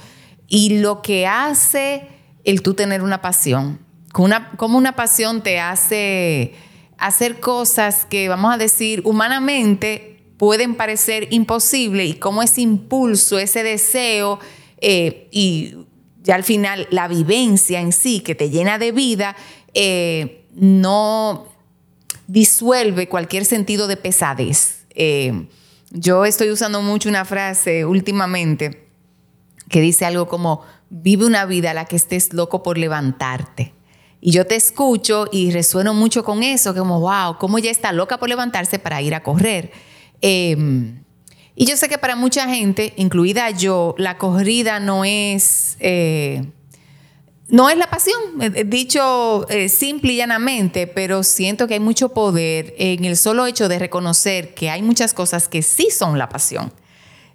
Y 0.46 0.78
lo 0.78 1.02
que 1.02 1.26
hace 1.26 2.06
el 2.44 2.62
tú 2.62 2.74
tener 2.74 3.02
una 3.02 3.20
pasión. 3.20 3.80
Como 4.12 4.26
una, 4.26 4.50
como 4.52 4.78
una 4.78 4.94
pasión 4.94 5.42
te 5.42 5.58
hace 5.58 6.54
hacer 6.98 7.40
cosas 7.40 8.04
que, 8.04 8.28
vamos 8.28 8.54
a 8.54 8.58
decir, 8.58 9.02
humanamente 9.04 10.24
pueden 10.36 10.74
parecer 10.74 11.28
imposibles 11.30 12.10
y 12.10 12.14
como 12.14 12.42
ese 12.42 12.60
impulso, 12.60 13.38
ese 13.38 13.62
deseo 13.62 14.40
eh, 14.80 15.28
y 15.30 15.74
ya 16.22 16.34
al 16.34 16.44
final 16.44 16.86
la 16.90 17.08
vivencia 17.08 17.80
en 17.80 17.92
sí 17.92 18.20
que 18.20 18.34
te 18.34 18.50
llena 18.50 18.78
de 18.78 18.92
vida, 18.92 19.36
eh, 19.74 20.44
no 20.54 21.46
disuelve 22.26 23.08
cualquier 23.08 23.44
sentido 23.44 23.86
de 23.86 23.96
pesadez. 23.96 24.84
Eh, 24.90 25.46
yo 25.90 26.24
estoy 26.24 26.50
usando 26.50 26.82
mucho 26.82 27.08
una 27.08 27.24
frase 27.24 27.84
últimamente 27.84 28.88
que 29.68 29.80
dice 29.80 30.04
algo 30.04 30.28
como, 30.28 30.62
vive 30.90 31.24
una 31.24 31.46
vida 31.46 31.70
a 31.70 31.74
la 31.74 31.86
que 31.86 31.96
estés 31.96 32.32
loco 32.32 32.62
por 32.62 32.78
levantarte. 32.78 33.72
Y 34.20 34.30
yo 34.30 34.46
te 34.46 34.54
escucho 34.54 35.26
y 35.32 35.50
resueno 35.50 35.94
mucho 35.94 36.22
con 36.22 36.42
eso, 36.42 36.74
como, 36.74 37.00
wow, 37.00 37.38
cómo 37.38 37.58
ella 37.58 37.70
está 37.70 37.92
loca 37.92 38.18
por 38.18 38.28
levantarse 38.28 38.78
para 38.78 39.02
ir 39.02 39.14
a 39.14 39.22
correr. 39.22 39.72
Em, 40.20 41.02
y 41.56 41.66
yo 41.66 41.76
sé 41.76 41.88
que 41.88 41.98
para 41.98 42.14
mucha 42.14 42.46
gente, 42.48 42.92
incluida 42.96 43.50
yo, 43.50 43.94
la 43.98 44.18
corrida 44.18 44.78
no 44.78 45.04
es, 45.04 45.76
eh, 45.80 46.44
no 47.52 47.70
es 47.70 47.76
la 47.76 47.88
pasión, 47.88 48.20
eh, 48.40 48.50
eh, 48.54 48.64
dicho 48.64 49.46
simple 49.68 50.14
y 50.14 50.16
llanamente, 50.16 50.88
pero 50.88 51.22
siento 51.22 51.68
que 51.68 51.74
hay 51.74 51.80
mucho 51.80 52.08
poder 52.08 52.74
en 52.78 53.04
el 53.04 53.16
solo 53.16 53.46
hecho 53.46 53.68
de 53.68 53.78
reconocer 53.78 54.54
que 54.54 54.70
hay 54.70 54.82
muchas 54.82 55.14
cosas 55.14 55.46
que 55.46 55.62
sí 55.62 55.88
son 55.90 56.18
la 56.18 56.28
pasión. 56.28 56.72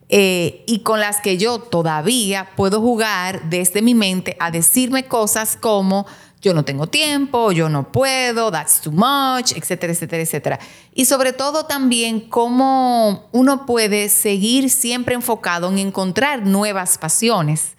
Eh, 0.10 0.64
y 0.66 0.80
con 0.80 1.02
las 1.02 1.20
que 1.20 1.38
yo 1.38 1.60
todavía 1.60 2.50
puedo 2.56 2.80
jugar 2.80 3.50
desde 3.50 3.82
mi 3.82 3.94
mente 3.94 4.38
a 4.40 4.52
decirme 4.52 5.06
cosas 5.06 5.58
como 5.58 6.06
yo 6.42 6.54
no 6.54 6.64
tengo 6.64 6.88
tiempo, 6.88 7.52
yo 7.52 7.68
no 7.68 7.92
puedo, 7.92 8.50
that's 8.50 8.80
too 8.80 8.92
much, 8.92 9.52
etcétera, 9.56 9.92
etcétera, 9.92 10.24
etcétera. 10.24 10.60
Y 10.94 11.06
sobre 11.06 11.34
todo 11.34 11.66
también 11.66 12.22
cómo 12.22 13.28
uno 13.34 13.66
puede 13.66 14.08
seguir 14.08 14.70
siempre 14.70 15.14
enfocado 15.14 15.70
en 15.70 15.78
encontrar 15.80 16.46
nuevas 16.46 16.98
pasiones. 16.98 17.77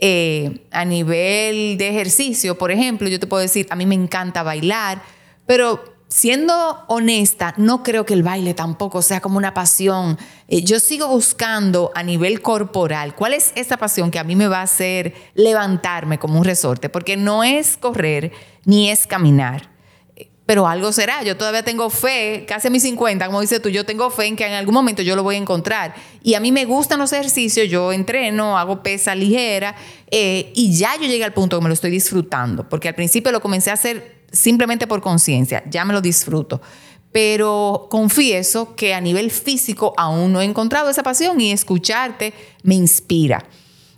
Eh, 0.00 0.66
a 0.70 0.84
nivel 0.84 1.76
de 1.76 1.88
ejercicio, 1.88 2.56
por 2.56 2.70
ejemplo, 2.70 3.08
yo 3.08 3.18
te 3.18 3.26
puedo 3.26 3.42
decir, 3.42 3.66
a 3.70 3.76
mí 3.76 3.84
me 3.84 3.96
encanta 3.96 4.44
bailar, 4.44 5.02
pero 5.44 5.82
siendo 6.08 6.84
honesta, 6.86 7.52
no 7.56 7.82
creo 7.82 8.06
que 8.06 8.14
el 8.14 8.22
baile 8.22 8.54
tampoco 8.54 9.02
sea 9.02 9.20
como 9.20 9.38
una 9.38 9.54
pasión. 9.54 10.18
Eh, 10.48 10.62
yo 10.62 10.80
sigo 10.80 11.08
buscando 11.08 11.90
a 11.94 12.02
nivel 12.02 12.40
corporal 12.42 13.14
cuál 13.14 13.34
es 13.34 13.52
esa 13.56 13.76
pasión 13.76 14.10
que 14.10 14.18
a 14.18 14.24
mí 14.24 14.36
me 14.36 14.48
va 14.48 14.60
a 14.60 14.62
hacer 14.62 15.14
levantarme 15.34 16.18
como 16.18 16.38
un 16.38 16.44
resorte, 16.44 16.88
porque 16.88 17.16
no 17.16 17.44
es 17.44 17.76
correr 17.76 18.32
ni 18.64 18.90
es 18.90 19.06
caminar. 19.06 19.77
Pero 20.48 20.66
algo 20.66 20.92
será. 20.92 21.22
Yo 21.24 21.36
todavía 21.36 21.62
tengo 21.62 21.90
fe, 21.90 22.46
casi 22.48 22.68
a 22.68 22.70
mis 22.70 22.82
50, 22.82 23.26
como 23.26 23.42
dices 23.42 23.60
tú, 23.60 23.68
yo 23.68 23.84
tengo 23.84 24.08
fe 24.08 24.24
en 24.24 24.34
que 24.34 24.46
en 24.46 24.54
algún 24.54 24.72
momento 24.72 25.02
yo 25.02 25.14
lo 25.14 25.22
voy 25.22 25.34
a 25.34 25.38
encontrar. 25.38 25.94
Y 26.22 26.32
a 26.32 26.40
mí 26.40 26.52
me 26.52 26.64
gustan 26.64 26.98
los 26.98 27.12
ejercicios, 27.12 27.68
yo 27.68 27.92
entreno, 27.92 28.56
hago 28.56 28.82
pesa 28.82 29.14
ligera 29.14 29.76
eh, 30.10 30.50
y 30.54 30.74
ya 30.74 30.96
yo 30.96 31.06
llegué 31.06 31.22
al 31.22 31.34
punto 31.34 31.58
que 31.58 31.62
me 31.62 31.68
lo 31.68 31.74
estoy 31.74 31.90
disfrutando, 31.90 32.66
porque 32.66 32.88
al 32.88 32.94
principio 32.94 33.30
lo 33.30 33.42
comencé 33.42 33.68
a 33.68 33.74
hacer 33.74 34.22
simplemente 34.32 34.86
por 34.86 35.02
conciencia, 35.02 35.62
ya 35.68 35.84
me 35.84 35.92
lo 35.92 36.00
disfruto. 36.00 36.62
Pero 37.12 37.88
confieso 37.90 38.74
que 38.74 38.94
a 38.94 39.02
nivel 39.02 39.30
físico 39.30 39.92
aún 39.98 40.32
no 40.32 40.40
he 40.40 40.46
encontrado 40.46 40.88
esa 40.88 41.02
pasión 41.02 41.38
y 41.42 41.52
escucharte 41.52 42.32
me 42.62 42.74
inspira. 42.74 43.44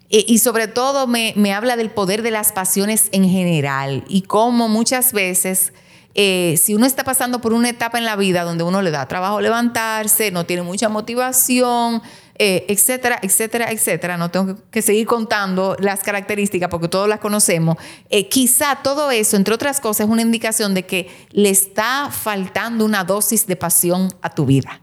E, 0.09 0.25
y 0.27 0.39
sobre 0.39 0.67
todo 0.67 1.07
me, 1.07 1.33
habla 1.55 1.77
del 1.77 1.91
poder 1.91 2.23
de 2.23 2.33
las 2.33 2.51
pasiones 2.51 3.09
en 3.13 3.31
general 3.31 4.03
y 4.09 4.23
cómo 4.23 4.69
muchas 4.69 5.13
veces 5.13 5.73
eh, 6.15 6.59
si 6.61 6.75
uno 6.75 6.87
está 6.87 7.05
pasando 7.05 7.41
por 7.41 7.53
una 7.53 7.69
etapa 7.69 7.99
en 7.99 8.05
la 8.05 8.17
vida 8.17 8.43
donde 8.43 8.65
uno 8.65 8.83
le 8.83 8.91
da 8.91 9.07
trabajo 9.07 9.41
levantarse, 9.41 10.31
no 10.31 10.45
tiene 10.45 10.63
mucha 10.63 10.89
motivación, 10.89 12.03
eh, 12.43 12.65
etcétera, 12.69 13.19
etcétera, 13.23 13.71
etcétera. 13.71 14.17
No 14.17 14.31
tengo 14.31 14.57
que 14.71 14.81
seguir 14.81 15.07
contando 15.07 15.77
las 15.79 16.01
características 16.01 16.71
porque 16.71 16.89
todos 16.89 17.07
las 17.07 17.21
conocemos. 17.21 17.77
Eh, 18.09 18.31
quizá 18.31 18.77
todo 18.83 19.11
eso, 19.11 19.37
entre 19.37 19.53
otras 19.53 19.79
cosas, 19.79 20.07
es 20.07 20.11
una 20.11 20.23
indicación 20.23 20.73
de 20.73 20.87
que 20.87 21.11
le 21.33 21.51
está 21.51 22.11
faltando 22.11 22.87
una 22.87 23.05
dosis 23.05 23.47
de 23.47 23.57
pasión 23.57 24.09
a 24.23 24.31
tu 24.31 24.47
vida. 24.47 24.81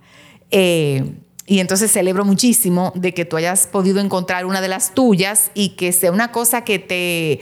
Eh, 0.52 1.16
y 1.48 1.60
entonces 1.60 1.92
celebro 1.92 2.26
muchísimo 2.26 2.92
de 2.94 3.16
que 3.16 3.26
tú 3.26 3.38
hayas 3.38 3.66
podido 3.66 4.02
encontrar 4.02 4.46
una 4.46 4.62
de 4.62 4.68
las 4.68 4.94
tuyas 4.94 5.50
y 5.56 5.70
que 5.70 5.94
sea 5.94 6.12
una 6.12 6.32
cosa 6.32 6.64
que 6.64 6.78
te 6.78 7.40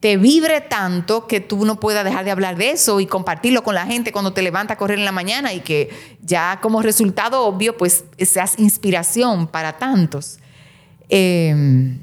te 0.00 0.16
vibre 0.16 0.60
tanto 0.60 1.26
que 1.26 1.40
tú 1.40 1.64
no 1.64 1.80
puedas 1.80 2.04
dejar 2.04 2.24
de 2.24 2.30
hablar 2.30 2.56
de 2.56 2.70
eso 2.70 3.00
y 3.00 3.06
compartirlo 3.06 3.64
con 3.64 3.74
la 3.74 3.86
gente 3.86 4.12
cuando 4.12 4.32
te 4.32 4.42
levantas 4.42 4.76
a 4.76 4.78
correr 4.78 4.98
en 4.98 5.04
la 5.04 5.12
mañana 5.12 5.52
y 5.52 5.60
que 5.60 5.90
ya 6.22 6.60
como 6.62 6.82
resultado 6.82 7.44
obvio 7.44 7.76
pues 7.76 8.04
seas 8.18 8.58
inspiración 8.58 9.48
para 9.48 9.78
tantos. 9.78 10.38
Eh, 11.08 11.98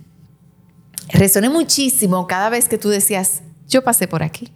resoné 1.09 1.49
muchísimo 1.49 2.27
cada 2.27 2.49
vez 2.49 2.67
que 2.67 2.77
tú 2.77 2.89
decías, 2.89 3.41
yo 3.67 3.83
pasé 3.83 4.07
por 4.07 4.23
aquí, 4.23 4.51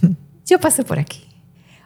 yo 0.46 0.58
pasé 0.58 0.82
por 0.82 0.98
aquí. 0.98 1.26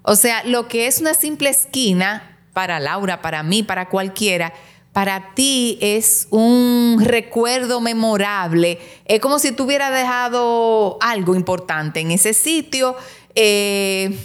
O 0.02 0.16
sea, 0.16 0.44
lo 0.44 0.68
que 0.68 0.86
es 0.86 1.00
una 1.00 1.14
simple 1.14 1.50
esquina 1.50 2.38
para 2.52 2.80
Laura, 2.80 3.20
para 3.20 3.42
mí, 3.42 3.62
para 3.62 3.88
cualquiera, 3.88 4.52
para 4.96 5.34
ti 5.34 5.76
es 5.82 6.26
un 6.30 7.02
recuerdo 7.04 7.82
memorable. 7.82 8.78
Es 9.04 9.20
como 9.20 9.38
si 9.38 9.52
tú 9.52 9.64
hubieras 9.64 9.92
dejado 9.92 10.96
algo 11.02 11.34
importante 11.34 12.00
en 12.00 12.12
ese 12.12 12.32
sitio. 12.32 12.96
Eh, 13.34 14.18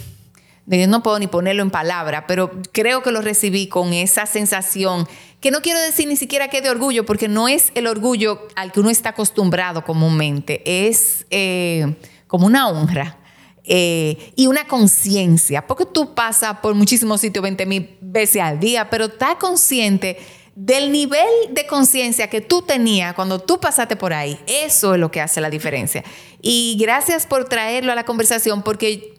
no 0.64 1.02
puedo 1.02 1.18
ni 1.18 1.26
ponerlo 1.26 1.62
en 1.62 1.70
palabra, 1.70 2.26
pero 2.26 2.50
creo 2.72 3.02
que 3.02 3.12
lo 3.12 3.20
recibí 3.20 3.66
con 3.66 3.92
esa 3.92 4.24
sensación 4.24 5.06
que 5.40 5.50
no 5.50 5.60
quiero 5.60 5.78
decir 5.78 6.08
ni 6.08 6.16
siquiera 6.16 6.48
que 6.48 6.62
de 6.62 6.70
orgullo, 6.70 7.04
porque 7.04 7.28
no 7.28 7.48
es 7.48 7.70
el 7.74 7.86
orgullo 7.86 8.48
al 8.56 8.72
que 8.72 8.80
uno 8.80 8.88
está 8.88 9.10
acostumbrado 9.10 9.84
comúnmente, 9.84 10.62
es 10.88 11.26
eh, 11.28 11.96
como 12.26 12.46
una 12.46 12.68
honra. 12.68 13.18
Eh, 13.64 14.32
y 14.34 14.48
una 14.48 14.66
conciencia, 14.66 15.68
porque 15.68 15.86
tú 15.86 16.14
pasas 16.14 16.58
por 16.58 16.74
muchísimos 16.74 17.20
sitios 17.20 17.44
20 17.44 17.64
mil 17.66 17.96
veces 18.00 18.42
al 18.42 18.58
día, 18.58 18.90
pero 18.90 19.04
estás 19.04 19.36
consciente 19.36 20.18
del 20.54 20.92
nivel 20.92 21.28
de 21.50 21.66
conciencia 21.66 22.28
que 22.28 22.40
tú 22.40 22.62
tenías 22.62 23.14
cuando 23.14 23.38
tú 23.38 23.58
pasaste 23.58 23.96
por 23.96 24.12
ahí. 24.12 24.38
Eso 24.46 24.94
es 24.94 25.00
lo 25.00 25.10
que 25.10 25.20
hace 25.20 25.40
la 25.40 25.50
diferencia. 25.50 26.04
Y 26.40 26.76
gracias 26.78 27.26
por 27.26 27.48
traerlo 27.48 27.92
a 27.92 27.94
la 27.94 28.04
conversación 28.04 28.62
porque 28.62 29.14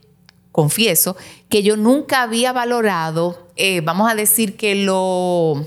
confieso 0.51 1.17
que 1.49 1.63
yo 1.63 1.75
nunca 1.75 2.21
había 2.21 2.53
valorado, 2.53 3.47
eh, 3.55 3.81
vamos 3.81 4.09
a 4.09 4.15
decir 4.15 4.55
que 4.55 4.75
lo 4.75 5.65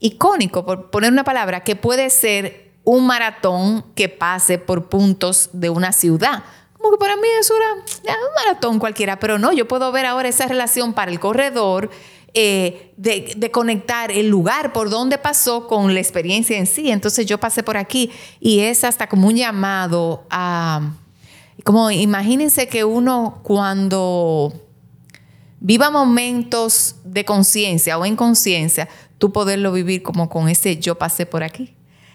icónico, 0.00 0.64
por 0.66 0.90
poner 0.90 1.12
una 1.12 1.24
palabra, 1.24 1.62
que 1.64 1.76
puede 1.76 2.10
ser 2.10 2.72
un 2.84 3.06
maratón 3.06 3.84
que 3.94 4.08
pase 4.08 4.58
por 4.58 4.88
puntos 4.88 5.50
de 5.52 5.70
una 5.70 5.92
ciudad. 5.92 6.42
Como 6.72 6.92
que 6.92 6.98
para 6.98 7.16
mí 7.16 7.26
eso 7.38 7.54
era 7.56 7.74
un 7.74 8.34
maratón 8.44 8.78
cualquiera, 8.78 9.18
pero 9.18 9.38
no, 9.38 9.52
yo 9.52 9.68
puedo 9.68 9.90
ver 9.92 10.06
ahora 10.06 10.28
esa 10.28 10.46
relación 10.46 10.92
para 10.92 11.10
el 11.10 11.20
corredor, 11.20 11.90
eh, 12.34 12.92
de, 12.96 13.50
conectar 13.50 14.12
el 14.12 14.28
lugar 14.28 14.72
por 14.72 14.90
donde 14.90 15.18
pasó 15.18 15.66
con 15.66 15.94
la 15.94 16.00
experiencia 16.00 16.58
en 16.58 16.66
sí. 16.66 16.90
Entonces 16.90 17.26
yo 17.26 17.38
pasé 17.38 17.62
por 17.62 17.76
aquí 17.76 18.10
y 18.40 18.60
es 18.60 18.84
hasta 18.84 19.08
como 19.08 19.28
un 19.28 19.36
llamado 19.36 20.26
a, 20.30 20.92
como 21.64 21.90
imagínense 21.90 22.68
que 22.68 22.84
uno 22.84 23.40
cuando 23.42 24.52
viva 25.60 25.90
momentos 25.90 26.96
de 27.04 27.24
conciencia 27.24 27.98
o 27.98 28.06
inconsciencia, 28.06 28.88
tú 29.18 29.32
poderlo 29.32 29.72
vivir 29.72 30.02
como 30.02 30.28
con 30.28 30.48
ese 30.48 30.78
yo 30.78 30.96
pasé 30.96 31.26
por 31.26 31.42
aquí. 31.42 31.74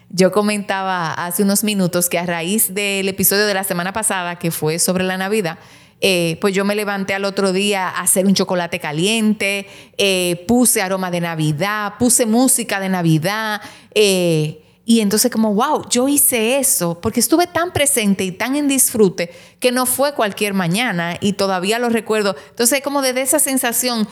Yo 0.10 0.32
comentaba 0.32 1.12
hace 1.12 1.42
unos 1.42 1.64
minutos 1.64 2.08
que 2.08 2.20
a 2.20 2.26
raíz 2.26 2.74
del 2.76 3.10
episodio 3.10 3.48
de 3.48 3.54
la 3.56 3.64
semana 3.64 3.94
pasada 3.94 4.38
que 4.38 4.52
fue 4.52 4.78
sobre 4.78 5.04
la 5.04 5.18
Navidad, 5.18 5.58
eh, 6.06 6.38
pues 6.42 6.54
yo 6.54 6.66
me 6.66 6.76
levanté 6.76 7.14
al 7.14 7.24
otro 7.24 7.54
día 7.54 7.88
a 7.88 8.02
hacer 8.02 8.26
un 8.26 8.34
chocolate 8.34 8.78
caliente, 8.78 9.68
eh, 9.98 10.44
puse 10.50 10.82
aroma 10.82 11.10
de 11.10 11.22
Navidad, 11.22 11.94
puse 11.98 12.26
música 12.26 12.82
de 12.82 12.90
Navidad. 12.90 13.62
Eh, 13.96 14.62
y 14.84 15.00
entonces 15.00 15.32
como, 15.32 15.54
wow, 15.54 15.88
yo 15.90 16.10
hice 16.10 16.60
eso 16.60 17.00
porque 17.00 17.22
estuve 17.22 17.48
tan 17.48 17.72
presente 17.72 18.26
y 18.26 18.34
tan 18.34 18.58
en 18.58 18.68
disfrute 18.68 19.32
que 19.62 19.72
no 19.72 19.86
fue 19.86 20.14
cualquier 20.14 20.54
mañana 20.54 21.16
y 21.22 21.34
todavía 21.34 21.80
lo 21.80 21.88
recuerdo. 21.88 22.36
Entonces 22.50 22.82
como 22.82 23.02
desde 23.02 23.22
esa 23.22 23.40
sensación, 23.40 24.06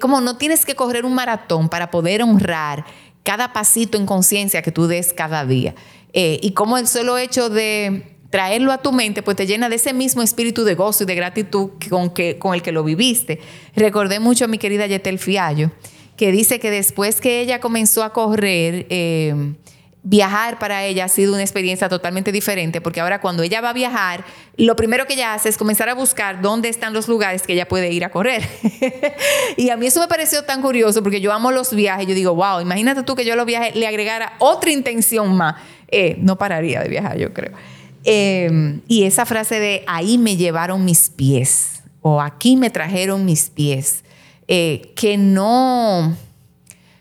como 0.00 0.20
no 0.20 0.38
tienes 0.38 0.66
que 0.66 0.74
correr 0.74 1.04
un 1.04 1.14
maratón 1.14 1.68
para 1.68 1.92
poder 1.92 2.24
honrar 2.24 2.84
cada 3.22 3.52
pasito 3.52 3.96
en 3.96 4.06
conciencia 4.06 4.62
que 4.62 4.72
tú 4.72 4.88
des 4.88 5.12
cada 5.12 5.44
día. 5.44 5.76
y 6.12 6.50
como 6.54 6.76
el 6.76 6.88
solo 6.88 7.18
hecho 7.18 7.50
de 7.50 8.15
traerlo 8.30 8.72
a 8.72 8.78
tu 8.78 8.92
mente, 8.92 9.22
pues 9.22 9.36
te 9.36 9.46
llena 9.46 9.68
de 9.68 9.76
ese 9.76 9.92
mismo 9.92 10.22
espíritu 10.22 10.64
de 10.64 10.74
gozo 10.74 11.04
y 11.04 11.06
de 11.06 11.14
gratitud 11.14 11.70
con, 11.88 12.10
que, 12.10 12.38
con 12.38 12.54
el 12.54 12.62
que 12.62 12.72
lo 12.72 12.84
viviste. 12.84 13.40
Recordé 13.74 14.20
mucho 14.20 14.44
a 14.44 14.48
mi 14.48 14.58
querida 14.58 14.86
Yetel 14.86 15.18
Fiallo, 15.18 15.70
que 16.16 16.32
dice 16.32 16.58
que 16.60 16.70
después 16.70 17.20
que 17.20 17.40
ella 17.40 17.60
comenzó 17.60 18.02
a 18.02 18.12
correr, 18.12 18.86
eh, 18.90 19.54
viajar 20.08 20.60
para 20.60 20.84
ella 20.84 21.06
ha 21.06 21.08
sido 21.08 21.32
una 21.32 21.42
experiencia 21.42 21.88
totalmente 21.88 22.30
diferente, 22.30 22.80
porque 22.80 23.00
ahora 23.00 23.20
cuando 23.20 23.42
ella 23.42 23.60
va 23.60 23.70
a 23.70 23.72
viajar, 23.72 24.24
lo 24.56 24.76
primero 24.76 25.04
que 25.06 25.14
ella 25.14 25.34
hace 25.34 25.48
es 25.48 25.58
comenzar 25.58 25.88
a 25.88 25.94
buscar 25.94 26.40
dónde 26.40 26.68
están 26.68 26.92
los 26.92 27.08
lugares 27.08 27.42
que 27.42 27.54
ella 27.54 27.66
puede 27.66 27.90
ir 27.90 28.04
a 28.04 28.10
correr. 28.10 28.44
y 29.56 29.70
a 29.70 29.76
mí 29.76 29.86
eso 29.88 29.98
me 29.98 30.06
pareció 30.06 30.44
tan 30.44 30.62
curioso, 30.62 31.02
porque 31.02 31.20
yo 31.20 31.32
amo 31.32 31.50
los 31.50 31.74
viajes, 31.74 32.06
yo 32.06 32.14
digo, 32.14 32.36
wow, 32.36 32.60
imagínate 32.60 33.02
tú 33.02 33.16
que 33.16 33.24
yo 33.24 33.32
a 33.32 33.36
los 33.36 33.46
viajes 33.46 33.74
le 33.74 33.88
agregara 33.88 34.34
otra 34.38 34.70
intención 34.70 35.36
más. 35.36 35.56
Eh, 35.88 36.16
no 36.20 36.38
pararía 36.38 36.80
de 36.82 36.88
viajar, 36.88 37.18
yo 37.18 37.32
creo. 37.32 37.50
Em, 38.08 38.82
y 38.86 39.02
esa 39.02 39.26
frase 39.26 39.58
de 39.58 39.82
ahí 39.88 40.16
me 40.16 40.36
llevaron 40.36 40.84
mis 40.84 41.10
pies 41.10 41.82
o 42.02 42.20
aquí 42.20 42.56
me 42.56 42.70
trajeron 42.70 43.24
mis 43.24 43.50
pies, 43.50 44.04
eh, 44.46 44.92
que 44.94 45.18
no, 45.18 46.16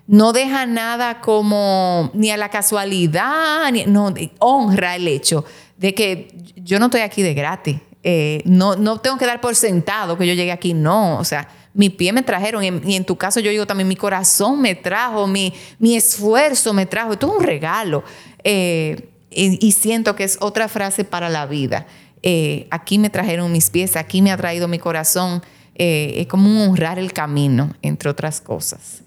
no 0.07 0.33
deja 0.33 0.65
nada 0.65 1.21
como 1.21 2.09
ni 2.15 2.31
a 2.31 2.37
la 2.37 2.49
casualidad, 2.49 3.71
ni, 3.71 3.85
no, 3.85 4.11
honra 4.39 4.95
el 4.95 5.07
hecho 5.07 5.45
de 5.77 5.93
que 5.93 6.35
yo 6.55 6.79
no 6.79 6.85
estoy 6.85 7.01
aquí 7.01 7.21
de 7.21 7.35
gratis. 7.35 7.77
Eh, 8.01 8.41
no, 8.45 8.75
no 8.75 8.97
tengo 8.99 9.19
que 9.19 9.27
dar 9.27 9.41
por 9.41 9.55
sentado 9.55 10.17
que 10.17 10.25
yo 10.25 10.33
llegué 10.33 10.51
aquí, 10.51 10.73
no, 10.73 11.19
o 11.19 11.23
sea, 11.23 11.47
mi 11.75 11.91
pie 11.91 12.13
me 12.13 12.23
trajeron 12.23 12.63
y 12.63 12.95
en, 12.95 13.05
tu 13.05 13.15
caso 13.15 13.39
yo 13.41 13.51
digo 13.51 13.67
también 13.67 13.87
mi 13.87 13.95
corazón 13.95 14.59
me 14.59 14.73
trajo, 14.73 15.27
mi, 15.27 15.53
mi 15.77 15.95
esfuerzo 15.95 16.73
me 16.73 16.87
trajo, 16.87 17.13
esto 17.13 17.27
es 17.27 17.33
un 17.37 17.43
regalo. 17.43 18.03
Eh, 18.43 19.11
y, 19.35 19.71
siento 19.73 20.15
que 20.15 20.23
es 20.23 20.37
otra 20.41 20.67
frase 20.67 21.03
para 21.03 21.29
la 21.29 21.45
vida. 21.45 21.85
Eh, 22.23 22.67
aquí 22.71 22.97
me 22.97 23.09
trajeron 23.09 23.51
mis 23.51 23.69
pies, 23.69 23.95
aquí 23.95 24.21
me 24.21 24.31
ha 24.31 24.37
traído 24.37 24.67
mi 24.67 24.79
corazón. 24.79 25.43
Eh, 25.75 26.13
es 26.17 26.27
como 26.27 26.49
un 26.49 26.69
honrar 26.69 26.97
el 26.97 27.11
camino, 27.13 27.75
entre 27.81 28.09
otras 28.09 28.41
cosas. 28.41 29.03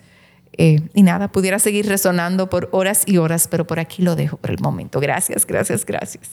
Eh, 0.53 0.83
y 0.93 1.03
nada, 1.03 1.29
pudiera 1.29 1.59
seguir 1.59 1.87
resonando 1.87 2.51
por 2.51 2.68
horas 2.72 3.05
y 3.07 3.16
horas, 3.16 3.49
pero 3.49 3.66
por 3.66 3.79
aquí 3.79 4.03
lo 4.03 4.16
dejo 4.16 4.37
por 4.37 4.51
el 4.51 4.59
momento. 4.61 5.01
Gracias, 5.01 5.47
gracias, 5.47 5.87
gracias. 5.87 6.29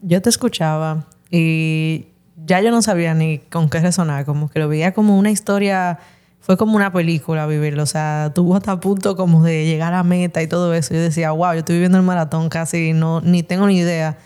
Yo 0.00 0.20
te 0.20 0.28
escuchaba 0.28 1.06
y 1.30 2.06
ya 2.44 2.60
yo 2.60 2.70
no 2.70 2.82
sabía 2.82 3.14
ni 3.14 3.38
con 3.38 3.70
qué 3.70 3.80
resonar, 3.80 4.24
como 4.24 4.50
que 4.50 4.58
lo 4.58 4.68
veía 4.68 4.92
como 4.92 5.16
una 5.16 5.30
historia 5.30 6.00
fue 6.42 6.56
como 6.56 6.76
una 6.76 6.92
película 6.92 7.46
vivirlo. 7.46 7.84
O 7.84 7.86
sea, 7.86 8.32
tuvo 8.34 8.56
hasta 8.56 8.78
punto 8.80 9.16
como 9.16 9.42
de 9.42 9.64
llegar 9.64 9.94
a 9.94 10.02
meta 10.02 10.42
y 10.42 10.48
todo 10.48 10.74
eso. 10.74 10.92
Yo 10.92 11.00
decía, 11.00 11.30
wow, 11.30 11.52
yo 11.52 11.60
estoy 11.60 11.76
viviendo 11.76 11.96
el 11.98 12.04
maratón 12.04 12.48
casi, 12.48 12.92
no, 12.92 13.20
ni 13.22 13.42
tengo 13.42 13.66
ni 13.68 13.78
idea 13.78 14.18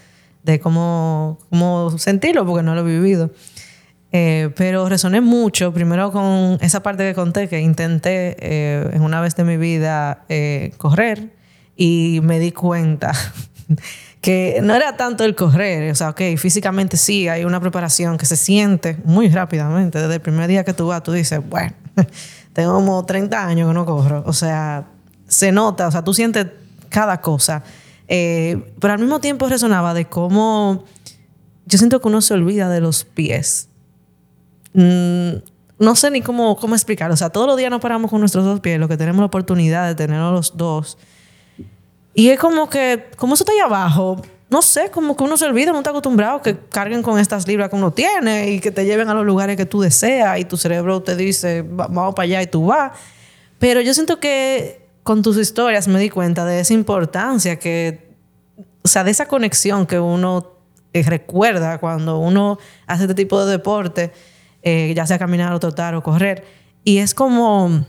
de 0.43 0.59
cómo, 0.59 1.39
cómo 1.51 1.97
sentirlo 1.99 2.47
porque 2.47 2.63
no 2.63 2.75
lo 2.75 2.81
he 2.81 2.85
vivido. 2.85 3.31
Eh, 4.13 4.51
pero 4.57 4.89
resoné 4.89 5.21
mucho, 5.21 5.75
primero 5.75 6.11
con 6.11 6.59
esa 6.63 6.83
parte 6.83 7.07
que 7.07 7.15
conté, 7.15 7.49
que 7.49 7.61
intenté 7.61 8.37
eh, 8.41 8.91
en 8.95 9.03
una 9.03 9.21
vez 9.21 9.37
de 9.37 9.45
mi 9.45 9.59
vida 9.59 10.25
eh, 10.31 10.73
correr 10.79 11.35
y 11.77 12.21
me 12.23 12.39
di 12.39 12.53
cuenta 12.53 13.13
que 14.23 14.61
no 14.63 14.75
era 14.75 14.97
tanto 14.97 15.25
el 15.25 15.35
correr, 15.35 15.91
o 15.91 15.95
sea, 15.95 16.11
ok, 16.11 16.23
físicamente 16.39 16.97
sí, 16.97 17.29
hay 17.29 17.45
una 17.45 17.61
preparación 17.61 18.17
que 18.17 18.25
se 18.25 18.37
siente 18.37 18.97
muy 19.05 19.29
rápidamente. 19.29 19.99
Desde 19.99 20.15
el 20.15 20.21
primer 20.21 20.49
día 20.49 20.65
que 20.65 20.73
tú 20.73 20.87
vas, 20.87 21.03
tú 21.03 21.13
dices, 21.13 21.41
bueno, 21.47 21.75
tengo 22.53 22.75
como 22.75 23.05
30 23.05 23.47
años 23.47 23.69
que 23.69 23.75
no 23.75 23.87
corro. 23.87 24.23
O 24.27 24.33
sea, 24.33 24.87
se 25.29 25.53
nota, 25.53 25.89
o 25.89 25.91
sea, 25.91 26.03
tú 26.05 26.15
sientes 26.15 26.47
cada 26.89 27.21
cosa. 27.21 27.63
Eh, 28.09 28.73
pero 28.81 28.95
al 28.95 29.01
mismo 29.01 29.21
tiempo 29.21 29.49
resonaba 29.49 29.93
de 29.95 30.07
cómo 30.07 30.85
yo 31.67 31.79
siento 31.79 32.01
que 32.01 32.09
uno 32.09 32.21
se 32.21 32.35
olvida 32.35 32.69
de 32.69 32.81
los 32.81 33.05
pies. 33.05 33.69
Mm, 34.73 35.39
no 35.79 35.97
sé 35.97 36.11
ni 36.11 36.23
cómo, 36.23 36.57
cómo 36.57 36.75
explicar. 36.75 37.11
O 37.11 37.17
sea, 37.17 37.31
todos 37.31 37.47
los 37.47 37.57
días 37.57 37.71
nos 37.71 37.81
paramos 37.81 38.11
con 38.11 38.21
nuestros 38.21 38.45
dos 38.45 38.61
pies, 38.61 38.79
lo 38.79 38.89
que 38.89 38.97
tenemos 38.97 39.21
la 39.21 39.27
oportunidad 39.27 39.87
de 39.89 39.95
tenerlos 39.95 40.33
los 40.33 40.57
dos. 40.57 40.99
Y 42.15 42.29
es 42.29 42.39
como 42.39 42.71
que, 42.71 43.11
como 43.17 43.35
eso 43.35 43.45
está 43.45 43.53
ahí 43.53 43.59
abajo, 43.59 44.23
no 44.49 44.63
sé, 44.63 44.91
como 44.91 45.17
que 45.17 45.25
uno 45.25 45.37
se 45.37 45.45
olvida, 45.45 45.73
no 45.73 45.79
está 45.79 45.91
acostumbrado 45.91 46.41
que 46.41 46.57
carguen 46.57 47.03
con 47.03 47.19
estas 47.19 47.49
libras 47.49 47.69
que 47.69 47.77
uno 47.77 47.93
tiene 47.93 48.51
y 48.51 48.61
que 48.61 48.71
te 48.71 48.85
lleven 48.85 49.09
a 49.09 49.15
los 49.15 49.27
lugares 49.27 49.57
que 49.57 49.67
tú 49.67 49.81
deseas 49.81 50.39
y 50.39 50.45
tu 50.45 50.57
cerebro 50.57 51.03
te 51.03 51.17
dice, 51.17 51.65
vamos 51.67 52.15
para 52.15 52.25
allá 52.25 52.43
y 52.43 52.47
tú 52.47 52.67
vas. 52.67 52.93
Pero 53.59 53.81
yo 53.81 53.93
siento 53.93 54.21
que 54.21 54.87
con 55.03 55.23
tus 55.23 55.37
historias 55.37 55.89
me 55.89 55.99
di 55.99 56.11
cuenta 56.11 56.45
de 56.45 56.61
esa 56.61 56.75
importancia 56.75 57.59
que, 57.59 58.15
o 58.83 58.89
sea, 58.89 59.03
de 59.03 59.11
esa 59.11 59.27
conexión 59.27 59.87
que 59.87 59.99
uno 59.99 60.53
eh, 60.93 61.03
recuerda 61.03 61.79
cuando 61.79 62.19
uno 62.19 62.59
hace 62.87 63.03
este 63.03 63.15
tipo 63.15 63.45
de 63.45 63.51
deporte, 63.51 64.13
eh, 64.63 64.93
ya 64.95 65.07
sea 65.07 65.19
caminar 65.19 65.53
o 65.53 65.61
trotar 65.61 65.95
o 65.97 66.03
correr. 66.03 66.45
Y 66.85 66.99
es 66.99 67.15
como 67.15 67.85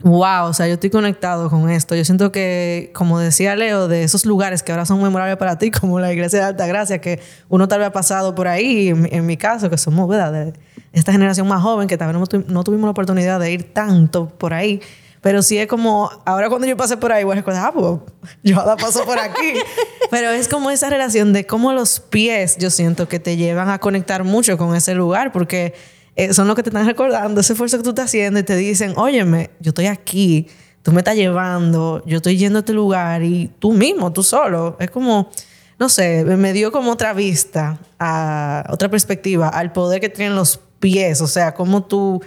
wow, 0.00 0.46
o 0.46 0.52
sea, 0.52 0.66
yo 0.66 0.74
estoy 0.74 0.90
conectado 0.90 1.48
con 1.48 1.70
esto. 1.70 1.94
Yo 1.94 2.04
siento 2.04 2.30
que, 2.30 2.90
como 2.94 3.18
decía 3.18 3.56
Leo, 3.56 3.88
de 3.88 4.04
esos 4.04 4.26
lugares 4.26 4.62
que 4.62 4.72
ahora 4.72 4.84
son 4.84 5.02
memorables 5.02 5.36
para 5.36 5.58
ti, 5.58 5.70
como 5.80 6.00
la 6.00 6.12
iglesia 6.12 6.40
de 6.40 6.44
Alta 6.46 6.66
Gracia, 6.66 7.00
que 7.00 7.20
uno 7.48 7.68
tal 7.68 7.78
vez 7.80 7.88
ha 7.88 7.92
pasado 7.92 8.34
por 8.34 8.48
ahí, 8.48 8.88
en, 8.88 9.26
mi 9.26 9.36
caso, 9.36 9.70
que 9.70 9.78
somos, 9.78 10.08
¿verdad? 10.08 10.32
De 10.32 10.52
esta 10.92 11.12
generación 11.12 11.48
más 11.48 11.62
joven, 11.62 11.88
que 11.88 11.96
tal 11.96 12.12
vez 12.12 12.44
no, 12.46 12.64
tuvimos 12.64 12.84
la 12.86 12.90
oportunidad 12.90 13.40
de 13.40 13.52
ir 13.52 13.72
tanto 13.72 14.28
por 14.28 14.52
ahí. 14.52 14.80
Pero 15.20 15.40
sí 15.42 15.56
es 15.56 15.66
como, 15.66 16.10
ahora 16.26 16.50
cuando 16.50 16.66
yo 16.66 16.76
pasé 16.76 16.98
por 16.98 17.10
ahí, 17.10 17.24
voy 17.24 17.32
a 17.32 17.36
recordar, 17.36 17.64
ah, 17.68 17.72
pues 17.72 17.98
yo 18.42 18.60
ahora 18.60 18.76
paso 18.76 19.06
por 19.06 19.18
aquí. 19.18 19.54
Pero 20.10 20.28
es 20.30 20.48
como 20.48 20.70
esa 20.70 20.90
relación 20.90 21.32
de 21.32 21.46
cómo 21.46 21.72
los 21.72 21.98
pies, 21.98 22.58
yo 22.58 22.68
siento 22.68 23.08
que 23.08 23.18
te 23.18 23.38
llevan 23.38 23.70
a 23.70 23.78
conectar 23.78 24.22
mucho 24.22 24.58
con 24.58 24.76
ese 24.76 24.94
lugar, 24.94 25.32
porque 25.32 25.72
eh, 26.16 26.32
son 26.32 26.46
los 26.46 26.54
que 26.54 26.62
te 26.62 26.70
están 26.70 26.86
recordando 26.86 27.40
ese 27.40 27.54
esfuerzo 27.54 27.76
que 27.76 27.82
tú 27.82 27.90
estás 27.90 28.06
haciendo 28.06 28.38
y 28.38 28.44
te 28.44 28.56
dicen, 28.56 28.92
óyeme, 28.96 29.50
yo 29.60 29.70
estoy 29.70 29.86
aquí, 29.86 30.46
tú 30.82 30.92
me 30.92 31.00
estás 31.00 31.16
llevando, 31.16 32.02
yo 32.06 32.18
estoy 32.18 32.36
yendo 32.36 32.58
a 32.58 32.60
este 32.60 32.72
lugar 32.72 33.22
y 33.22 33.50
tú 33.58 33.72
mismo, 33.72 34.12
tú 34.12 34.22
solo. 34.22 34.76
Es 34.78 34.90
como, 34.90 35.30
no 35.78 35.88
sé, 35.88 36.24
me 36.24 36.52
dio 36.52 36.70
como 36.70 36.92
otra 36.92 37.14
vista, 37.14 37.80
a, 37.98 38.64
otra 38.70 38.88
perspectiva 38.88 39.48
al 39.48 39.72
poder 39.72 40.00
que 40.00 40.08
tienen 40.08 40.36
los 40.36 40.60
pies, 40.78 41.20
o 41.20 41.26
sea, 41.26 41.54
como 41.54 41.84
tú, 41.84 42.22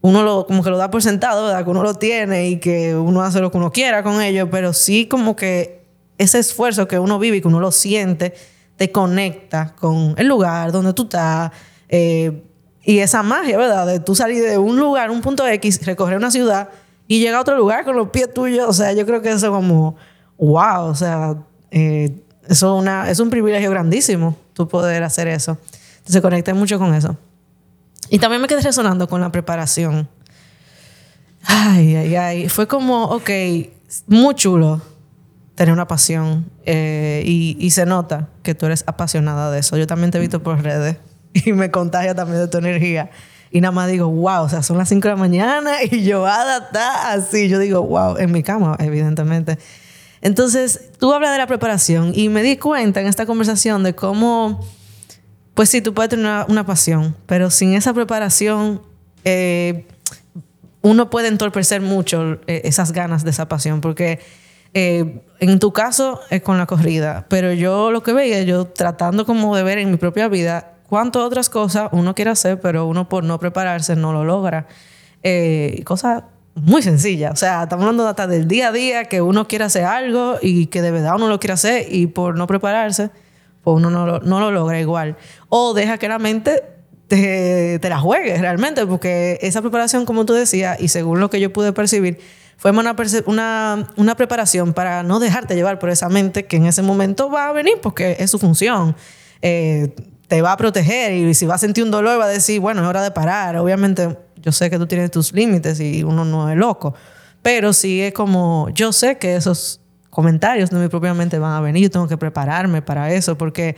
uno 0.00 0.22
lo, 0.22 0.46
como 0.46 0.64
que 0.64 0.70
lo 0.70 0.78
da 0.78 0.90
por 0.90 1.02
sentado, 1.02 1.46
¿verdad? 1.46 1.62
Que 1.62 1.70
uno 1.70 1.82
lo 1.84 1.94
tiene 1.94 2.48
y 2.48 2.56
que 2.58 2.96
uno 2.96 3.22
hace 3.22 3.40
lo 3.40 3.52
que 3.52 3.58
uno 3.58 3.70
quiera 3.70 4.02
con 4.02 4.20
ello, 4.20 4.50
pero 4.50 4.72
sí 4.72 5.06
como 5.06 5.36
que 5.36 5.84
ese 6.18 6.40
esfuerzo 6.40 6.88
que 6.88 6.98
uno 6.98 7.18
vive 7.20 7.36
y 7.36 7.40
que 7.40 7.48
uno 7.48 7.60
lo 7.60 7.70
siente, 7.70 8.34
te 8.76 8.90
conecta 8.90 9.74
con 9.78 10.14
el 10.16 10.26
lugar 10.26 10.72
donde 10.72 10.94
tú 10.94 11.02
estás. 11.02 11.52
Eh, 11.88 12.44
y 12.90 12.98
esa 12.98 13.22
magia, 13.22 13.56
¿verdad? 13.56 13.86
De 13.86 14.00
tú 14.00 14.16
salir 14.16 14.42
de 14.42 14.58
un 14.58 14.76
lugar, 14.76 15.12
un 15.12 15.20
punto 15.20 15.46
X, 15.46 15.86
recorrer 15.86 16.16
una 16.16 16.32
ciudad 16.32 16.70
y 17.06 17.20
llega 17.20 17.38
a 17.38 17.40
otro 17.40 17.56
lugar 17.56 17.84
con 17.84 17.94
los 17.94 18.10
pies 18.10 18.34
tuyos. 18.34 18.68
O 18.68 18.72
sea, 18.72 18.92
yo 18.92 19.06
creo 19.06 19.22
que 19.22 19.30
eso 19.30 19.46
es 19.46 19.52
como, 19.52 19.94
wow, 20.38 20.86
o 20.86 20.94
sea, 20.96 21.36
eh, 21.70 22.20
eso 22.48 22.82
es 23.06 23.20
un 23.20 23.30
privilegio 23.30 23.70
grandísimo, 23.70 24.36
tú 24.54 24.66
poder 24.66 25.04
hacer 25.04 25.28
eso. 25.28 25.56
Entonces 25.98 26.20
conecté 26.20 26.52
mucho 26.52 26.80
con 26.80 26.92
eso. 26.92 27.16
Y 28.08 28.18
también 28.18 28.42
me 28.42 28.48
quedé 28.48 28.60
resonando 28.60 29.08
con 29.08 29.20
la 29.20 29.30
preparación. 29.30 30.08
Ay, 31.44 31.94
ay, 31.94 32.16
ay. 32.16 32.48
Fue 32.48 32.66
como, 32.66 33.04
ok, 33.04 33.30
muy 34.08 34.34
chulo 34.34 34.82
tener 35.54 35.72
una 35.72 35.86
pasión 35.86 36.50
eh, 36.64 37.22
y, 37.24 37.70
se 37.70 37.86
nota 37.86 38.30
que 38.42 38.56
tú 38.56 38.66
eres 38.66 38.82
apasionada 38.88 39.52
de 39.52 39.60
eso. 39.60 39.76
Yo 39.76 39.86
también 39.86 40.10
te 40.10 40.18
he 40.18 40.20
visto 40.20 40.42
por 40.42 40.60
redes 40.60 40.96
y 41.44 41.52
me 41.52 41.70
contagia 41.70 42.14
también 42.14 42.40
de 42.40 42.48
tu 42.48 42.58
energía. 42.58 43.10
Y 43.50 43.60
nada 43.60 43.72
más 43.72 43.90
digo, 43.90 44.08
wow, 44.08 44.44
o 44.44 44.48
sea, 44.48 44.62
son 44.62 44.78
las 44.78 44.88
5 44.88 45.08
de 45.08 45.14
la 45.14 45.20
mañana 45.20 45.82
y 45.90 46.04
yo 46.04 46.26
está 46.26 47.12
así. 47.12 47.48
Yo 47.48 47.58
digo, 47.58 47.82
wow, 47.82 48.16
en 48.16 48.32
mi 48.32 48.42
cama, 48.42 48.76
evidentemente. 48.78 49.58
Entonces, 50.22 50.90
tú 50.98 51.12
hablas 51.12 51.32
de 51.32 51.38
la 51.38 51.46
preparación 51.46 52.12
y 52.14 52.28
me 52.28 52.42
di 52.42 52.56
cuenta 52.56 53.00
en 53.00 53.06
esta 53.06 53.26
conversación 53.26 53.82
de 53.82 53.94
cómo, 53.94 54.60
pues 55.54 55.70
sí, 55.70 55.80
tú 55.80 55.94
puedes 55.94 56.10
tener 56.10 56.44
una, 56.48 56.66
pasión, 56.66 57.16
pero 57.26 57.50
sin 57.50 57.72
esa 57.72 57.94
preparación, 57.94 58.82
eh, 59.24 59.86
uno 60.82 61.08
puede 61.08 61.28
entorpecer 61.28 61.80
mucho 61.80 62.38
eh, 62.46 62.62
esas 62.64 62.92
ganas 62.92 63.24
de 63.24 63.30
esa 63.30 63.48
pasión, 63.48 63.80
porque 63.80 64.20
eh, 64.74 65.22
en 65.40 65.58
tu 65.58 65.72
caso 65.72 66.20
es 66.28 66.42
con 66.42 66.58
la 66.58 66.66
corrida, 66.66 67.24
pero 67.30 67.54
yo 67.54 67.90
lo 67.90 68.02
que 68.02 68.12
veía, 68.12 68.42
yo 68.42 68.66
tratando 68.66 69.24
como 69.24 69.56
de 69.56 69.62
ver 69.62 69.78
en 69.78 69.90
mi 69.90 69.96
propia 69.96 70.28
vida 70.28 70.74
cuántas 70.90 71.22
otras 71.22 71.48
cosas 71.48 71.88
uno 71.92 72.14
quiere 72.16 72.32
hacer, 72.32 72.60
pero 72.60 72.84
uno 72.86 73.08
por 73.08 73.22
no 73.22 73.38
prepararse 73.38 73.94
no 73.94 74.12
lo 74.12 74.24
logra. 74.24 74.66
Eh, 75.22 75.82
cosas 75.84 76.24
muy 76.56 76.82
sencillas. 76.82 77.32
O 77.32 77.36
sea, 77.36 77.62
estamos 77.62 77.84
hablando 77.84 78.08
hasta 78.08 78.26
del 78.26 78.48
día 78.48 78.68
a 78.68 78.72
día 78.72 79.04
que 79.04 79.22
uno 79.22 79.46
quiere 79.46 79.64
hacer 79.64 79.84
algo 79.84 80.36
y 80.42 80.66
que 80.66 80.82
de 80.82 80.90
verdad 80.90 81.14
uno 81.14 81.28
lo 81.28 81.38
quiere 81.38 81.54
hacer 81.54 81.86
y 81.88 82.08
por 82.08 82.36
no 82.36 82.48
prepararse, 82.48 83.10
pues 83.62 83.76
uno 83.76 83.88
no 83.88 84.04
lo, 84.04 84.18
no 84.18 84.40
lo 84.40 84.50
logra 84.50 84.80
igual. 84.80 85.16
O 85.48 85.74
deja 85.74 85.96
que 85.96 86.08
la 86.08 86.18
mente 86.18 86.60
te, 87.06 87.78
te, 87.78 87.88
la 87.88 88.00
juegue 88.00 88.36
realmente, 88.38 88.84
porque 88.84 89.38
esa 89.42 89.62
preparación, 89.62 90.04
como 90.04 90.26
tú 90.26 90.32
decías, 90.32 90.80
y 90.80 90.88
según 90.88 91.20
lo 91.20 91.30
que 91.30 91.38
yo 91.38 91.52
pude 91.52 91.72
percibir, 91.72 92.18
fue 92.56 92.72
una, 92.72 92.96
una, 93.26 93.88
una, 93.96 94.16
preparación 94.16 94.74
para 94.74 95.04
no 95.04 95.20
dejarte 95.20 95.54
llevar 95.54 95.78
por 95.78 95.88
esa 95.88 96.08
mente 96.08 96.46
que 96.46 96.56
en 96.56 96.66
ese 96.66 96.82
momento 96.82 97.30
va 97.30 97.48
a 97.48 97.52
venir 97.52 97.74
porque 97.80 98.16
es 98.18 98.30
su 98.30 98.38
función. 98.38 98.96
Eh, 99.40 99.94
te 100.30 100.42
va 100.42 100.52
a 100.52 100.56
proteger 100.56 101.12
y 101.12 101.34
si 101.34 101.44
va 101.44 101.56
a 101.56 101.58
sentir 101.58 101.82
un 101.82 101.90
dolor 101.90 102.20
va 102.20 102.26
a 102.26 102.28
decir, 102.28 102.60
bueno, 102.60 102.82
es 102.82 102.86
hora 102.86 103.02
de 103.02 103.10
parar. 103.10 103.56
Obviamente 103.56 104.16
yo 104.36 104.52
sé 104.52 104.70
que 104.70 104.78
tú 104.78 104.86
tienes 104.86 105.10
tus 105.10 105.32
límites 105.32 105.80
y 105.80 106.04
uno 106.04 106.24
no 106.24 106.48
es 106.48 106.56
loco, 106.56 106.94
pero 107.42 107.72
sí 107.72 108.00
es 108.00 108.14
como, 108.14 108.68
yo 108.72 108.92
sé 108.92 109.18
que 109.18 109.34
esos 109.34 109.80
comentarios 110.08 110.70
de 110.70 110.78
mi 110.78 110.86
propia 110.86 111.14
mente 111.14 111.40
van 111.40 111.54
a 111.54 111.60
venir, 111.60 111.82
yo 111.82 111.90
tengo 111.90 112.06
que 112.06 112.16
prepararme 112.16 112.80
para 112.80 113.12
eso 113.12 113.36
porque 113.36 113.74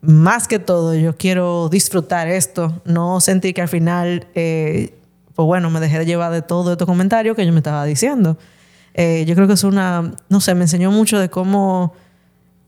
más 0.00 0.46
que 0.46 0.60
todo 0.60 0.94
yo 0.94 1.16
quiero 1.16 1.68
disfrutar 1.68 2.28
esto, 2.28 2.80
no 2.84 3.20
sentir 3.20 3.52
que 3.52 3.62
al 3.62 3.68
final, 3.68 4.28
eh, 4.36 4.94
pues 5.34 5.44
bueno, 5.44 5.70
me 5.70 5.80
dejé 5.80 5.98
de 5.98 6.06
llevar 6.06 6.30
de 6.30 6.42
todo 6.42 6.70
estos 6.70 6.86
comentarios 6.86 7.34
que 7.34 7.44
yo 7.44 7.50
me 7.52 7.58
estaba 7.58 7.84
diciendo. 7.84 8.38
Eh, 8.94 9.24
yo 9.26 9.34
creo 9.34 9.48
que 9.48 9.54
es 9.54 9.64
una, 9.64 10.14
no 10.28 10.40
sé, 10.40 10.54
me 10.54 10.62
enseñó 10.62 10.92
mucho 10.92 11.18
de 11.18 11.28
cómo, 11.30 11.94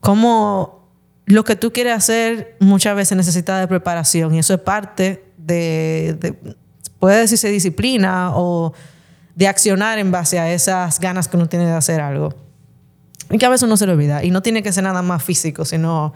cómo 0.01 0.82
lo 1.25 1.43
que 1.43 1.55
tú 1.55 1.71
quieres 1.71 1.93
hacer 1.93 2.55
muchas 2.59 2.95
veces 2.95 3.17
necesita 3.17 3.59
de 3.59 3.67
preparación 3.67 4.33
y 4.35 4.39
eso 4.39 4.53
es 4.53 4.59
parte 4.59 5.23
de, 5.37 6.35
puede 6.99 7.19
decirse 7.19 7.49
disciplina 7.49 8.31
o 8.35 8.73
de 9.35 9.47
accionar 9.47 9.99
en 9.99 10.11
base 10.11 10.39
a 10.39 10.51
esas 10.53 10.99
ganas 10.99 11.27
que 11.27 11.37
uno 11.37 11.47
tiene 11.47 11.65
de 11.65 11.73
hacer 11.73 12.01
algo. 12.01 12.35
Y 13.29 13.37
que 13.37 13.45
a 13.45 13.49
veces 13.49 13.63
uno 13.63 13.77
se 13.77 13.87
le 13.87 13.93
olvida. 13.93 14.23
Y 14.23 14.31
no 14.31 14.41
tiene 14.41 14.61
que 14.61 14.71
ser 14.71 14.83
nada 14.83 15.01
más 15.01 15.23
físico, 15.23 15.65
sino 15.65 16.13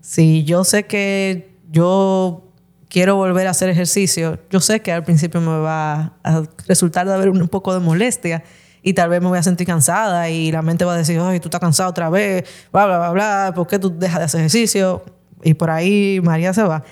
si 0.00 0.42
yo 0.44 0.64
sé 0.64 0.84
que 0.86 1.54
yo 1.70 2.50
quiero 2.88 3.16
volver 3.16 3.46
a 3.46 3.50
hacer 3.50 3.68
ejercicio, 3.68 4.38
yo 4.50 4.60
sé 4.60 4.80
que 4.80 4.92
al 4.92 5.04
principio 5.04 5.40
me 5.40 5.58
va 5.58 6.14
a 6.24 6.42
resultar 6.66 7.06
de 7.06 7.14
haber 7.14 7.28
un 7.30 7.46
poco 7.48 7.72
de 7.72 7.80
molestia 7.80 8.42
y 8.86 8.94
tal 8.94 9.08
vez 9.08 9.20
me 9.20 9.26
voy 9.26 9.36
a 9.36 9.42
sentir 9.42 9.66
cansada 9.66 10.30
y 10.30 10.52
la 10.52 10.62
mente 10.62 10.84
va 10.84 10.94
a 10.94 10.96
decir, 10.96 11.18
ay, 11.20 11.40
tú 11.40 11.48
estás 11.48 11.60
cansado 11.60 11.90
otra 11.90 12.08
vez, 12.08 12.44
bla, 12.72 12.86
bla, 12.86 12.98
bla, 12.98 13.10
bla, 13.10 13.52
¿por 13.52 13.66
qué 13.66 13.80
tú 13.80 13.92
dejas 13.98 14.20
de 14.20 14.24
hacer 14.26 14.40
ejercicio? 14.42 15.04
Y 15.42 15.54
por 15.54 15.70
ahí 15.70 16.20
María 16.22 16.54
se 16.54 16.62
va. 16.62 16.84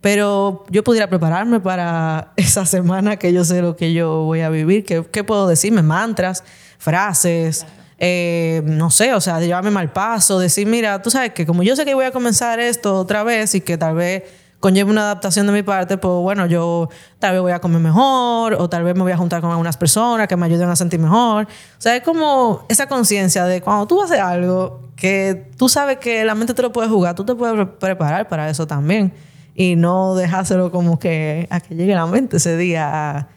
Pero 0.00 0.64
yo 0.70 0.84
pudiera 0.84 1.08
prepararme 1.08 1.58
para 1.58 2.32
esa 2.36 2.64
semana 2.66 3.16
que 3.16 3.32
yo 3.32 3.44
sé 3.44 3.62
lo 3.62 3.74
que 3.74 3.92
yo 3.92 4.22
voy 4.22 4.42
a 4.42 4.48
vivir. 4.48 4.84
¿Qué, 4.84 5.04
qué 5.10 5.24
puedo 5.24 5.48
decirme? 5.48 5.82
Mantras, 5.82 6.44
frases, 6.78 7.66
eh, 7.98 8.62
no 8.64 8.90
sé, 8.90 9.12
o 9.12 9.20
sea, 9.20 9.40
llevarme 9.40 9.72
mal 9.72 9.92
paso, 9.92 10.38
decir, 10.38 10.68
mira, 10.68 11.02
tú 11.02 11.10
sabes 11.10 11.32
que 11.32 11.46
como 11.46 11.64
yo 11.64 11.74
sé 11.74 11.84
que 11.84 11.94
voy 11.94 12.04
a 12.04 12.12
comenzar 12.12 12.60
esto 12.60 12.94
otra 12.94 13.24
vez 13.24 13.56
y 13.56 13.60
que 13.60 13.76
tal 13.76 13.96
vez 13.96 14.22
conlleva 14.60 14.90
una 14.90 15.02
adaptación 15.02 15.46
de 15.46 15.52
mi 15.52 15.62
parte, 15.62 15.96
pues 15.96 16.14
bueno, 16.20 16.46
yo 16.46 16.88
tal 17.18 17.32
vez 17.32 17.40
voy 17.40 17.52
a 17.52 17.58
comer 17.58 17.80
mejor 17.80 18.54
o 18.54 18.68
tal 18.68 18.84
vez 18.84 18.94
me 18.94 19.02
voy 19.02 19.12
a 19.12 19.16
juntar 19.16 19.40
con 19.40 19.50
algunas 19.50 19.76
personas 19.76 20.28
que 20.28 20.36
me 20.36 20.46
ayuden 20.46 20.68
a 20.68 20.76
sentir 20.76 21.00
mejor. 21.00 21.44
O 21.44 21.80
sea, 21.80 21.96
es 21.96 22.02
como 22.02 22.66
esa 22.68 22.86
conciencia 22.86 23.46
de 23.46 23.62
cuando 23.62 23.86
tú 23.86 24.02
haces 24.02 24.20
algo 24.20 24.90
que 24.96 25.50
tú 25.56 25.68
sabes 25.68 25.96
que 25.96 26.24
la 26.24 26.34
mente 26.34 26.52
te 26.52 26.60
lo 26.60 26.72
puede 26.72 26.88
jugar, 26.88 27.14
tú 27.14 27.24
te 27.24 27.34
puedes 27.34 27.66
preparar 27.78 28.28
para 28.28 28.50
eso 28.50 28.66
también 28.66 29.14
y 29.54 29.76
no 29.76 30.14
dejárselo 30.14 30.70
como 30.70 30.98
que 30.98 31.48
a 31.50 31.60
que 31.60 31.74
llegue 31.74 31.94
la 31.94 32.06
mente 32.06 32.36
ese 32.36 32.56
día 32.56 33.28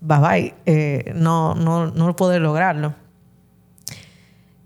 bye 0.00 0.18
bye, 0.18 0.54
eh, 0.66 1.12
no, 1.14 1.54
no, 1.54 1.86
no 1.86 2.16
poder 2.16 2.42
lograrlo. 2.42 2.94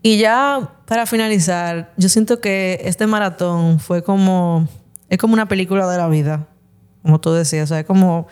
Y 0.02 0.18
ya 0.18 0.72
para 0.86 1.06
finalizar, 1.06 1.92
yo 1.96 2.08
siento 2.08 2.40
que 2.40 2.80
este 2.84 3.06
maratón 3.06 3.78
fue 3.80 4.02
como 4.02 4.66
es 5.10 5.18
como 5.18 5.34
una 5.34 5.48
película 5.48 5.90
de 5.90 5.98
la 5.98 6.08
vida, 6.08 6.46
como 7.02 7.20
tú 7.20 7.32
decías, 7.32 7.70
es 7.72 7.84
como 7.84 8.28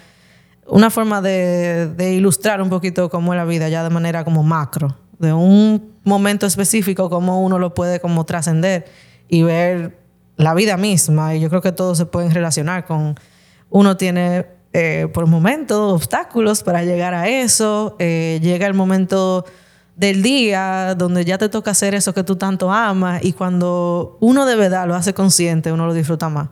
una 0.66 0.91
forma 0.91 1.20
de, 1.20 2.14
ilustrar 2.14 2.62
un 2.62 2.70
poquito 2.70 3.11
cómo 3.11 3.35
es 3.35 3.37
la 3.37 3.45
vida 3.45 3.68
ya 3.68 3.83
de 3.83 3.91
manera 3.91 4.24
como 4.24 4.45
macro, 4.45 4.97
de 5.18 5.33
un 5.33 5.93
momento 6.05 6.47
específico, 6.47 7.11
cómo 7.11 7.43
uno 7.43 7.59
lo 7.59 7.74
puede 7.74 8.01
como 8.01 8.24
trascender 8.24 8.87
y 9.29 9.43
ver 9.43 9.99
la 10.37 10.55
vida 10.55 10.76
misma. 10.76 11.35
Y 11.35 11.41
yo 11.41 11.49
creo 11.49 11.61
que 11.61 11.72
todos 11.72 11.99
se 11.99 12.07
pueden 12.07 12.31
relacionar 12.31 12.87
con, 12.87 13.16
uno 13.70 13.97
tiene 13.97 14.47
eh, 14.72 15.09
por 15.12 15.26
momentos 15.26 15.93
obstáculos 15.93 16.62
para 16.62 16.85
llegar 16.85 17.12
a 17.12 17.29
eso, 17.29 17.97
eh, 17.99 18.39
llega 18.41 18.68
el 18.68 18.74
momento 18.74 19.45
del 19.97 20.22
día 20.22 20.95
donde 20.97 21.24
ya 21.24 21.39
te 21.39 21.49
toca 21.49 21.72
hacer 21.72 21.97
eso 21.97 22.14
que 22.14 22.22
tú 22.22 22.37
tanto 22.37 22.70
amas 22.70 23.24
y 23.24 23.33
cuando 23.33 24.16
uno 24.20 24.47
de 24.47 24.55
verdad 24.55 24.87
lo 24.87 24.95
hace 24.95 25.12
consciente, 25.12 25.72
uno 25.72 25.87
lo 25.89 25.95
disfruta 25.95 26.29
más. 26.29 26.51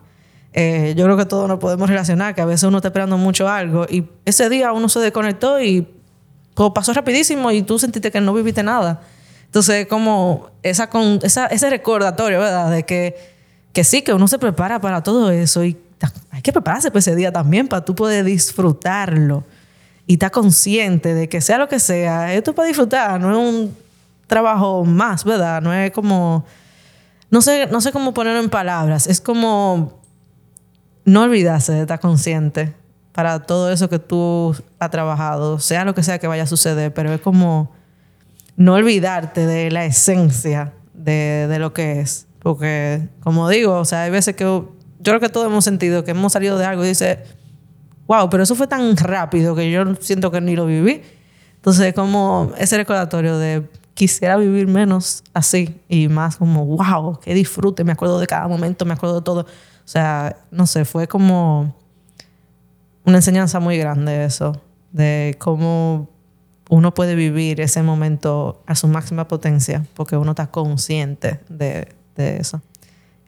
Eh, 0.59 0.95
yo 0.97 1.05
creo 1.05 1.15
que 1.15 1.27
todos 1.27 1.47
nos 1.47 1.59
podemos 1.59 1.87
relacionar, 1.87 2.33
que 2.33 2.41
a 2.41 2.45
veces 2.45 2.63
uno 2.63 2.77
está 2.77 2.87
esperando 2.87 3.15
mucho 3.15 3.47
algo 3.47 3.85
y 3.87 4.09
ese 4.25 4.49
día 4.49 4.73
uno 4.73 4.89
se 4.89 4.99
desconectó 4.99 5.61
y 5.61 5.87
pasó 6.73 6.93
rapidísimo 6.93 7.51
y 7.51 7.61
tú 7.61 7.77
sentiste 7.77 8.09
que 8.09 8.19
no 8.19 8.33
viviste 8.33 8.63
nada. 8.63 9.01
Entonces, 9.45 9.85
como 9.85 10.49
esa, 10.63 10.89
esa, 11.21 11.45
ese 11.45 11.69
recordatorio, 11.69 12.39
¿verdad? 12.39 12.71
De 12.71 12.85
que, 12.85 13.15
que 13.71 13.83
sí, 13.83 14.01
que 14.01 14.13
uno 14.13 14.27
se 14.27 14.39
prepara 14.39 14.81
para 14.81 15.03
todo 15.03 15.29
eso 15.29 15.63
y 15.63 15.77
hay 16.31 16.41
que 16.41 16.51
prepararse 16.51 16.89
para 16.89 16.99
ese 17.01 17.15
día 17.15 17.31
también 17.31 17.67
para 17.67 17.85
tú 17.85 17.93
poder 17.93 18.25
disfrutarlo 18.25 19.43
y 20.07 20.13
estar 20.13 20.31
consciente 20.31 21.13
de 21.13 21.29
que 21.29 21.39
sea 21.39 21.59
lo 21.59 21.69
que 21.69 21.79
sea, 21.79 22.33
esto 22.33 22.49
es 22.49 22.55
para 22.55 22.67
disfrutar, 22.67 23.21
no 23.21 23.29
es 23.29 23.37
un 23.37 23.77
trabajo 24.25 24.83
más, 24.85 25.23
¿verdad? 25.23 25.61
No 25.61 25.71
es 25.71 25.91
como, 25.91 26.45
no 27.29 27.43
sé, 27.43 27.67
no 27.67 27.79
sé 27.79 27.91
cómo 27.91 28.11
ponerlo 28.15 28.39
en 28.39 28.49
palabras, 28.49 29.05
es 29.05 29.21
como 29.21 29.97
no 31.07 31.23
olvidarse 31.23 31.71
de 31.71 31.81
estar 31.81 32.01
consciente 32.01 32.73
para 33.13 33.39
todo 33.39 33.71
eso 33.71 33.89
que 33.89 33.97
tú 33.97 34.53
has 34.77 34.91
trabajado, 34.91 35.57
sea 35.57 35.85
lo 35.85 35.95
que 35.95 36.03
sea 36.03 36.19
que 36.19 36.27
vaya 36.27 36.43
a 36.43 36.47
suceder, 36.47 36.93
pero 36.93 37.13
es 37.13 37.21
como 37.21 37.71
no 38.57 38.73
olvidarte 38.73 39.45
de 39.47 39.71
la 39.71 39.85
esencia 39.85 40.73
de, 40.93 41.55
lo 41.59 41.73
que 41.73 42.01
es. 42.01 42.27
Porque, 42.39 43.07
como 43.21 43.47
digo, 43.47 43.79
o 43.79 43.85
sea, 43.85 44.03
hay 44.03 44.11
veces 44.11 44.35
que 44.35 44.43
yo 44.43 44.75
creo 45.01 45.21
que 45.21 45.29
todos 45.29 45.47
hemos 45.47 45.63
sentido 45.63 46.03
que 46.03 46.11
hemos 46.11 46.33
salido 46.33 46.57
de 46.57 46.65
algo 46.65 46.83
y 46.83 46.89
dice, 46.89 47.23
wow, 48.05 48.29
pero 48.29 48.43
eso 48.43 48.53
fue 48.53 48.67
tan 48.67 48.97
rápido 48.97 49.55
que 49.55 49.71
yo 49.71 49.95
siento 50.01 50.29
que 50.29 50.41
ni 50.41 50.57
lo 50.57 50.65
viví. 50.65 51.01
Entonces, 51.55 51.93
como 51.93 52.51
ese 52.57 52.75
recordatorio 52.75 53.37
de 53.37 53.63
quisiera 53.93 54.35
vivir 54.35 54.67
menos 54.67 55.23
así 55.33 55.79
y 55.87 56.09
más 56.09 56.35
como, 56.35 56.65
wow, 56.65 57.17
que 57.21 57.33
disfrute, 57.33 57.85
me 57.85 57.93
acuerdo 57.93 58.19
de 58.19 58.27
cada 58.27 58.47
momento, 58.49 58.83
me 58.83 58.93
acuerdo 58.93 59.15
de 59.15 59.21
todo. 59.21 59.45
O 59.87 59.89
sea, 59.89 60.35
no 60.51 60.67
sé, 60.67 60.83
fue 60.83 61.07
como 61.07 61.73
una 63.05 63.19
enseñanza 63.19 63.61
muy 63.61 63.77
grande 63.77 64.25
eso, 64.25 64.61
de 64.91 65.37
cómo 65.39 66.09
uno 66.69 66.93
puede 66.93 67.15
vivir 67.15 67.61
ese 67.61 67.81
momento 67.83 68.61
a 68.67 68.75
su 68.75 68.89
máxima 68.89 69.29
potencia, 69.29 69.85
porque 69.93 70.17
uno 70.17 70.31
está 70.31 70.47
consciente 70.47 71.39
de, 71.47 71.87
eso. 72.17 72.61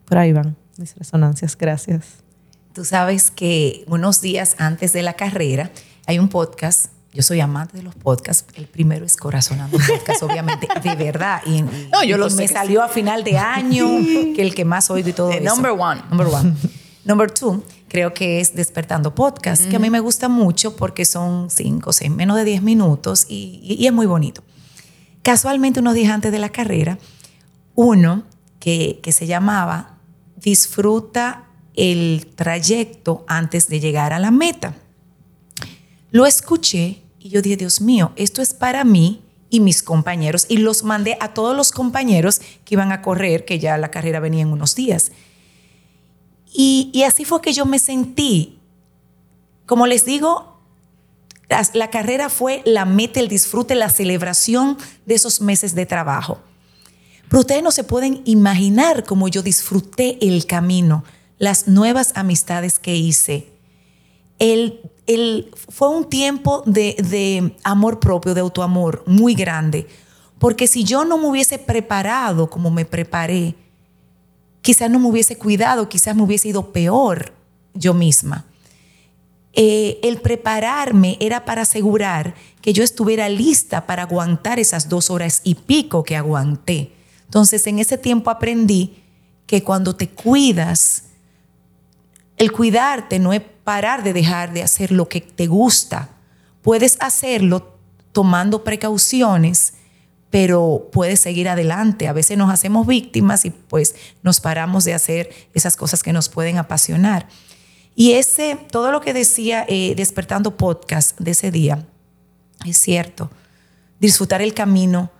Por 0.04 0.18
ahí 0.18 0.34
van 0.34 0.54
mis 0.76 0.94
resonancias, 0.96 1.56
gracias. 1.56 2.18
Tú 2.74 2.84
sabes 2.84 3.30
que 3.30 3.82
unos 3.86 4.20
días 4.20 4.54
antes 4.58 4.92
de 4.92 5.02
la 5.02 5.14
carrera 5.14 5.70
hay 6.06 6.18
un 6.18 6.28
podcast 6.28 6.92
yo 7.12 7.22
soy 7.22 7.40
amante 7.40 7.76
de 7.76 7.82
los 7.82 7.94
podcasts. 7.94 8.44
El 8.54 8.66
primero 8.66 9.04
es 9.04 9.16
Corazonando 9.16 9.76
Podcast, 9.78 10.22
obviamente, 10.22 10.68
de 10.82 10.94
verdad. 10.94 11.42
Y, 11.46 11.62
No, 11.62 12.02
yo 12.04 12.16
y 12.16 12.18
lo 12.18 12.30
sé 12.30 12.36
me 12.36 12.48
salió 12.48 12.82
a 12.82 12.88
final 12.88 13.24
de 13.24 13.36
año, 13.38 13.86
que 14.34 14.42
el 14.42 14.54
que 14.54 14.64
más 14.64 14.90
oído 14.90 15.08
y 15.08 15.12
todo 15.12 15.30
eso. 15.30 15.42
number 15.54 15.72
one. 15.72 16.02
Number 16.10 16.26
one. 16.28 16.54
Number 17.04 17.30
two, 17.30 17.64
creo 17.88 18.12
que 18.14 18.40
es 18.40 18.54
Despertando 18.54 19.14
Podcast, 19.14 19.66
que 19.68 19.76
a 19.76 19.78
mí 19.78 19.90
me 19.90 20.00
gusta 20.00 20.28
mucho 20.28 20.76
porque 20.76 21.04
son 21.04 21.48
cinco, 21.50 21.92
seis, 21.92 22.10
menos 22.10 22.36
de 22.36 22.44
10 22.44 22.62
minutos 22.62 23.26
y, 23.28 23.58
y- 23.62 23.82
y 23.82 23.86
es 23.86 23.92
muy 23.92 24.06
bonito. 24.06 24.44
Casualmente, 25.22 25.80
unos 25.80 25.94
días 25.94 26.12
antes 26.12 26.30
de 26.30 26.38
la 26.38 26.50
carrera, 26.50 26.98
uno 27.74 28.24
que, 28.60 29.00
que 29.02 29.12
se 29.12 29.26
llamaba 29.26 29.96
Disfruta 30.36 31.44
el 31.74 32.28
trayecto 32.34 33.24
antes 33.28 33.68
de 33.68 33.80
llegar 33.80 34.12
a 34.12 34.18
la 34.18 34.30
meta. 34.30 34.74
Lo 36.10 36.26
escuché 36.26 37.02
y 37.18 37.28
yo 37.30 37.42
dije, 37.42 37.56
Dios 37.56 37.80
mío, 37.80 38.12
esto 38.16 38.42
es 38.42 38.54
para 38.54 38.84
mí 38.84 39.22
y 39.50 39.60
mis 39.60 39.82
compañeros. 39.82 40.46
Y 40.48 40.58
los 40.58 40.84
mandé 40.84 41.16
a 41.20 41.34
todos 41.34 41.56
los 41.56 41.72
compañeros 41.72 42.40
que 42.64 42.74
iban 42.74 42.92
a 42.92 43.02
correr, 43.02 43.44
que 43.44 43.58
ya 43.58 43.76
la 43.78 43.90
carrera 43.90 44.20
venía 44.20 44.42
en 44.42 44.52
unos 44.52 44.74
días. 44.74 45.12
Y, 46.52 47.02
así 47.06 47.24
fue 47.24 47.40
que 47.40 47.52
yo 47.52 47.64
me 47.64 47.78
sentí. 47.78 48.58
Como 49.66 49.86
les 49.86 50.04
digo, 50.04 50.60
las- 51.48 51.74
la 51.74 51.90
carrera 51.90 52.28
fue 52.28 52.62
la 52.64 52.84
meta, 52.84 53.20
el 53.20 53.28
disfrute, 53.28 53.74
la 53.74 53.88
celebración 53.88 54.76
de 55.06 55.14
esos 55.14 55.40
meses 55.40 55.74
de 55.74 55.86
trabajo. 55.86 56.40
Pero 57.28 57.40
ustedes 57.40 57.62
no 57.62 57.70
se 57.70 57.84
pueden 57.84 58.22
imaginar 58.24 59.04
cómo 59.04 59.28
yo 59.28 59.42
disfruté 59.42 60.18
el 60.26 60.46
camino, 60.46 61.04
las 61.38 61.68
nuevas 61.68 62.12
amistades 62.16 62.80
que 62.80 62.96
hice. 62.96 63.52
El, 64.40 64.80
el- 65.14 65.50
fue 65.68 65.88
un 65.88 66.08
tiempo 66.08 66.62
de, 66.66 67.54
amor 67.64 67.98
propio, 67.98 68.32
de 68.34 68.40
autoamor 68.40 69.02
muy 69.06 69.34
grande. 69.34 69.86
Porque 70.38 70.66
si 70.68 70.84
yo 70.84 71.04
no 71.04 71.18
me 71.18 71.26
hubiese 71.26 71.58
preparado 71.58 72.48
como 72.48 72.70
me 72.70 72.84
preparé, 72.84 73.56
quizás 74.62 74.90
no 74.90 74.98
me 74.98 75.08
hubiese 75.08 75.36
cuidado, 75.36 75.88
quizás 75.88 76.14
me 76.14 76.22
hubiese 76.22 76.48
ido 76.48 76.72
peor 76.72 77.32
yo 77.74 77.92
misma. 77.92 78.46
Eh, 79.52 79.98
el 80.04 80.20
prepararme 80.20 81.16
era 81.20 81.44
para 81.44 81.62
asegurar 81.62 82.34
que 82.62 82.72
yo 82.72 82.84
estuviera 82.84 83.28
lista 83.28 83.86
para 83.86 84.04
aguantar 84.04 84.60
esas 84.60 84.88
dos 84.88 85.10
horas 85.10 85.40
y 85.42 85.56
pico 85.56 86.04
que 86.04 86.16
aguanté. 86.16 86.92
Entonces, 87.24 87.66
en 87.66 87.80
ese 87.80 87.98
tiempo 87.98 88.30
aprendí 88.30 89.02
que 89.46 89.64
cuando 89.64 89.96
te 89.96 90.08
cuidas, 90.08 91.06
el 92.36 92.52
cuidarte 92.52 93.18
no 93.18 93.32
es 93.32 93.42
parar 93.70 94.02
de 94.02 94.12
dejar 94.12 94.52
de 94.52 94.64
hacer 94.64 94.90
lo 94.90 95.08
que 95.08 95.20
te 95.20 95.46
gusta. 95.46 96.08
Puedes 96.60 96.96
hacerlo 96.98 97.78
tomando 98.10 98.64
precauciones, 98.64 99.74
pero 100.28 100.88
puedes 100.90 101.20
seguir 101.20 101.48
adelante. 101.48 102.08
A 102.08 102.12
veces 102.12 102.36
nos 102.36 102.52
hacemos 102.52 102.88
víctimas 102.88 103.44
y 103.44 103.50
pues 103.50 103.94
nos 104.24 104.40
paramos 104.40 104.84
de 104.84 104.94
hacer 104.94 105.30
esas 105.54 105.76
cosas 105.76 106.02
que 106.02 106.12
nos 106.12 106.28
pueden 106.28 106.58
apasionar. 106.58 107.28
Y 107.94 108.14
ese, 108.14 108.58
todo 108.72 108.90
lo 108.90 109.00
que 109.00 109.12
decía 109.12 109.64
eh, 109.68 109.94
Despertando 109.96 110.56
Podcast 110.56 111.16
de 111.20 111.30
ese 111.30 111.52
día, 111.52 111.86
es 112.66 112.76
cierto. 112.76 113.30
Disfrutar 114.00 114.42
el 114.42 114.52
camino. 114.52 115.12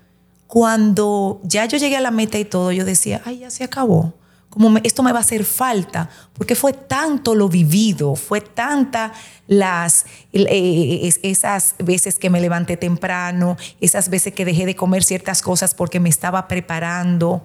Cuando 0.48 1.40
ya 1.44 1.66
yo 1.66 1.78
llegué 1.78 1.96
a 1.96 2.00
la 2.00 2.10
meta 2.10 2.36
y 2.36 2.44
todo, 2.44 2.72
yo 2.72 2.84
decía, 2.84 3.22
ay, 3.24 3.38
ya 3.38 3.50
se 3.50 3.62
acabó. 3.62 4.12
Como 4.50 4.76
esto 4.82 5.04
me 5.04 5.12
va 5.12 5.18
a 5.18 5.22
hacer 5.22 5.44
falta, 5.44 6.10
porque 6.32 6.56
fue 6.56 6.72
tanto 6.72 7.36
lo 7.36 7.48
vivido, 7.48 8.16
fue 8.16 8.40
tanta 8.40 9.12
las 9.46 10.06
eh, 10.32 11.00
es- 11.04 11.20
esas 11.22 11.76
veces 11.78 12.18
que 12.18 12.30
me 12.30 12.40
levanté 12.40 12.76
temprano, 12.76 13.56
esas 13.80 14.08
veces 14.08 14.34
que 14.34 14.44
dejé 14.44 14.66
de 14.66 14.74
comer 14.74 15.04
ciertas 15.04 15.40
cosas 15.40 15.72
porque 15.74 16.00
me 16.00 16.08
estaba 16.08 16.48
preparando, 16.48 17.42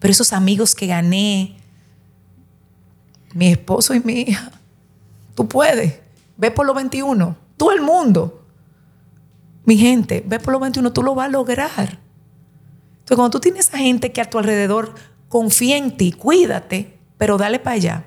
pero 0.00 0.10
esos 0.10 0.32
amigos 0.32 0.74
que 0.74 0.88
gané, 0.88 1.56
mi 3.34 3.48
esposo 3.52 3.94
y 3.94 4.00
mi 4.00 4.22
hija, 4.22 4.50
tú 5.36 5.48
puedes, 5.48 5.94
ve 6.36 6.50
por 6.50 6.66
los 6.66 6.74
21, 6.74 7.36
todo 7.56 7.70
el 7.72 7.82
mundo, 7.82 8.44
mi 9.64 9.76
gente, 9.78 10.24
ve 10.26 10.40
por 10.40 10.52
los 10.52 10.60
21, 10.60 10.92
tú 10.92 11.04
lo 11.04 11.14
vas 11.14 11.26
a 11.26 11.30
lograr. 11.30 11.70
Entonces, 12.98 13.16
cuando 13.16 13.30
tú 13.30 13.38
tienes 13.40 13.72
a 13.72 13.78
gente 13.78 14.10
que 14.12 14.20
a 14.20 14.28
tu 14.28 14.38
alrededor 14.38 14.94
confía 15.32 15.78
en 15.78 15.96
ti, 15.96 16.12
cuídate, 16.12 16.98
pero 17.16 17.38
dale 17.38 17.58
para 17.58 17.76
allá. 17.76 18.04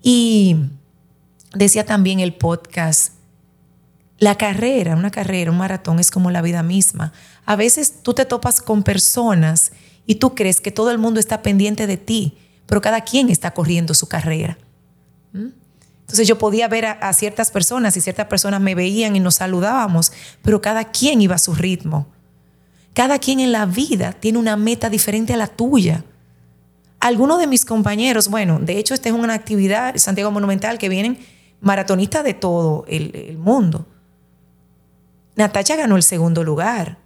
Y 0.00 0.56
decía 1.52 1.84
también 1.84 2.20
el 2.20 2.32
podcast, 2.32 3.12
la 4.18 4.38
carrera, 4.38 4.96
una 4.96 5.10
carrera, 5.10 5.50
un 5.50 5.58
maratón 5.58 5.98
es 5.98 6.10
como 6.10 6.30
la 6.30 6.40
vida 6.40 6.62
misma. 6.62 7.12
A 7.44 7.54
veces 7.54 8.02
tú 8.02 8.14
te 8.14 8.24
topas 8.24 8.62
con 8.62 8.82
personas 8.82 9.72
y 10.06 10.14
tú 10.14 10.34
crees 10.34 10.62
que 10.62 10.70
todo 10.70 10.90
el 10.90 10.96
mundo 10.96 11.20
está 11.20 11.42
pendiente 11.42 11.86
de 11.86 11.98
ti, 11.98 12.38
pero 12.64 12.80
cada 12.80 13.02
quien 13.02 13.28
está 13.28 13.50
corriendo 13.50 13.92
su 13.92 14.08
carrera. 14.08 14.56
¿Mm? 15.34 15.48
Entonces 16.00 16.26
yo 16.26 16.38
podía 16.38 16.66
ver 16.66 16.86
a, 16.86 16.92
a 16.92 17.12
ciertas 17.12 17.50
personas 17.50 17.94
y 17.98 18.00
ciertas 18.00 18.28
personas 18.28 18.62
me 18.62 18.74
veían 18.74 19.16
y 19.16 19.20
nos 19.20 19.34
saludábamos, 19.34 20.12
pero 20.40 20.62
cada 20.62 20.84
quien 20.92 21.20
iba 21.20 21.34
a 21.34 21.38
su 21.38 21.54
ritmo. 21.54 22.06
Cada 22.94 23.18
quien 23.18 23.40
en 23.40 23.52
la 23.52 23.66
vida 23.66 24.12
tiene 24.12 24.38
una 24.38 24.56
meta 24.56 24.90
diferente 24.90 25.32
a 25.32 25.36
la 25.36 25.46
tuya. 25.46 26.04
Algunos 27.00 27.38
de 27.40 27.46
mis 27.46 27.64
compañeros, 27.64 28.28
bueno, 28.28 28.58
de 28.60 28.78
hecho 28.78 28.94
esta 28.94 29.08
es 29.08 29.14
una 29.14 29.34
actividad, 29.34 29.96
Santiago 29.96 30.30
Monumental, 30.30 30.78
que 30.78 30.88
vienen 30.88 31.18
maratonistas 31.60 32.22
de 32.24 32.34
todo 32.34 32.84
el, 32.88 33.38
mundo. 33.38 33.86
Natacha 35.36 35.76
ganó 35.76 35.96
el 35.96 36.02
segundo 36.02 36.44
lugar, 36.44 36.98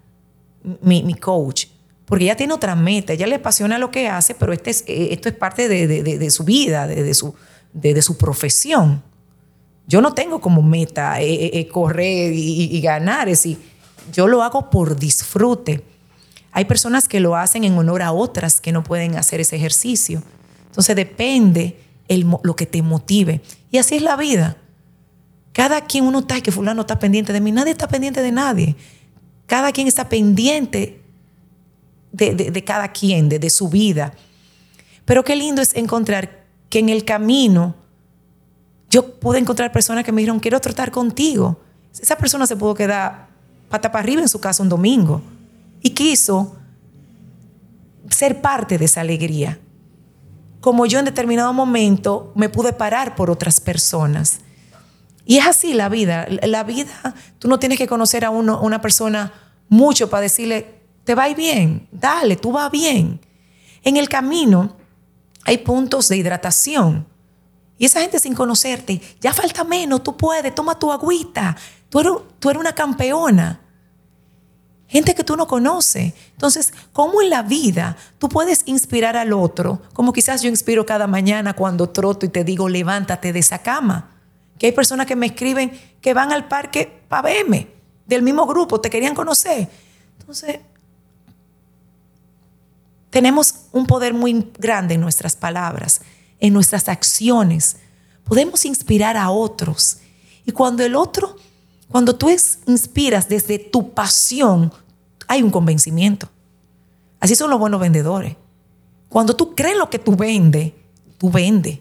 mi, 0.82 1.14
coach, 1.14 1.66
porque 2.04 2.24
ella 2.24 2.36
tiene 2.36 2.52
otra 2.52 2.74
meta, 2.74 3.12
ella 3.12 3.26
le 3.26 3.36
apasiona 3.36 3.78
lo 3.78 3.90
que 3.90 4.08
hace, 4.08 4.34
pero 4.34 4.52
este 4.52 4.70
es, 4.70 4.84
eh, 4.88 5.08
esto 5.12 5.28
es 5.28 5.34
parte 5.34 5.68
de, 5.68 6.30
su 6.30 6.44
vida, 6.44 6.86
de, 6.86 7.14
su, 7.14 7.34
de- 7.72 8.02
su 8.02 8.18
profesión. 8.18 9.02
Yo 9.86 10.00
no 10.00 10.14
tengo 10.14 10.40
como 10.40 10.62
meta 10.62 11.20
eh, 11.20 11.50
eh, 11.52 11.68
correr 11.68 12.32
y, 12.34 12.80
ganar, 12.80 13.28
yo 14.12 14.26
lo 14.26 14.42
hago 14.42 14.70
por 14.70 14.98
disfrute. 14.98 15.84
Hay 16.52 16.64
personas 16.64 17.08
que 17.08 17.20
lo 17.20 17.36
hacen 17.36 17.64
en 17.64 17.76
honor 17.76 18.02
a 18.02 18.12
otras 18.12 18.60
que 18.60 18.72
no 18.72 18.82
pueden 18.82 19.16
hacer 19.16 19.40
ese 19.40 19.56
ejercicio. 19.56 20.22
Entonces 20.66 20.96
depende 20.96 21.78
lo 22.42 22.56
que 22.56 22.66
te 22.66 22.82
motive. 22.82 23.40
Y 23.70 23.78
así 23.78 23.96
es 23.96 24.02
la 24.02 24.16
vida. 24.16 24.56
Cada 25.52 25.82
quien 25.82 26.04
uno 26.04 26.20
está, 26.20 26.40
que 26.40 26.52
fulano 26.52 26.82
está 26.82 26.98
pendiente 26.98 27.32
de 27.32 27.40
mí, 27.40 27.52
nadie 27.52 27.72
está 27.72 27.88
pendiente 27.88 28.22
de 28.22 28.32
nadie. 28.32 28.76
Cada 29.46 29.72
quien 29.72 29.86
está 29.86 30.08
pendiente 30.08 31.02
de 32.12 32.64
cada 32.64 32.92
quien, 32.92 33.28
de, 33.28 33.38
de 33.38 33.50
su 33.50 33.68
vida. 33.68 34.12
Pero 35.04 35.24
qué 35.24 35.36
lindo 35.36 35.62
es 35.62 35.74
encontrar 35.74 36.44
que 36.68 36.78
en 36.78 36.88
el 36.88 37.04
camino 37.04 37.74
yo 38.90 39.18
pude 39.18 39.38
encontrar 39.38 39.72
personas 39.72 40.04
que 40.04 40.12
me 40.12 40.20
dijeron, 40.20 40.40
quiero 40.40 40.60
tratar 40.60 40.90
contigo. 40.90 41.60
Esa 41.98 42.16
persona 42.16 42.46
se 42.46 42.56
pudo 42.56 42.74
quedar 42.74 43.28
pata 43.68 43.90
para 43.92 44.02
arriba 44.02 44.22
en 44.22 44.28
su 44.28 44.40
casa 44.40 44.62
un 44.62 44.68
domingo 44.68 45.22
y 45.82 45.90
quiso 45.90 46.56
ser 48.10 48.40
parte 48.40 48.78
de 48.78 48.84
esa 48.84 49.00
alegría. 49.00 49.58
Como 50.60 50.86
yo 50.86 50.98
en 50.98 51.04
determinado 51.04 51.52
momento 51.52 52.32
me 52.34 52.48
pude 52.48 52.72
parar 52.72 53.14
por 53.14 53.30
otras 53.30 53.60
personas. 53.60 54.40
Y 55.24 55.38
es 55.38 55.46
así 55.46 55.74
la 55.74 55.88
vida. 55.88 56.26
La 56.42 56.64
vida, 56.64 57.14
tú 57.38 57.48
no 57.48 57.58
tienes 57.58 57.78
que 57.78 57.86
conocer 57.86 58.24
a 58.24 58.30
uno, 58.30 58.60
una 58.60 58.80
persona 58.80 59.32
mucho 59.68 60.08
para 60.08 60.22
decirle, 60.22 60.76
te 61.04 61.14
va 61.14 61.28
bien, 61.28 61.88
dale, 61.92 62.36
tú 62.36 62.52
vas 62.52 62.70
bien. 62.70 63.20
En 63.82 63.96
el 63.96 64.08
camino 64.08 64.76
hay 65.44 65.58
puntos 65.58 66.08
de 66.08 66.16
hidratación. 66.16 67.06
Y 67.78 67.84
esa 67.84 68.00
gente 68.00 68.18
sin 68.18 68.34
conocerte, 68.34 69.00
ya 69.20 69.32
falta 69.32 69.62
menos, 69.62 70.02
tú 70.02 70.16
puedes, 70.16 70.54
toma 70.54 70.78
tu 70.78 70.90
agüita. 70.90 71.56
Tú 72.38 72.50
eres, 72.50 72.60
una 72.60 72.74
campeona. 72.74 73.60
Gente 74.86 75.14
que 75.14 75.24
tú 75.24 75.34
no 75.34 75.46
conoces. 75.46 76.12
Entonces, 76.32 76.74
¿cómo 76.92 77.22
en 77.22 77.30
la 77.30 77.42
vida 77.42 77.96
tú 78.18 78.28
puedes 78.28 78.62
inspirar 78.66 79.16
al 79.16 79.32
otro? 79.32 79.80
Como 79.94 80.12
quizás 80.12 80.42
yo 80.42 80.50
inspiro 80.50 80.84
cada 80.84 81.06
mañana 81.06 81.54
cuando 81.54 81.88
troto 81.88 82.26
y 82.26 82.28
te 82.28 82.44
digo, 82.44 82.68
levántate 82.68 83.32
de 83.32 83.38
esa 83.38 83.60
cama. 83.60 84.10
Que 84.58 84.66
hay 84.66 84.72
personas 84.72 85.06
que 85.06 85.16
me 85.16 85.26
escriben 85.26 85.72
que 86.02 86.12
van 86.12 86.32
al 86.32 86.48
parque 86.48 87.02
para 87.08 87.22
verme, 87.22 87.68
del 88.06 88.22
mismo 88.22 88.46
grupo, 88.46 88.80
te 88.80 88.90
querían 88.90 89.14
conocer. 89.14 89.68
Entonces, 90.20 90.60
tenemos 93.08 93.54
un 93.72 93.86
poder 93.86 94.12
muy 94.12 94.52
grande 94.58 94.94
en 94.94 95.00
nuestras 95.00 95.34
palabras, 95.34 96.02
en 96.40 96.52
nuestras 96.52 96.90
acciones. 96.90 97.78
Podemos 98.24 98.66
inspirar 98.66 99.16
a 99.16 99.30
otros. 99.30 99.98
Y 100.44 100.52
cuando 100.52 100.84
el 100.84 100.94
otro, 100.94 101.36
cuando 101.88 102.16
tú 102.16 102.28
inspiras 102.30 103.28
desde 103.28 103.58
tu 103.58 103.92
pasión, 103.92 104.72
hay 105.28 105.42
un 105.42 105.50
convencimiento. 105.50 106.28
Así 107.20 107.34
son 107.34 107.50
los 107.50 107.58
buenos 107.58 107.80
vendedores. 107.80 108.36
Cuando 109.08 109.34
tú 109.34 109.54
crees 109.54 109.76
lo 109.76 109.88
que 109.88 109.98
tú 109.98 110.16
vendes, 110.16 110.72
tú 111.18 111.30
vendes. 111.30 111.78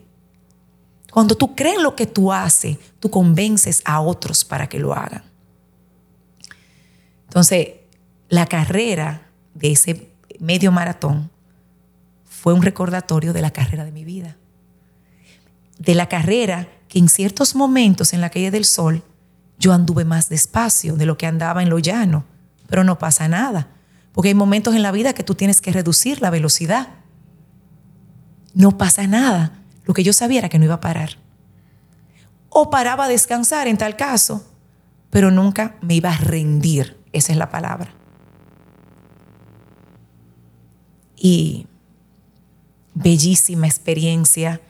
Cuando 1.11 1.35
tú 1.35 1.55
crees 1.55 1.81
lo 1.81 1.95
que 1.95 2.05
tú 2.05 2.31
haces, 2.31 2.77
tú 2.99 3.09
convences 3.09 3.81
a 3.85 4.01
otros 4.01 4.45
para 4.45 4.67
que 4.67 4.79
lo 4.79 4.93
hagan. 4.93 5.23
Entonces, 7.27 7.69
la 8.29 8.45
carrera 8.45 9.29
de 9.53 9.71
ese 9.71 10.09
medio 10.39 10.71
maratón 10.71 11.31
fue 12.25 12.53
un 12.53 12.61
recordatorio 12.61 13.33
de 13.33 13.41
la 13.41 13.51
carrera 13.51 13.85
de 13.85 13.91
mi 13.91 14.05
vida. 14.05 14.37
De 15.77 15.95
la 15.95 16.07
carrera 16.07 16.67
que 16.87 16.99
en 16.99 17.09
ciertos 17.09 17.55
momentos 17.55 18.13
en 18.13 18.21
la 18.21 18.29
calle 18.29 18.51
del 18.51 18.65
sol 18.65 19.03
yo 19.57 19.73
anduve 19.73 20.05
más 20.05 20.29
despacio 20.29 20.95
de 20.95 21.05
lo 21.05 21.17
que 21.17 21.27
andaba 21.27 21.63
en 21.63 21.69
lo 21.69 21.79
llano, 21.79 22.25
pero 22.67 22.83
no 22.83 22.99
pasa 22.99 23.27
nada, 23.27 23.67
porque 24.11 24.29
hay 24.29 24.33
momentos 24.33 24.75
en 24.75 24.81
la 24.81 24.91
vida 24.91 25.13
que 25.13 25.23
tú 25.23 25.35
tienes 25.35 25.61
que 25.61 25.71
reducir 25.71 26.21
la 26.21 26.29
velocidad. 26.29 26.89
No 28.53 28.77
pasa 28.77 29.07
nada. 29.07 29.59
Lo 29.83 29.93
que 29.93 30.03
yo 30.03 30.13
sabía 30.13 30.39
era 30.39 30.49
que 30.49 30.57
no 30.57 30.65
iba 30.65 30.75
a 30.75 30.81
parar. 30.81 31.17
O 32.49 32.69
paraba 32.69 33.05
a 33.05 33.09
descansar 33.09 33.67
en 33.67 33.77
tal 33.77 33.97
caso, 33.97 34.47
pero 35.09 35.31
nunca 35.31 35.75
me 35.81 35.95
iba 35.95 36.11
a 36.11 36.17
rendir. 36.17 36.97
Esa 37.11 37.33
es 37.33 37.37
la 37.37 37.49
palabra. 37.49 37.93
Y 41.17 41.67
bellísima 42.93 43.67
experiencia, 43.67 44.61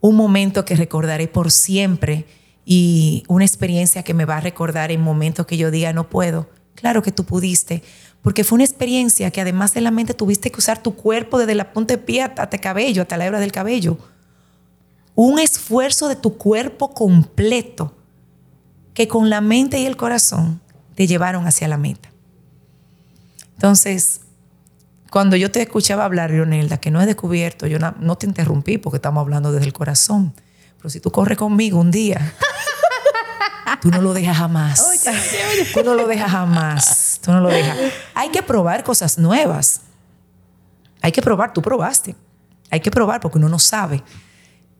un 0.00 0.16
momento 0.16 0.64
que 0.64 0.76
recordaré 0.76 1.26
por 1.26 1.50
siempre 1.50 2.26
y 2.68 3.22
una 3.28 3.44
experiencia 3.44 4.02
que 4.02 4.12
me 4.12 4.24
va 4.24 4.38
a 4.38 4.40
recordar 4.40 4.90
en 4.90 5.00
momentos 5.00 5.46
que 5.46 5.56
yo 5.56 5.70
diga 5.70 5.92
no 5.92 6.10
puedo. 6.10 6.50
Claro 6.74 7.00
que 7.00 7.12
tú 7.12 7.24
pudiste, 7.24 7.82
porque 8.22 8.42
fue 8.42 8.56
una 8.56 8.64
experiencia 8.64 9.30
que 9.30 9.40
además 9.40 9.72
de 9.72 9.80
la 9.80 9.92
mente 9.92 10.12
tuviste 10.12 10.50
que 10.50 10.58
usar 10.58 10.82
tu 10.82 10.96
cuerpo 10.96 11.38
desde 11.38 11.54
la 11.54 11.72
punta 11.72 11.94
de 11.94 12.02
pie 12.02 12.22
hasta 12.22 12.48
el 12.50 12.60
cabello, 12.60 13.02
hasta 13.02 13.16
la 13.16 13.26
hebra 13.26 13.40
del 13.40 13.52
cabello. 13.52 13.96
Un 15.14 15.38
esfuerzo 15.38 16.08
de 16.08 16.16
tu 16.16 16.36
cuerpo 16.36 16.92
completo 16.92 17.94
que 18.92 19.06
con 19.06 19.30
la 19.30 19.40
mente 19.40 19.78
y 19.78 19.86
el 19.86 19.96
corazón 19.96 20.60
te 20.96 21.06
llevaron 21.06 21.46
hacia 21.46 21.68
la 21.68 21.78
meta. 21.78 22.10
Entonces, 23.54 24.22
cuando 25.10 25.36
yo 25.36 25.50
te 25.52 25.62
escuchaba 25.62 26.04
hablar, 26.04 26.30
Leonelda, 26.30 26.78
que 26.78 26.90
no 26.90 27.00
he 27.00 27.06
descubierto, 27.06 27.66
yo 27.66 27.78
no, 27.78 28.16
te 28.16 28.26
interrumpí 28.26 28.76
porque 28.76 28.96
estamos 28.96 29.20
hablando 29.20 29.52
desde 29.52 29.66
el 29.66 29.72
corazón. 29.72 30.34
Pero 30.78 30.90
si 30.90 31.00
tú 31.00 31.10
corres 31.10 31.38
conmigo 31.38 31.78
un 31.78 31.90
día, 31.90 32.34
tú 33.80 33.90
no 33.90 34.00
lo 34.00 34.12
dejas 34.14 34.36
jamás. 34.36 34.84
Tú 35.72 35.82
no 35.82 35.94
lo 35.94 36.06
dejas 36.06 36.30
jamás. 36.30 37.20
Tú 37.22 37.32
no 37.32 37.40
lo 37.40 37.48
dejas. 37.48 37.76
Hay 38.14 38.30
que 38.30 38.42
probar 38.42 38.84
cosas 38.84 39.18
nuevas. 39.18 39.82
Hay 41.02 41.12
que 41.12 41.22
probar. 41.22 41.52
Tú 41.52 41.62
probaste. 41.62 42.14
Hay 42.70 42.80
que 42.80 42.90
probar 42.90 43.20
porque 43.20 43.38
uno 43.38 43.48
no 43.48 43.58
sabe. 43.58 44.02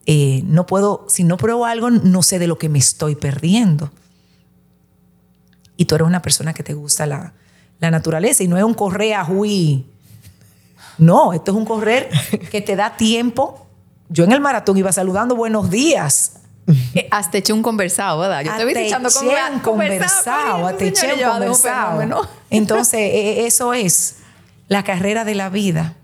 Eh, 0.05 0.41
no 0.45 0.65
puedo, 0.65 1.05
si 1.09 1.23
no 1.23 1.37
pruebo 1.37 1.65
algo, 1.65 1.89
no 1.89 2.23
sé 2.23 2.39
de 2.39 2.47
lo 2.47 2.57
que 2.57 2.69
me 2.69 2.79
estoy 2.79 3.15
perdiendo. 3.15 3.91
Y 5.75 5.85
tú 5.85 5.95
eres 5.95 6.07
una 6.07 6.21
persona 6.21 6.53
que 6.53 6.63
te 6.63 6.73
gusta 6.73 7.05
la, 7.05 7.33
la 7.79 7.91
naturaleza 7.91 8.43
y 8.43 8.47
no 8.47 8.57
es 8.57 8.63
un 8.63 8.73
correa, 8.73 9.25
hui 9.25 9.85
no, 10.97 11.33
esto 11.33 11.51
es 11.51 11.57
un 11.57 11.65
correr 11.65 12.09
que 12.51 12.61
te 12.61 12.75
da 12.75 12.97
tiempo. 12.97 13.66
Yo 14.09 14.23
en 14.23 14.31
el 14.31 14.39
maratón 14.39 14.77
iba 14.77 14.91
saludando 14.91 15.35
buenos 15.35 15.69
días. 15.69 16.33
Eh, 16.95 17.07
hasta 17.11 17.37
eché 17.37 17.53
un 17.53 17.63
conversado, 17.63 18.19
¿verdad? 18.19 18.41
Yo 18.41 18.55
te 18.57 18.65
vi 18.65 18.73
echando 18.77 19.09
con 19.09 19.27
un 19.27 19.59
conversado, 19.59 20.67
hasta 20.67 20.83
eché 20.83 21.13
un 21.13 21.31
conversado. 21.31 22.29
Entonces, 22.49 22.99
e, 22.99 23.41
e, 23.41 23.47
eso 23.47 23.73
es 23.73 24.17
la 24.67 24.83
carrera 24.83 25.23
de 25.23 25.35
la 25.35 25.49
vida. 25.49 25.95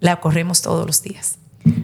La 0.00 0.20
corremos 0.20 0.62
todos 0.62 0.86
los 0.86 1.02
días. 1.02 1.38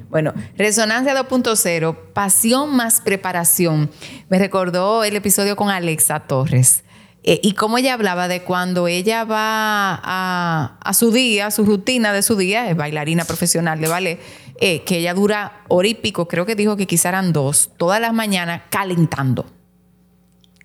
Bueno, 0.08 0.32
Resonancia 0.56 1.14
2.0, 1.14 1.96
pasión 2.12 2.74
más 2.74 3.00
preparación. 3.00 3.90
Me 4.28 4.38
recordó 4.38 5.04
el 5.04 5.16
episodio 5.16 5.56
con 5.56 5.70
Alexa 5.70 6.20
Torres. 6.20 6.84
Eh, 7.26 7.40
y 7.42 7.52
cómo 7.52 7.78
ella 7.78 7.94
hablaba 7.94 8.28
de 8.28 8.42
cuando 8.42 8.86
ella 8.86 9.24
va 9.24 9.98
a, 10.04 10.92
su 10.92 11.10
día, 11.10 11.50
su 11.50 11.64
rutina 11.64 12.12
de 12.12 12.22
su 12.22 12.36
día, 12.36 12.68
es 12.68 12.76
bailarina 12.76 13.24
profesional 13.24 13.80
de 13.80 13.88
ballet, 13.88 14.20
eh, 14.60 14.84
que 14.84 14.98
ella 14.98 15.14
dura 15.14 15.64
hora 15.68 15.88
creo 16.28 16.46
que 16.46 16.54
dijo 16.54 16.76
que 16.76 16.86
quizá 16.86 17.08
eran 17.10 17.32
dos, 17.32 17.70
todas 17.76 18.00
las 18.00 18.12
mañanas 18.12 18.62
calentando. 18.70 19.46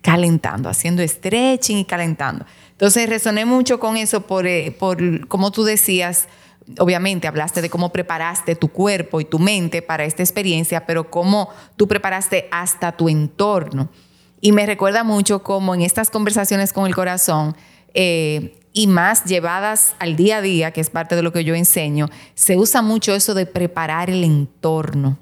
Calentando, 0.02 0.68
haciendo 0.68 1.06
stretching 1.06 1.78
y 1.78 1.84
calentando. 1.84 2.46
Entonces 2.70 3.08
resoné 3.08 3.44
mucho 3.44 3.78
con 3.78 3.96
eso 3.96 4.22
por, 4.22 4.46
eh, 4.46 4.74
por 4.78 5.28
como 5.28 5.50
tú 5.50 5.64
decías, 5.64 6.28
obviamente 6.78 7.26
hablaste 7.28 7.62
de 7.62 7.70
cómo 7.70 7.90
preparaste 7.90 8.54
tu 8.54 8.68
cuerpo 8.68 9.20
y 9.20 9.24
tu 9.24 9.38
mente 9.38 9.82
para 9.82 10.04
esta 10.04 10.22
experiencia, 10.22 10.86
pero 10.86 11.10
cómo 11.10 11.50
tú 11.76 11.88
preparaste 11.88 12.48
hasta 12.50 12.92
tu 12.92 13.08
entorno. 13.08 13.90
Y 14.40 14.52
me 14.52 14.64
recuerda 14.64 15.04
mucho 15.04 15.42
como 15.42 15.74
en 15.74 15.82
estas 15.82 16.10
conversaciones 16.10 16.72
con 16.72 16.86
el 16.86 16.94
corazón, 16.94 17.56
eh, 17.92 18.59
y 18.72 18.86
más 18.86 19.24
llevadas 19.24 19.94
al 19.98 20.16
día 20.16 20.38
a 20.38 20.42
día, 20.42 20.70
que 20.70 20.80
es 20.80 20.90
parte 20.90 21.16
de 21.16 21.22
lo 21.22 21.32
que 21.32 21.44
yo 21.44 21.54
enseño, 21.54 22.08
se 22.34 22.56
usa 22.56 22.82
mucho 22.82 23.14
eso 23.14 23.34
de 23.34 23.46
preparar 23.46 24.10
el 24.10 24.24
entorno. 24.24 25.18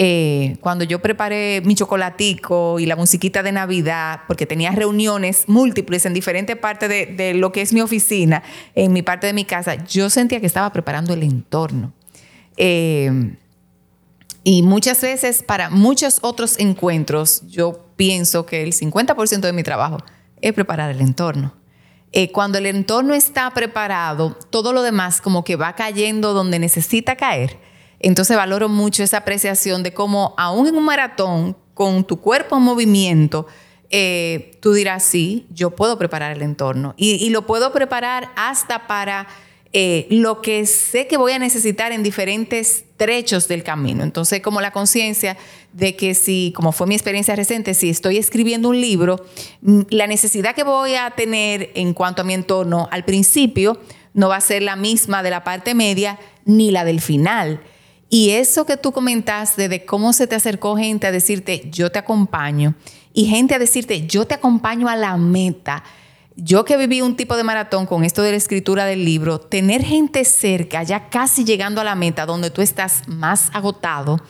Eh, 0.00 0.58
cuando 0.60 0.84
yo 0.84 1.00
preparé 1.02 1.60
mi 1.64 1.74
chocolatico 1.74 2.78
y 2.78 2.86
la 2.86 2.94
musiquita 2.94 3.42
de 3.42 3.50
Navidad, 3.50 4.20
porque 4.28 4.46
tenía 4.46 4.70
reuniones 4.70 5.48
múltiples 5.48 6.06
en 6.06 6.14
diferentes 6.14 6.56
partes 6.56 6.88
de, 6.88 7.34
lo 7.34 7.50
que 7.50 7.62
es 7.62 7.72
mi 7.72 7.80
oficina, 7.80 8.44
en 8.76 8.92
mi 8.92 9.02
parte 9.02 9.26
de 9.26 9.32
mi 9.32 9.44
casa, 9.44 9.84
yo 9.86 10.08
sentía 10.08 10.38
que 10.40 10.46
estaba 10.46 10.72
preparando 10.72 11.14
el 11.14 11.24
entorno. 11.24 11.92
Eh, 12.56 13.10
y 14.44 14.62
muchas 14.62 15.00
veces 15.00 15.42
para 15.42 15.68
muchos 15.68 16.20
otros 16.22 16.60
encuentros, 16.60 17.42
yo 17.48 17.84
pienso 17.96 18.46
que 18.46 18.62
el 18.62 18.72
50% 18.72 19.40
de 19.40 19.52
mi 19.52 19.64
trabajo 19.64 19.98
es 20.40 20.52
preparar 20.52 20.90
el 20.92 21.00
entorno. 21.00 21.54
Eh, 22.12 22.32
cuando 22.32 22.58
el 22.58 22.66
entorno 22.66 23.14
está 23.14 23.50
preparado, 23.50 24.36
todo 24.50 24.72
lo 24.72 24.82
demás 24.82 25.20
como 25.20 25.44
que 25.44 25.56
va 25.56 25.74
cayendo 25.74 26.32
donde 26.32 26.58
necesita 26.58 27.16
caer. 27.16 27.58
Entonces 28.00 28.36
valoro 28.36 28.68
mucho 28.68 29.02
esa 29.02 29.18
apreciación 29.18 29.82
de 29.82 29.92
cómo 29.92 30.34
aún 30.38 30.66
en 30.66 30.76
un 30.76 30.84
maratón, 30.84 31.56
con 31.74 32.04
tu 32.04 32.20
cuerpo 32.20 32.56
en 32.56 32.62
movimiento, 32.62 33.46
eh, 33.90 34.58
tú 34.60 34.72
dirás, 34.72 35.04
sí, 35.04 35.46
yo 35.50 35.70
puedo 35.70 35.98
preparar 35.98 36.32
el 36.32 36.42
entorno. 36.42 36.94
y 36.96 37.30
lo 37.30 37.46
puedo 37.46 37.72
preparar 37.72 38.30
hasta 38.36 38.86
para 38.86 39.28
eh, 39.72 40.06
lo 40.10 40.40
que 40.40 40.64
sé 40.64 41.06
que 41.06 41.18
voy 41.18 41.32
a 41.32 41.38
necesitar 41.38 41.92
en 41.92 42.02
diferentes 42.02 42.84
trechos 42.96 43.48
del 43.48 43.62
camino. 43.62 44.02
Entonces, 44.02 44.40
como 44.40 44.60
la 44.60 44.70
conciencia 44.70 45.36
de 45.72 45.94
que 45.94 46.14
si, 46.14 46.52
como 46.56 46.72
fue 46.72 46.86
mi 46.86 46.94
experiencia 46.94 47.36
reciente, 47.36 47.74
si 47.74 47.90
estoy 47.90 48.16
escribiendo 48.16 48.70
un 48.70 48.80
libro, 48.80 49.24
mm, 49.60 49.82
la 49.90 50.06
necesidad 50.06 50.54
que 50.54 50.64
voy 50.64 50.94
a 50.94 51.10
tener 51.10 51.70
en 51.74 51.92
cuanto 51.92 52.22
a 52.22 52.24
mi 52.24 52.34
entorno 52.34 52.88
al 52.90 53.04
principio 53.04 53.78
no 54.14 54.30
va 54.30 54.36
a 54.36 54.40
ser 54.40 54.62
la 54.62 54.74
misma 54.74 55.22
de 55.22 55.30
la 55.30 55.44
parte 55.44 55.74
media 55.74 56.18
ni 56.44 56.70
la 56.70 56.84
del 56.84 57.00
final. 57.00 57.60
Y 58.08 58.30
eso 58.30 58.64
que 58.64 58.78
tú 58.78 58.92
comentaste 58.92 59.68
de 59.68 59.84
cómo 59.84 60.14
se 60.14 60.26
te 60.26 60.34
acercó 60.34 60.76
gente 60.76 61.06
a 61.06 61.12
decirte, 61.12 61.68
yo 61.70 61.92
te 61.92 61.98
acompaño, 61.98 62.74
y 63.12 63.26
gente 63.26 63.54
a 63.54 63.58
decirte, 63.58 64.06
yo 64.06 64.26
te 64.26 64.34
acompaño 64.34 64.88
a 64.88 64.96
la 64.96 65.16
meta 65.16 65.82
yo 66.40 66.64
que 66.64 66.76
viví 66.76 67.00
un 67.00 67.16
tipo 67.16 67.36
de 67.36 67.42
maratón 67.42 67.84
con 67.84 68.04
esto 68.04 68.22
de 68.22 68.30
la 68.30 68.36
escritura 68.36 68.84
del 68.84 69.04
libro, 69.04 69.40
tener 69.40 69.82
gente 69.82 70.24
cerca, 70.24 70.84
ya 70.84 71.08
casi 71.10 71.44
llegando 71.44 71.80
a 71.80 71.84
la 71.84 71.96
meta, 71.96 72.26
donde 72.26 72.50
tú 72.50 72.62
estás 72.62 73.02
más 73.08 73.50
agotado 73.52 74.20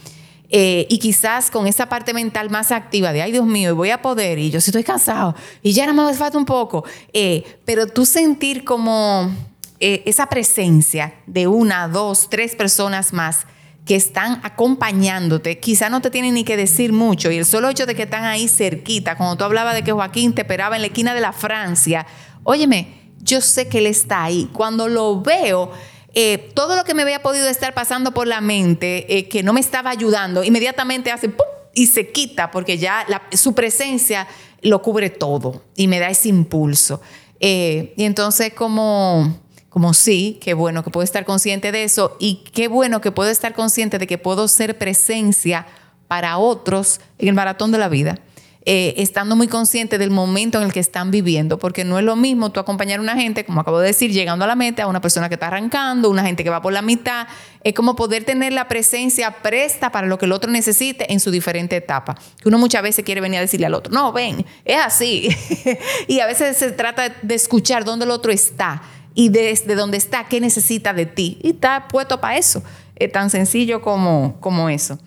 eh, 0.49 0.87
y 0.89 0.99
quizás 0.99 1.51
con 1.51 1.67
esa 1.67 1.91
parte 1.91 2.15
mental 2.15 2.49
más 2.49 2.73
activa 2.73 3.13
de, 3.13 3.21
ay 3.21 3.33
Dios 3.33 3.45
mío, 3.45 3.77
voy 3.77 3.91
a 3.91 4.01
poder, 4.01 4.39
y 4.39 4.51
yo 4.51 4.63
sí 4.63 4.71
estoy 4.71 4.85
cansado, 4.85 5.35
y 5.63 5.73
ya 5.73 5.85
nada 5.85 6.03
más 6.03 6.17
falta 6.17 6.39
un 6.39 6.47
poco, 6.47 6.83
eh, 7.13 7.45
pero 7.67 7.87
tú 7.87 8.07
sentir 8.07 8.65
como 8.65 9.31
eh, 9.79 10.03
esa 10.07 10.27
presencia 10.27 11.15
de 11.27 11.47
una, 11.47 11.89
dos, 11.89 12.31
tres 12.31 12.57
personas 12.57 13.13
más 13.13 13.47
que 13.89 13.97
están 13.97 14.39
acompañándote, 14.45 15.61
quizá 15.61 15.89
no 15.89 16.03
te 16.03 16.11
tienen 16.11 16.35
ni 16.35 16.45
que 16.45 16.59
decir 16.59 16.93
mucho, 16.93 17.31
y 17.31 17.39
el 17.39 17.47
solo 17.47 17.71
hecho 17.71 17.87
de 17.87 17.95
que 17.95 18.03
están 18.03 18.25
ahí 18.25 18.47
cerquita, 18.47 19.17
cuando 19.17 19.37
tú 19.37 19.45
hablabas 19.45 19.75
de 19.75 19.83
que 19.83 19.93
Joaquín 19.93 20.35
te 20.35 20.43
esperaba 20.43 20.77
en 20.77 20.83
la 20.83 20.89
esquina 20.89 21.15
de 21.15 21.23
la 21.23 21.33
Francia, 21.33 22.07
óyeme, 22.45 22.99
yo 23.23 23.41
sé 23.41 23.67
que 23.67 23.79
él 23.79 23.87
está 23.87 24.25
ahí. 24.25 24.51
Cuando 24.53 24.89
lo 24.89 25.23
veo, 25.23 25.71
eh, 26.13 26.51
todo 26.55 26.77
lo 26.77 26.85
que 26.85 26.93
me 26.93 27.01
había 27.01 27.23
podido 27.23 27.49
estar 27.49 27.73
pasando 27.73 28.13
por 28.13 28.27
la 28.27 28.43
mente, 28.43 29.07
eh, 29.17 29.27
que 29.27 29.43
no 29.43 29.55
me 29.55 29.61
estaba 29.61 29.89
ayudando, 29.89 30.45
inmediatamente 30.45 31.11
hace 31.11 31.31
¡pum! 31.31 31.47
y 31.73 31.87
se 31.87 32.13
quita, 32.13 32.51
porque 32.51 32.77
ya 32.77 33.07
su 33.33 33.55
presencia 33.55 34.29
lo 34.61 34.83
cubre 34.83 35.09
todo 35.09 35.63
y 35.77 35.89
me 35.89 35.99
da 35.99 36.11
ese 36.11 36.29
impulso. 36.29 37.01
Eh, 37.41 37.95
y 37.97 38.05
entonces 38.05 38.53
como 38.53 39.39
como 39.69 39.95
sí, 39.95 40.39
qué 40.41 40.55
bueno 40.55 40.83
que 40.83 40.91
puedo 40.91 41.05
estar 41.05 41.25
consciente 41.25 41.73
de 41.73 41.85
eso 41.85 42.17
y 42.19 42.45
qué 42.53 42.69
bueno 42.69 43.01
que 43.01 43.13
puedo 43.13 43.31
estar 43.31 43.55
consciente 43.55 43.99
de 43.99 44.07
que 44.07 44.19
puedo 44.19 44.49
ser 44.49 44.79
presencia 44.79 45.67
para 46.09 46.39
otros 46.39 47.01
en 47.19 47.29
el 47.29 47.35
maratón 47.35 47.71
de 47.71 47.79
la 47.79 47.89
vida. 47.89 48.19
eh, 48.71 49.01
estando 49.03 49.35
muy 49.35 49.49
consciente 49.49 49.97
del 49.97 50.11
momento 50.11 50.59
en 50.59 50.65
el 50.65 50.75
que 50.75 50.81
están 50.81 51.11
viviendo, 51.11 51.59
porque 51.59 51.87
no 51.87 51.99
es 51.99 52.05
lo 52.05 52.17
mismo 52.17 52.51
tú 52.51 52.61
acompañar 52.61 52.99
a 52.99 53.03
una 53.03 53.15
gente, 53.15 53.47
como 53.47 53.63
acabo 53.63 53.79
de 53.79 53.87
decir, 53.87 54.13
llegando 54.13 54.45
a 54.45 54.49
la 54.49 54.57
meta, 54.57 54.83
a 54.83 54.89
una 54.89 55.01
persona 55.01 55.31
que 55.31 55.37
está 55.37 55.47
arrancando, 55.47 56.11
una 56.11 56.23
gente 56.23 56.45
que 56.45 56.51
va 56.51 56.61
por 56.61 56.75
la 56.75 56.83
mitad, 56.83 57.29
es 57.65 57.73
como 57.73 57.97
poder 57.97 58.25
tener 58.25 58.53
la 58.53 58.69
presencia 58.69 59.31
presta 59.43 59.91
para 59.91 60.07
lo 60.07 60.19
que 60.19 60.27
el 60.27 60.33
otro 60.33 60.51
necesite 60.51 61.11
en 61.11 61.19
su 61.19 61.31
diferente 61.31 61.77
etapa. 61.77 62.15
Que 62.43 62.49
uno 62.51 62.59
muchas 62.59 62.83
veces 62.83 63.07
quiere 63.07 63.23
venir 63.23 63.39
a 63.39 63.41
decirle 63.41 63.65
al 63.65 63.73
otro, 63.73 63.91
no, 63.91 64.13
ven, 64.13 64.45
es 64.67 64.77
así. 64.77 65.31
y 66.07 66.21
a 66.21 66.27
veces 66.27 66.59
se 66.59 66.71
trata 66.73 67.09
de 67.23 67.35
escuchar 67.35 67.87
dónde 67.87 68.05
el 68.05 68.11
otro 68.11 68.33
está 68.33 68.83
y 69.15 69.31
desde 69.31 69.75
dónde 69.75 69.97
está, 69.97 70.25
qué 70.25 70.41
necesita 70.41 70.93
de 70.93 71.07
ti. 71.07 71.39
Y 71.43 71.51
está 71.51 71.89
puesto 71.89 72.21
para 72.21 72.37
eso. 72.37 72.63
Es 72.97 73.13
tan 73.13 73.31
sencillo 73.31 73.83
como, 73.83 74.37
como 74.41 74.69
eso. 74.69 74.99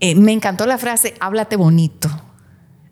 Eh, 0.00 0.14
me 0.16 0.32
encantó 0.32 0.66
la 0.66 0.78
frase, 0.78 1.14
háblate 1.20 1.56
bonito. 1.56 2.08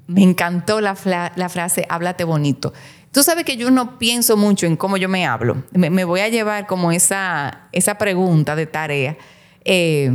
Me 0.06 0.22
encantó 0.22 0.80
la, 0.80 0.94
frase, 0.94 1.86
háblate 1.88 2.24
bonito. 2.24 2.72
Tú 3.12 3.22
sabes 3.22 3.44
que 3.44 3.56
yo 3.56 3.70
no 3.70 3.98
pienso 3.98 4.36
mucho 4.36 4.66
en 4.66 4.76
cómo 4.76 4.96
yo 4.96 5.08
me 5.08 5.26
hablo. 5.26 5.64
Me, 5.72 6.04
voy 6.04 6.20
a 6.20 6.28
llevar 6.28 6.66
como 6.66 6.92
esa, 6.92 7.68
esa 7.72 7.98
pregunta 7.98 8.54
de 8.56 8.66
tarea. 8.66 9.16
Eh, 9.64 10.12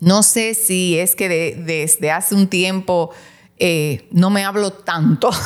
no 0.00 0.22
sé 0.22 0.54
si 0.54 0.98
es 0.98 1.16
que 1.16 1.28
desde 1.56 2.10
hace 2.10 2.34
un 2.34 2.48
tiempo 2.48 3.10
eh, 3.58 4.08
no 4.10 4.30
me 4.30 4.44
hablo 4.44 4.72
tanto. 4.72 5.30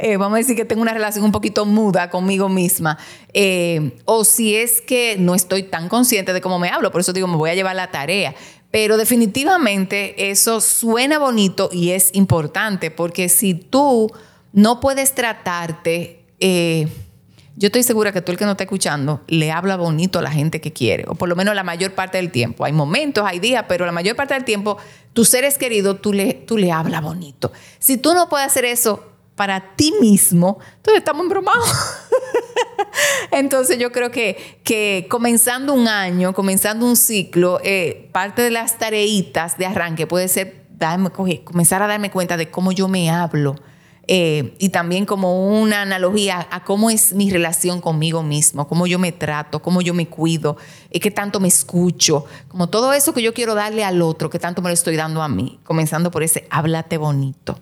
Eh, 0.00 0.16
vamos 0.16 0.34
a 0.34 0.38
decir 0.38 0.56
que 0.56 0.64
tengo 0.64 0.82
una 0.82 0.94
relación 0.94 1.24
un 1.24 1.30
poquito 1.30 1.64
muda 1.64 2.10
conmigo 2.10 2.48
misma. 2.48 2.98
Eh, 3.32 3.98
o 4.04 4.24
si 4.24 4.56
es 4.56 4.80
que 4.80 5.16
no 5.18 5.34
estoy 5.34 5.62
tan 5.62 5.88
consciente 5.88 6.32
de 6.32 6.40
cómo 6.40 6.58
me 6.58 6.70
hablo, 6.70 6.90
por 6.90 7.02
eso 7.02 7.12
digo, 7.12 7.28
me 7.28 7.36
voy 7.36 7.50
a 7.50 7.54
llevar 7.54 7.76
la 7.76 7.90
tarea. 7.90 8.34
Pero 8.70 8.96
definitivamente 8.96 10.30
eso 10.30 10.60
suena 10.60 11.18
bonito 11.18 11.68
y 11.70 11.90
es 11.90 12.10
importante, 12.14 12.90
porque 12.90 13.28
si 13.28 13.54
tú 13.54 14.10
no 14.52 14.80
puedes 14.80 15.14
tratarte 15.14 16.24
yo 17.60 17.66
estoy 17.66 17.82
segura 17.82 18.10
que 18.10 18.22
tú 18.22 18.32
el 18.32 18.38
que 18.38 18.46
no 18.46 18.52
está 18.52 18.64
escuchando 18.64 19.20
le 19.26 19.52
habla 19.52 19.76
bonito 19.76 20.18
a 20.18 20.22
la 20.22 20.30
gente 20.30 20.62
que 20.62 20.72
quiere, 20.72 21.04
o 21.08 21.14
por 21.14 21.28
lo 21.28 21.36
menos 21.36 21.54
la 21.54 21.62
mayor 21.62 21.92
parte 21.92 22.16
del 22.16 22.30
tiempo. 22.30 22.64
Hay 22.64 22.72
momentos, 22.72 23.22
hay 23.26 23.38
días, 23.38 23.66
pero 23.68 23.84
la 23.84 23.92
mayor 23.92 24.16
parte 24.16 24.32
del 24.32 24.44
tiempo 24.44 24.78
tus 25.12 25.28
seres 25.28 25.58
queridos 25.58 26.00
tú 26.00 26.14
le, 26.14 26.32
tú 26.32 26.56
le 26.56 26.72
hablas 26.72 27.02
bonito. 27.02 27.52
Si 27.78 27.98
tú 27.98 28.14
no 28.14 28.30
puedes 28.30 28.46
hacer 28.46 28.64
eso 28.64 29.04
para 29.34 29.76
ti 29.76 29.92
mismo, 30.00 30.58
entonces 30.76 31.00
estamos 31.00 31.24
embromados. 31.24 31.70
entonces 33.30 33.78
yo 33.78 33.92
creo 33.92 34.10
que, 34.10 34.58
que 34.64 35.06
comenzando 35.10 35.74
un 35.74 35.86
año, 35.86 36.32
comenzando 36.32 36.86
un 36.86 36.96
ciclo, 36.96 37.60
eh, 37.62 38.08
parte 38.10 38.40
de 38.40 38.52
las 38.52 38.78
tareitas 38.78 39.58
de 39.58 39.66
arranque 39.66 40.06
puede 40.06 40.28
ser 40.28 40.64
darme, 40.70 41.10
comenzar 41.10 41.82
a 41.82 41.86
darme 41.86 42.10
cuenta 42.10 42.38
de 42.38 42.50
cómo 42.50 42.72
yo 42.72 42.88
me 42.88 43.10
hablo 43.10 43.56
eh, 44.12 44.56
y 44.58 44.70
también 44.70 45.06
como 45.06 45.60
una 45.60 45.82
analogía 45.82 46.48
a 46.50 46.64
cómo 46.64 46.90
es 46.90 47.12
mi 47.12 47.30
relación 47.30 47.80
conmigo 47.80 48.24
mismo, 48.24 48.66
cómo 48.66 48.88
yo 48.88 48.98
me 48.98 49.12
trato, 49.12 49.62
cómo 49.62 49.82
yo 49.82 49.94
me 49.94 50.08
cuido, 50.08 50.56
y 50.90 50.98
qué 50.98 51.12
tanto 51.12 51.38
me 51.38 51.46
escucho, 51.46 52.24
como 52.48 52.68
todo 52.68 52.92
eso 52.92 53.14
que 53.14 53.22
yo 53.22 53.32
quiero 53.32 53.54
darle 53.54 53.84
al 53.84 54.02
otro, 54.02 54.28
que 54.28 54.40
tanto 54.40 54.62
me 54.62 54.70
lo 54.70 54.74
estoy 54.74 54.96
dando 54.96 55.22
a 55.22 55.28
mí, 55.28 55.60
comenzando 55.62 56.10
por 56.10 56.24
ese 56.24 56.48
háblate 56.50 56.96
bonito. 56.96 57.60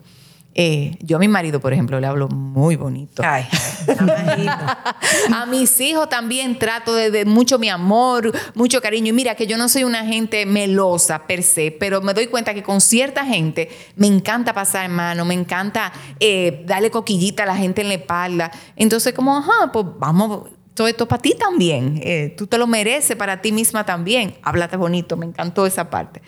Eh, 0.55 0.97
yo 1.01 1.17
a 1.17 1.19
mi 1.19 1.27
marido, 1.27 1.59
por 1.59 1.73
ejemplo, 1.73 1.99
le 1.99 2.07
hablo 2.07 2.27
muy 2.27 2.75
bonito. 2.75 3.21
Ay, 3.25 3.45
a 5.33 5.45
mis 5.45 5.79
hijos 5.79 6.09
también 6.09 6.57
trato 6.57 6.93
de, 6.95 7.23
mucho 7.23 7.59
mi 7.59 7.69
amor, 7.69 8.33
mucho 8.55 8.81
cariño. 8.81 9.09
Y 9.09 9.13
mira 9.13 9.35
que 9.35 9.47
yo 9.47 9.57
no 9.57 9.69
soy 9.69 9.83
una 9.83 10.05
gente 10.05 10.45
melosa 10.45 11.27
per 11.27 11.43
se, 11.43 11.71
pero 11.71 12.01
me 12.01 12.13
doy 12.13 12.27
cuenta 12.27 12.53
que 12.53 12.63
con 12.63 12.81
cierta 12.81 13.25
gente 13.25 13.69
me 13.95 14.07
encanta 14.07 14.53
pasar 14.53 14.89
mano, 14.89 15.23
me 15.23 15.35
encanta 15.35 15.93
eh, 16.19 16.63
darle 16.65 16.89
coquillita 16.89 17.43
a 17.43 17.45
la 17.45 17.55
gente 17.55 17.81
en 17.81 17.89
la 17.89 17.93
espalda. 17.93 18.51
Entonces, 18.75 19.13
como, 19.13 19.37
ajá, 19.37 19.71
pues 19.71 19.85
vamos, 19.99 20.49
todo 20.73 20.87
esto 20.87 21.07
para 21.07 21.21
ti 21.21 21.35
también. 21.37 22.01
Eh, 22.03 22.33
tú 22.37 22.47
te 22.47 22.57
lo 22.57 22.65
mereces 22.65 23.15
para 23.15 23.41
ti 23.41 23.51
misma 23.51 23.85
también. 23.85 24.35
Háblate 24.41 24.77
bonito, 24.77 25.15
me 25.15 25.25
encantó 25.25 25.65
esa 25.65 25.89
parte. 25.89 26.21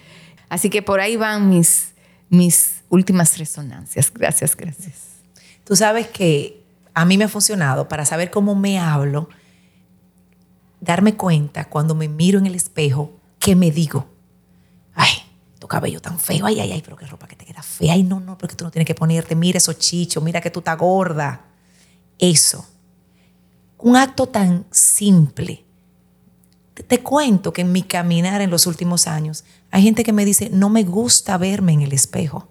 Así 0.47 0.69
que 0.69 0.81
por 0.81 0.99
ahí 0.99 1.15
van 1.15 1.49
mis, 1.49 1.93
mis 2.29 2.80
últimas 2.91 3.37
resonancias. 3.37 4.13
Gracias, 4.13 4.55
gracias. 4.55 4.95
Tú 5.63 5.75
sabes 5.75 6.07
que 6.07 6.63
a 6.93 7.05
mí 7.05 7.17
me 7.17 7.23
ha 7.23 7.29
funcionado 7.29 7.87
para 7.87 8.05
saber 8.05 8.29
cómo 8.29 8.53
me 8.53 8.77
hablo, 8.77 9.29
darme 10.81 11.15
cuenta 11.15 11.65
cuando 11.65 11.95
me 11.95 12.07
miro 12.07 12.37
en 12.37 12.45
el 12.45 12.53
espejo, 12.53 13.13
qué 13.39 13.55
me 13.55 13.71
digo. 13.71 14.07
Ay, 14.93 15.13
tu 15.57 15.67
cabello 15.67 16.01
tan 16.01 16.19
feo, 16.19 16.45
ay, 16.45 16.59
ay, 16.59 16.73
ay, 16.73 16.81
pero 16.83 16.97
qué 16.97 17.05
ropa 17.07 17.27
que 17.27 17.37
te 17.37 17.45
queda 17.45 17.63
fea, 17.63 17.93
ay, 17.93 18.03
no, 18.03 18.19
no, 18.19 18.37
porque 18.37 18.55
tú 18.55 18.65
no 18.65 18.71
tienes 18.71 18.87
que 18.87 18.95
ponerte, 18.95 19.35
mira 19.35 19.57
esos 19.57 19.79
chichos, 19.79 20.21
mira 20.21 20.41
que 20.41 20.51
tú 20.51 20.59
estás 20.59 20.77
gorda. 20.77 21.45
Eso. 22.19 22.67
Un 23.77 23.95
acto 23.95 24.27
tan 24.27 24.65
simple. 24.69 25.65
te 26.87 27.01
cuento 27.01 27.53
que 27.53 27.61
en 27.61 27.71
mi 27.71 27.83
caminar 27.83 28.41
en 28.41 28.49
los 28.49 28.67
últimos 28.67 29.07
años 29.07 29.45
hay 29.69 29.83
gente 29.83 30.03
que 30.03 30.11
me 30.11 30.25
dice, 30.25 30.49
no 30.51 30.69
me 30.69 30.83
gusta 30.83 31.37
verme 31.37 31.71
en 31.71 31.81
el 31.81 31.93
espejo. 31.93 32.50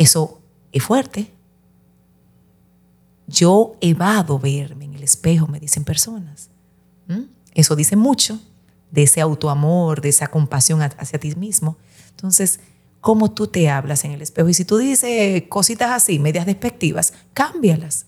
Eso 0.00 0.40
es 0.72 0.82
fuerte. 0.82 1.30
Yo 3.26 3.76
evado 3.82 4.38
verme 4.38 4.86
en 4.86 4.94
el 4.94 5.02
espejo, 5.02 5.46
me 5.46 5.60
dicen 5.60 5.84
personas. 5.84 6.48
¿Mm? 7.06 7.24
Eso 7.52 7.76
dice 7.76 7.96
mucho 7.96 8.40
de 8.90 9.02
ese 9.02 9.20
autoamor, 9.20 10.00
de 10.00 10.08
esa 10.08 10.28
compasión 10.28 10.80
hacia 10.80 11.20
ti 11.20 11.34
mismo. 11.34 11.76
Entonces, 12.08 12.60
¿cómo 13.02 13.30
tú 13.32 13.48
te 13.48 13.68
hablas 13.68 14.06
en 14.06 14.12
el 14.12 14.22
espejo? 14.22 14.48
Y 14.48 14.54
si 14.54 14.64
tú 14.64 14.78
dices 14.78 15.42
cositas 15.50 15.90
así, 15.90 16.18
medias 16.18 16.46
despectivas, 16.46 17.12
cámbialas. 17.34 18.06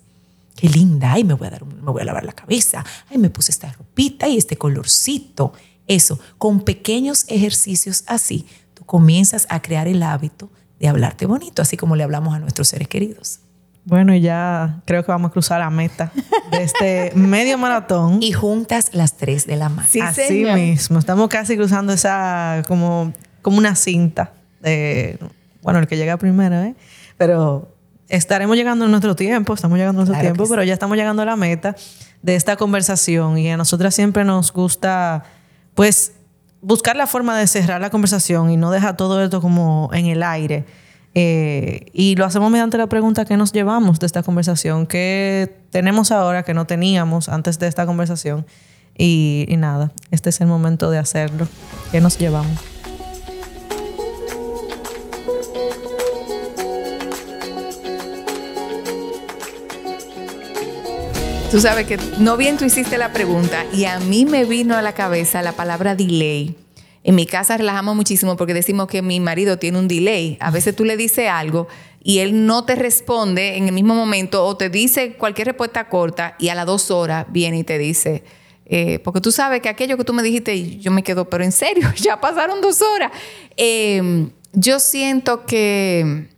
Qué 0.56 0.70
linda, 0.70 1.12
ay, 1.12 1.24
me 1.24 1.34
voy 1.34 1.48
a, 1.48 1.50
dar, 1.50 1.66
me 1.66 1.90
voy 1.90 2.00
a 2.00 2.06
lavar 2.06 2.24
la 2.24 2.32
cabeza, 2.32 2.86
ay, 3.10 3.18
me 3.18 3.28
puse 3.28 3.52
esta 3.52 3.70
ropita 3.70 4.28
y 4.28 4.38
este 4.38 4.56
colorcito. 4.56 5.52
Eso, 5.86 6.18
con 6.38 6.62
pequeños 6.62 7.26
ejercicios 7.28 8.04
así, 8.06 8.46
tú 8.72 8.82
comienzas 8.86 9.46
a 9.50 9.60
crear 9.60 9.88
el 9.88 10.02
hábito 10.02 10.48
de 10.82 10.88
hablarte 10.88 11.26
bonito, 11.26 11.62
así 11.62 11.76
como 11.76 11.94
le 11.94 12.02
hablamos 12.02 12.34
a 12.34 12.40
nuestros 12.40 12.66
seres 12.66 12.88
queridos. 12.88 13.38
Bueno, 13.84 14.16
ya 14.16 14.80
creo 14.84 15.04
que 15.04 15.12
vamos 15.12 15.30
a 15.30 15.32
cruzar 15.32 15.60
la 15.60 15.70
meta 15.70 16.12
de 16.50 16.64
este 16.64 17.12
medio 17.14 17.56
maratón. 17.56 18.20
Y 18.20 18.32
juntas 18.32 18.90
las 18.92 19.16
tres 19.16 19.46
de 19.46 19.56
la 19.56 19.68
mano. 19.68 19.88
así 20.02 20.44
mismo, 20.44 20.98
estamos 20.98 21.28
casi 21.28 21.56
cruzando 21.56 21.92
esa 21.92 22.64
como, 22.66 23.12
como 23.42 23.58
una 23.58 23.76
cinta 23.76 24.32
de, 24.60 25.18
bueno, 25.62 25.78
el 25.78 25.86
que 25.86 25.96
llega 25.96 26.16
primero, 26.16 26.56
¿eh? 26.56 26.74
Pero 27.16 27.72
estaremos 28.08 28.56
llegando 28.56 28.84
en 28.84 28.90
nuestro 28.90 29.14
tiempo, 29.14 29.54
estamos 29.54 29.78
llegando 29.78 30.02
en 30.02 30.08
nuestro 30.08 30.20
tiempo, 30.20 30.48
pero 30.48 30.64
ya 30.64 30.72
estamos 30.72 30.96
llegando 30.96 31.22
a 31.22 31.26
la 31.26 31.36
meta 31.36 31.76
de 32.22 32.34
esta 32.34 32.56
conversación 32.56 33.38
y 33.38 33.50
a 33.50 33.56
nosotras 33.56 33.94
siempre 33.94 34.24
nos 34.24 34.52
gusta, 34.52 35.22
pues, 35.74 36.14
buscar 36.62 36.96
la 36.96 37.06
forma 37.06 37.36
de 37.36 37.46
cerrar 37.46 37.80
la 37.80 37.90
conversación 37.90 38.50
y 38.50 38.56
no 38.56 38.70
dejar 38.70 38.96
todo 38.96 39.22
esto 39.22 39.42
como 39.42 39.90
en 39.92 40.06
el 40.06 40.22
aire. 40.22 40.64
Eh, 41.14 41.90
y 41.92 42.16
lo 42.16 42.24
hacemos 42.24 42.50
mediante 42.50 42.78
la 42.78 42.86
pregunta 42.86 43.26
que 43.26 43.36
nos 43.36 43.52
llevamos 43.52 44.00
de 44.00 44.06
esta 44.06 44.22
conversación, 44.22 44.86
qué 44.86 45.54
tenemos 45.68 46.10
ahora 46.10 46.42
que 46.42 46.54
no 46.54 46.64
teníamos 46.66 47.28
antes 47.28 47.58
de 47.58 47.66
esta 47.66 47.84
conversación. 47.84 48.46
Y, 48.96 49.44
y 49.48 49.56
nada, 49.56 49.92
este 50.10 50.30
es 50.30 50.40
el 50.40 50.46
momento 50.46 50.90
de 50.90 50.98
hacerlo. 50.98 51.48
¿Qué 51.90 52.00
nos 52.00 52.18
llevamos? 52.18 52.71
Tú 61.52 61.60
sabes 61.60 61.86
que 61.86 61.98
no 62.18 62.38
bien 62.38 62.56
tú 62.56 62.64
hiciste 62.64 62.96
la 62.96 63.12
pregunta 63.12 63.66
y 63.74 63.84
a 63.84 63.98
mí 63.98 64.24
me 64.24 64.46
vino 64.46 64.74
a 64.74 64.80
la 64.80 64.94
cabeza 64.94 65.42
la 65.42 65.52
palabra 65.52 65.94
delay. 65.94 66.56
En 67.04 67.14
mi 67.14 67.26
casa 67.26 67.58
relajamos 67.58 67.94
muchísimo 67.94 68.38
porque 68.38 68.54
decimos 68.54 68.86
que 68.86 69.02
mi 69.02 69.20
marido 69.20 69.58
tiene 69.58 69.78
un 69.78 69.86
delay. 69.86 70.38
A 70.40 70.50
veces 70.50 70.74
tú 70.74 70.86
le 70.86 70.96
dices 70.96 71.28
algo 71.28 71.68
y 72.02 72.20
él 72.20 72.46
no 72.46 72.64
te 72.64 72.74
responde 72.74 73.58
en 73.58 73.66
el 73.66 73.74
mismo 73.74 73.94
momento 73.94 74.46
o 74.46 74.56
te 74.56 74.70
dice 74.70 75.12
cualquier 75.12 75.48
respuesta 75.48 75.90
corta 75.90 76.36
y 76.38 76.48
a 76.48 76.54
las 76.54 76.64
dos 76.64 76.90
horas 76.90 77.26
viene 77.28 77.58
y 77.58 77.64
te 77.64 77.76
dice, 77.76 78.24
eh, 78.64 79.00
porque 79.00 79.20
tú 79.20 79.30
sabes 79.30 79.60
que 79.60 79.68
aquello 79.68 79.98
que 79.98 80.04
tú 80.04 80.14
me 80.14 80.22
dijiste, 80.22 80.78
yo 80.78 80.90
me 80.90 81.02
quedo, 81.02 81.28
pero 81.28 81.44
en 81.44 81.52
serio, 81.52 81.92
ya 81.96 82.18
pasaron 82.18 82.62
dos 82.62 82.80
horas. 82.80 83.12
Em, 83.58 84.30
yo 84.54 84.80
siento 84.80 85.44
que 85.44 86.31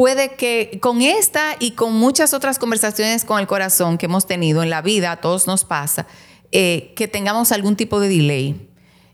puede 0.00 0.30
que 0.30 0.78
con 0.80 1.02
esta 1.02 1.56
y 1.58 1.72
con 1.72 1.92
muchas 1.92 2.32
otras 2.32 2.58
conversaciones 2.58 3.26
con 3.26 3.38
el 3.38 3.46
corazón 3.46 3.98
que 3.98 4.06
hemos 4.06 4.26
tenido 4.26 4.62
en 4.62 4.70
la 4.70 4.80
vida, 4.80 5.12
a 5.12 5.16
todos 5.20 5.46
nos 5.46 5.66
pasa, 5.66 6.06
eh, 6.52 6.94
que 6.96 7.06
tengamos 7.06 7.52
algún 7.52 7.76
tipo 7.76 8.00
de 8.00 8.08
delay. 8.08 8.66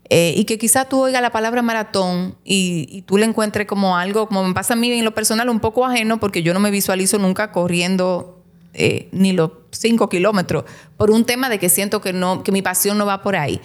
Eh, 0.09 0.33
y 0.37 0.45
que 0.45 0.57
quizá 0.57 0.85
tú 0.85 1.01
oigas 1.01 1.21
la 1.21 1.33
palabra 1.33 1.61
maratón 1.61 2.37
y, 2.45 3.01
tú 3.01 3.17
le 3.17 3.25
encuentres 3.25 3.67
como 3.67 3.97
algo, 3.97 4.29
como 4.29 4.45
me 4.45 4.53
pasa 4.53 4.75
a 4.75 4.77
mí 4.77 4.89
en 4.89 5.03
lo 5.03 5.13
personal, 5.13 5.49
un 5.49 5.59
poco 5.59 5.85
ajeno, 5.85 6.21
porque 6.21 6.41
yo 6.41 6.53
no 6.53 6.61
me 6.61 6.71
visualizo 6.71 7.19
nunca 7.19 7.51
corriendo 7.51 8.41
eh, 8.73 9.09
ni 9.11 9.33
los 9.33 9.51
cinco 9.71 10.07
kilómetros, 10.07 10.63
por 10.95 11.11
un 11.11 11.25
tema 11.25 11.49
de 11.49 11.59
que 11.59 11.67
siento 11.67 11.99
que, 11.99 12.13
no, 12.13 12.43
que 12.43 12.53
mi 12.53 12.61
pasión 12.61 12.97
no 12.97 13.05
va 13.05 13.21
por 13.23 13.35
ahí. 13.35 13.59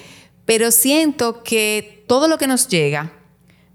Pero 0.44 0.72
siento 0.72 1.44
que 1.44 2.04
todo 2.08 2.26
lo 2.26 2.36
que 2.36 2.48
nos 2.48 2.66
llega, 2.66 3.12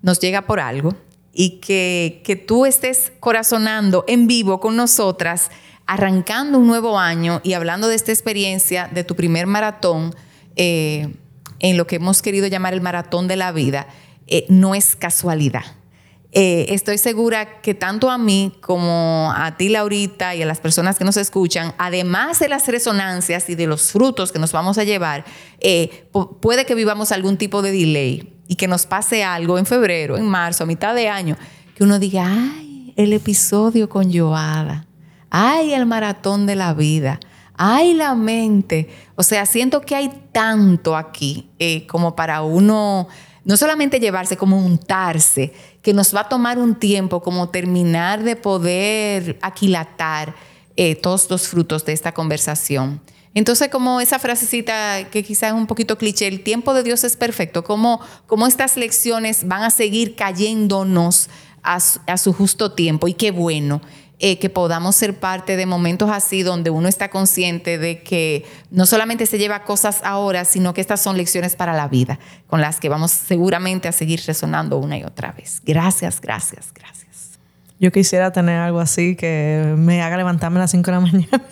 nos 0.01 0.19
llega 0.19 0.41
por 0.41 0.59
algo 0.59 0.95
y 1.39 1.59
que, 1.59 2.23
que 2.25 2.35
tú 2.35 2.65
estés 2.65 3.11
corazonando 3.19 4.03
en 4.07 4.25
vivo 4.25 4.59
con 4.59 4.75
nosotras, 4.75 5.51
arrancando 5.85 6.57
un 6.57 6.65
nuevo 6.65 6.97
año 6.97 7.41
y 7.43 7.53
hablando 7.53 7.87
de 7.87 7.95
esta 7.95 8.11
experiencia 8.11 8.89
de 8.91 9.03
tu 9.03 9.15
primer 9.15 9.45
maratón, 9.45 10.15
eh, 10.55 11.13
en 11.59 11.77
lo 11.77 11.85
que 11.85 11.97
hemos 11.97 12.23
querido 12.23 12.47
llamar 12.47 12.73
el 12.73 12.81
maratón 12.81 13.27
de 13.27 13.35
la 13.35 13.51
vida, 13.51 13.85
eh, 14.25 14.47
no 14.49 14.73
es 14.73 14.95
casualidad. 14.95 15.61
Eh, 16.31 16.65
estoy 16.69 16.97
segura 16.97 17.61
que 17.61 17.75
tanto 17.75 18.09
a 18.09 18.17
mí 18.17 18.53
como 18.59 19.31
a 19.35 19.57
ti, 19.57 19.69
Laurita, 19.69 20.33
y 20.33 20.41
a 20.41 20.45
las 20.47 20.59
personas 20.59 20.97
que 20.97 21.05
nos 21.05 21.17
escuchan, 21.17 21.75
además 21.77 22.39
de 22.39 22.49
las 22.49 22.67
resonancias 22.67 23.47
y 23.51 23.53
de 23.53 23.67
los 23.67 23.91
frutos 23.91 24.31
que 24.31 24.39
nos 24.39 24.53
vamos 24.53 24.79
a 24.79 24.83
llevar, 24.83 25.23
puede 26.41 26.65
que 26.65 26.73
vivamos 26.73 27.11
algún 27.11 27.37
tipo 27.37 27.61
de 27.61 27.71
delay 27.71 28.36
y 28.47 28.55
que 28.55 28.67
nos 28.67 28.85
pase 28.85 29.23
algo 29.23 29.57
en 29.57 29.65
febrero, 29.65 30.17
en 30.17 30.25
marzo, 30.25 30.63
a 30.63 30.67
mitad 30.67 30.95
de 30.95 31.09
año, 31.09 31.37
que 31.75 31.83
uno 31.83 31.99
diga, 31.99 32.25
ay, 32.27 32.93
el 32.95 33.13
episodio 33.13 33.89
con 33.89 34.11
Joada, 34.11 34.87
ay, 35.29 35.73
el 35.73 35.85
maratón 35.85 36.45
de 36.45 36.55
la 36.55 36.73
vida, 36.73 37.19
ay, 37.55 37.93
la 37.93 38.15
mente. 38.15 38.89
O 39.15 39.23
sea, 39.23 39.45
siento 39.45 39.81
que 39.81 39.95
hay 39.95 40.11
tanto 40.31 40.95
aquí 40.95 41.49
eh, 41.59 41.85
como 41.87 42.15
para 42.15 42.41
uno 42.41 43.07
no 43.47 43.55
solamente 43.55 44.01
llevarse, 44.01 44.35
como 44.35 44.57
untarse, 44.57 45.53
que 45.81 45.93
nos 45.93 46.13
va 46.13 46.21
a 46.21 46.29
tomar 46.29 46.59
un 46.59 46.75
tiempo 46.75 47.21
como 47.21 47.47
terminar 47.47 48.21
de 48.21 48.35
poder 48.35 49.39
aquilatar 49.41 50.35
eh, 50.75 50.95
todos 50.95 51.29
los 51.29 51.47
frutos 51.47 51.85
de 51.85 51.93
esta 51.93 52.11
conversación. 52.11 52.99
Entonces, 53.37 53.69
como 53.69 54.01
esa 54.01 54.17
frasecita 54.17 55.11
que 55.11 55.21
quizás 55.21 55.49
es 55.49 55.53
un 55.53 55.67
poquito 55.67 55.99
cliché, 55.99 56.25
el 56.27 56.41
tiempo 56.41 56.73
de 56.73 56.81
Dios 56.81 57.03
es 57.03 57.15
perfecto, 57.15 57.63
como, 57.63 58.01
como 58.25 58.47
estas 58.47 58.77
lecciones 58.77 59.47
van 59.47 59.61
a 59.61 59.69
seguir 59.69 60.15
cayéndonos 60.15 61.29
a, 61.61 61.79
su 62.17 62.33
justo 62.33 62.71
tiempo 62.71 63.07
y 63.07 63.13
qué 63.13 63.29
bueno. 63.29 63.79
Eh, 64.19 64.39
que 64.39 64.49
podamos 64.49 64.95
ser 64.95 65.19
parte 65.19 65.55
de 65.55 65.67
momentos 65.67 66.09
así 66.09 66.41
donde 66.41 66.71
uno 66.71 66.87
está 66.87 67.11
consciente 67.11 67.77
de 67.77 68.01
que 68.01 68.43
no 68.71 68.87
solamente 68.87 69.27
se 69.27 69.37
lleva 69.37 69.61
cosas 69.63 69.99
ahora, 70.03 70.43
sino 70.43 70.73
que 70.73 70.81
estas 70.81 71.03
son 71.03 71.17
lecciones 71.17 71.55
para 71.55 71.73
la 71.73 71.87
vida, 71.87 72.17
con 72.47 72.59
las 72.59 72.79
que 72.79 72.89
vamos 72.89 73.11
seguramente 73.11 73.87
a 73.87 73.91
seguir 73.91 74.19
resonando 74.25 74.79
una 74.79 74.97
y 74.97 75.03
otra 75.03 75.33
vez. 75.33 75.61
Gracias, 75.63 76.19
gracias, 76.19 76.73
gracias. 76.73 77.37
Yo 77.79 77.91
quisiera 77.91 78.31
tener 78.31 78.59
algo 78.59 78.79
así 78.79 79.15
que 79.15 79.75
me 79.77 80.01
haga 80.01 80.17
levantarme 80.17 80.57
a 80.57 80.61
las 80.61 80.71
5 80.71 80.89
de 80.89 80.91
la 80.91 80.99
mañana, 81.11 81.43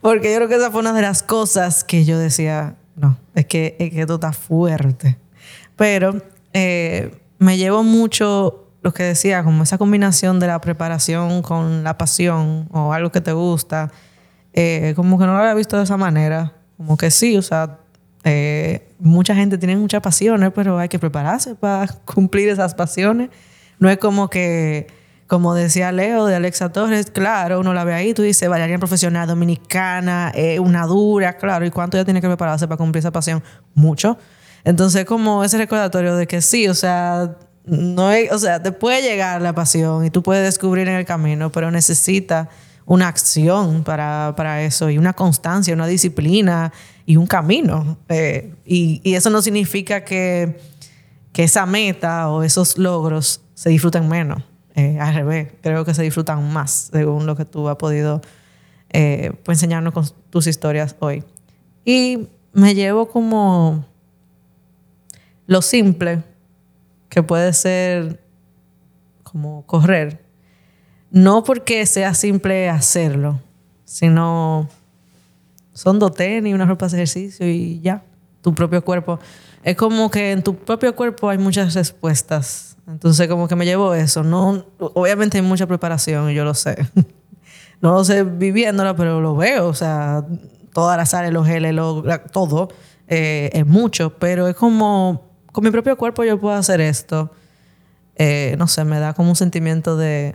porque 0.00 0.30
yo 0.30 0.36
creo 0.36 0.48
que 0.48 0.56
esa 0.56 0.70
fue 0.70 0.80
una 0.80 0.92
de 0.92 1.02
las 1.02 1.22
cosas 1.22 1.84
que 1.84 2.04
yo 2.04 2.18
decía, 2.18 2.76
no, 2.96 3.16
es 3.34 3.46
que, 3.46 3.76
es 3.78 3.90
que 3.90 4.00
esto 4.00 4.14
está 4.14 4.32
fuerte. 4.32 5.18
Pero 5.76 6.22
eh, 6.52 7.14
me 7.38 7.56
llevo 7.56 7.82
mucho 7.82 8.68
lo 8.82 8.92
que 8.92 9.02
decía, 9.02 9.42
como 9.42 9.62
esa 9.62 9.78
combinación 9.78 10.40
de 10.40 10.46
la 10.46 10.60
preparación 10.60 11.42
con 11.42 11.84
la 11.84 11.98
pasión 11.98 12.68
o 12.70 12.92
algo 12.92 13.10
que 13.10 13.20
te 13.20 13.32
gusta, 13.32 13.90
eh, 14.52 14.92
como 14.96 15.18
que 15.18 15.26
no 15.26 15.32
lo 15.32 15.38
había 15.38 15.54
visto 15.54 15.76
de 15.76 15.84
esa 15.84 15.96
manera. 15.96 16.54
Como 16.76 16.96
que 16.96 17.10
sí, 17.10 17.36
o 17.36 17.42
sea, 17.42 17.78
eh, 18.24 18.88
mucha 18.98 19.34
gente 19.34 19.58
tiene 19.58 19.76
muchas 19.76 20.00
pasiones, 20.00 20.52
pero 20.54 20.78
hay 20.78 20.88
que 20.88 20.98
prepararse 20.98 21.54
para 21.54 21.88
cumplir 22.04 22.48
esas 22.48 22.74
pasiones. 22.74 23.30
No 23.78 23.88
es 23.88 23.98
como 23.98 24.28
que, 24.28 24.86
como 25.28 25.54
decía 25.54 25.92
Leo 25.92 26.26
de 26.26 26.34
Alexa 26.34 26.70
Torres, 26.70 27.10
claro, 27.12 27.60
uno 27.60 27.74
la 27.74 27.84
ve 27.84 27.92
ahí, 27.92 28.14
tú 28.14 28.22
dices, 28.22 28.48
bailarina 28.48 28.78
profesional 28.78 29.28
dominicana, 29.28 30.32
eh, 30.34 30.58
una 30.58 30.86
dura, 30.86 31.36
claro, 31.36 31.66
¿y 31.66 31.70
cuánto 31.70 31.98
ya 31.98 32.04
tiene 32.04 32.22
que 32.22 32.26
prepararse 32.26 32.66
para 32.66 32.78
cumplir 32.78 33.00
esa 33.00 33.12
pasión? 33.12 33.44
Mucho. 33.74 34.18
Entonces, 34.64 35.04
como 35.04 35.44
ese 35.44 35.58
recordatorio 35.58 36.16
de 36.16 36.26
que 36.26 36.40
sí, 36.40 36.66
o 36.66 36.74
sea, 36.74 37.36
no 37.66 38.10
o 38.30 38.38
sea, 38.38 38.62
te 38.62 38.72
puede 38.72 39.02
llegar 39.02 39.42
la 39.42 39.54
pasión 39.54 40.06
y 40.06 40.10
tú 40.10 40.22
puedes 40.22 40.44
descubrir 40.44 40.88
en 40.88 40.94
el 40.94 41.04
camino, 41.04 41.52
pero 41.52 41.70
necesita 41.70 42.48
una 42.86 43.08
acción 43.08 43.84
para, 43.84 44.62
eso 44.62 44.88
y 44.88 44.96
una 44.96 45.12
constancia, 45.12 45.74
una 45.74 45.86
disciplina 45.86 46.72
y 47.04 47.16
un 47.18 47.26
camino. 47.26 47.98
Eh, 48.08 48.54
y, 48.64 49.14
eso 49.14 49.28
no 49.28 49.42
significa 49.42 50.04
que, 50.04 50.58
esa 51.34 51.66
meta 51.66 52.30
o 52.30 52.42
esos 52.42 52.78
logros 52.78 53.42
se 53.54 53.70
disfruten 53.70 54.08
menos. 54.08 54.42
Eh, 54.78 54.96
al 55.00 55.12
revés, 55.12 55.48
creo 55.60 55.84
que 55.84 55.92
se 55.92 56.04
disfrutan 56.04 56.52
más, 56.52 56.90
según 56.92 57.26
lo 57.26 57.34
que 57.34 57.44
tú 57.44 57.68
has 57.68 57.74
podido 57.74 58.20
pues 58.90 59.58
enseñarnos 59.58 59.92
con 59.92 60.06
tus 60.30 60.46
historias 60.46 60.94
hoy. 61.00 61.24
Y 61.84 62.28
me 62.52 62.76
llevo 62.76 63.08
como 63.08 63.84
lo 65.48 65.62
simple 65.62 66.22
que 67.08 67.24
puede 67.24 67.52
ser 67.54 68.22
como 69.24 69.66
correr, 69.66 70.24
no 71.10 71.42
porque 71.42 71.84
sea 71.84 72.14
simple 72.14 72.68
hacerlo, 72.68 73.40
sino 73.84 74.68
son 75.72 75.98
dos 75.98 76.14
tenis, 76.14 76.54
una 76.54 76.66
ropa 76.66 76.86
de 76.86 76.98
ejercicio 76.98 77.48
y 77.48 77.80
ya, 77.80 78.04
tu 78.42 78.54
propio 78.54 78.84
cuerpo. 78.84 79.18
Es 79.64 79.76
como 79.76 80.08
que 80.08 80.30
en 80.30 80.44
tu 80.44 80.54
propio 80.54 80.94
cuerpo 80.94 81.28
hay 81.28 81.38
muchas 81.38 81.74
respuestas. 81.74 82.67
Entonces 82.88 83.28
como 83.28 83.48
que 83.48 83.56
me 83.56 83.66
llevo 83.66 83.94
eso. 83.94 84.24
No, 84.24 84.64
obviamente 84.78 85.38
hay 85.38 85.42
mucha 85.42 85.66
preparación, 85.66 86.30
yo 86.30 86.44
lo 86.44 86.54
sé. 86.54 86.88
no 87.80 87.92
lo 87.92 88.04
sé 88.04 88.24
viviéndola, 88.24 88.96
pero 88.96 89.20
lo 89.20 89.36
veo. 89.36 89.68
O 89.68 89.74
sea, 89.74 90.24
todas 90.72 90.96
las 90.96 91.12
áreas, 91.12 91.32
los 91.32 91.46
geles, 91.46 91.76
todo, 92.32 92.68
eh, 93.06 93.50
es 93.52 93.66
mucho. 93.66 94.14
Pero 94.18 94.48
es 94.48 94.56
como 94.56 95.28
con 95.52 95.64
mi 95.64 95.70
propio 95.70 95.96
cuerpo 95.96 96.24
yo 96.24 96.40
puedo 96.40 96.56
hacer 96.56 96.80
esto. 96.80 97.30
Eh, 98.16 98.56
no 98.58 98.66
sé, 98.66 98.84
me 98.84 98.98
da 98.98 99.12
como 99.12 99.28
un 99.30 99.36
sentimiento 99.36 99.96
de 99.96 100.34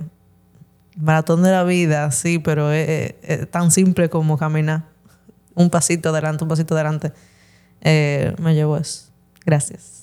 maratón 0.95 1.43
de 1.43 1.51
la 1.51 1.63
vida, 1.63 2.11
sí, 2.11 2.39
pero 2.39 2.71
es, 2.71 3.15
tan 3.49 3.71
simple 3.71 4.09
como 4.09 4.37
caminar 4.37 4.83
un 5.55 5.69
pasito 5.69 6.09
adelante, 6.09 6.43
un 6.43 6.49
pasito 6.49 6.75
adelante. 6.75 7.11
Eh, 7.81 8.33
me 8.39 8.53
llevo 8.53 8.77
eso. 8.77 9.09
Gracias. 9.45 10.02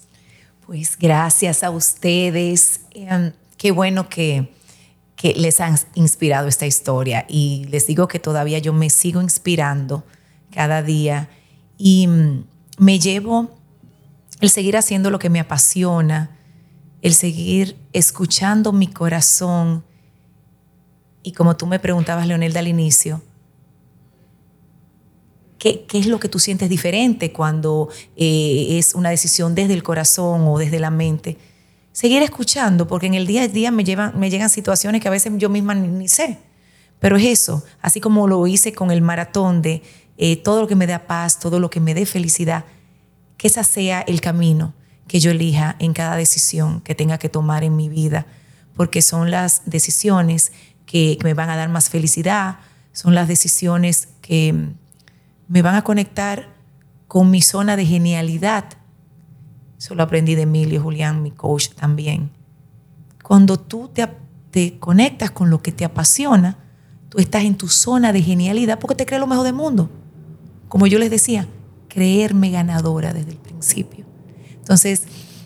Pues 0.70 0.96
gracias 0.96 1.64
a 1.64 1.70
ustedes. 1.70 2.82
Em, 2.92 3.32
qué 3.56 3.72
bueno 3.72 4.08
que, 4.08 4.54
que 5.16 5.34
les 5.34 5.60
han 5.60 5.74
inspirado 5.96 6.46
esta 6.46 6.64
historia 6.64 7.26
y 7.28 7.64
les 7.70 7.88
digo 7.88 8.06
que 8.06 8.20
todavía 8.20 8.60
yo 8.60 8.72
me 8.72 8.88
sigo 8.88 9.20
inspirando 9.20 10.04
cada 10.52 10.84
día 10.84 11.28
y 11.76 12.06
mm, 12.06 12.44
me 12.78 13.00
llevo 13.00 13.50
el 14.40 14.48
seguir 14.48 14.76
haciendo 14.76 15.10
lo 15.10 15.18
que 15.18 15.28
me 15.28 15.40
apasiona, 15.40 16.38
el 17.02 17.14
seguir 17.14 17.76
escuchando 17.92 18.70
mi 18.70 18.86
corazón. 18.86 19.82
Y 21.24 21.32
como 21.32 21.56
tú 21.56 21.66
me 21.66 21.80
preguntabas, 21.80 22.28
Leonel, 22.28 22.56
al 22.56 22.68
inicio, 22.68 23.22
¿qué, 25.60 25.86
es 25.92 26.06
lo 26.06 26.18
que 26.18 26.28
tú 26.28 26.40
sientes 26.40 26.68
diferente 26.68 27.32
cuando 27.32 27.88
eh, 28.16 28.78
es 28.78 28.96
una 28.96 29.10
decisión 29.10 29.54
desde 29.54 29.74
el 29.74 29.84
corazón 29.84 30.48
o 30.48 30.58
desde 30.58 30.80
la 30.80 30.90
mente? 30.90 31.38
Seguir 31.92 32.22
escuchando, 32.22 32.88
porque 32.88 33.06
en 33.06 33.14
el 33.14 33.28
día 33.28 33.42
a 33.42 33.48
día 33.48 33.70
me, 33.70 33.84
llevan, 33.84 34.18
me 34.18 34.30
llegan 34.30 34.50
situaciones 34.50 35.00
que 35.00 35.06
a 35.06 35.12
veces 35.12 35.32
yo 35.36 35.48
misma 35.48 35.74
ni, 35.74 36.08
sé. 36.08 36.38
Pero 36.98 37.16
es 37.16 37.24
eso, 37.24 37.64
así 37.80 38.00
como 38.00 38.26
lo 38.26 38.44
hice 38.48 38.72
con 38.72 38.90
el 38.90 39.02
maratón 39.02 39.62
de 39.62 39.82
eh, 40.18 40.36
todo 40.36 40.62
lo 40.62 40.66
que 40.66 40.74
me 40.74 40.88
da 40.88 41.06
paz, 41.06 41.38
todo 41.38 41.60
lo 41.60 41.70
que 41.70 41.78
me 41.78 41.94
dé 41.94 42.06
felicidad 42.06 42.64
que 43.40 43.46
ese 43.46 43.64
sea 43.64 44.02
el 44.02 44.20
camino 44.20 44.74
que 45.08 45.18
yo 45.18 45.30
elija 45.30 45.74
en 45.78 45.94
cada 45.94 46.14
decisión 46.14 46.82
que 46.82 46.94
tenga 46.94 47.16
que 47.16 47.30
tomar 47.30 47.64
en 47.64 47.74
mi 47.74 47.88
vida, 47.88 48.26
porque 48.76 49.00
son 49.00 49.30
las 49.30 49.62
decisiones 49.64 50.52
que, 50.84 51.16
me 51.24 51.32
van 51.32 51.48
a 51.48 51.56
dar 51.56 51.70
más 51.70 51.88
felicidad, 51.88 52.58
son 52.92 53.14
las 53.14 53.28
decisiones 53.28 54.08
que 54.20 54.74
me 55.50 55.62
van 55.62 55.74
a 55.74 55.82
conectar 55.82 56.54
con 57.08 57.28
mi 57.28 57.42
zona 57.42 57.74
de 57.74 57.84
genialidad. 57.84 58.66
Eso 59.76 59.96
lo 59.96 60.04
aprendí 60.04 60.36
de 60.36 60.42
Emilio 60.42 60.80
Julián, 60.80 61.24
mi 61.24 61.32
coach 61.32 61.70
también. 61.70 62.30
Cuando 63.24 63.58
tú 63.58 63.90
te, 63.92 64.78
conectas 64.78 65.32
con 65.32 65.50
lo 65.50 65.60
que 65.60 65.72
te 65.72 65.84
apasiona, 65.84 66.56
tú 67.08 67.18
estás 67.18 67.42
en 67.42 67.56
tu 67.56 67.66
zona 67.66 68.12
de 68.12 68.22
genialidad 68.22 68.78
porque 68.78 68.94
te 68.94 69.06
crees 69.06 69.20
lo 69.20 69.26
mejor 69.26 69.44
del 69.44 69.54
mundo. 69.54 69.90
Como 70.68 70.86
yo 70.86 71.00
les 71.00 71.10
decía, 71.10 71.48
creerme 71.88 72.50
ganadora 72.50 73.12
desde 73.12 73.32
el 73.32 73.38
principio. 73.38 74.06
Entonces, 74.54 75.02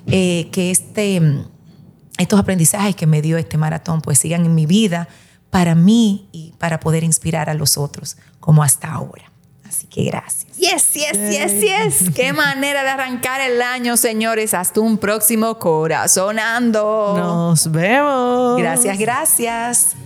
eh, 0.06 0.50
que 0.52 0.70
este, 0.70 1.46
estos 2.18 2.38
aprendizajes 2.38 2.94
que 2.94 3.06
me 3.06 3.22
dio 3.22 3.38
este 3.38 3.56
maratón 3.56 4.02
pues 4.02 4.18
sigan 4.18 4.44
en 4.44 4.54
mi 4.54 4.66
vida 4.66 5.08
para 5.48 5.74
mí 5.74 6.28
y 6.30 6.52
para 6.58 6.78
poder 6.78 7.04
inspirar 7.04 7.48
a 7.48 7.54
los 7.54 7.78
otros 7.78 8.18
como 8.38 8.62
hasta 8.62 8.92
ahora. 8.92 9.33
Así 9.66 9.86
que 9.86 10.04
gracias. 10.04 10.56
Yes, 10.56 10.92
yes, 10.94 11.12
yes, 11.12 11.60
yes. 11.60 12.10
Qué 12.14 12.32
manera 12.32 12.82
de 12.82 12.90
arrancar 12.90 13.40
el 13.40 13.60
año, 13.62 13.96
señores. 13.96 14.54
Hasta 14.54 14.80
un 14.80 14.98
próximo 14.98 15.58
corazonando. 15.58 17.14
Nos 17.16 17.70
vemos. 17.70 18.58
Gracias, 18.58 18.98
gracias. 18.98 19.96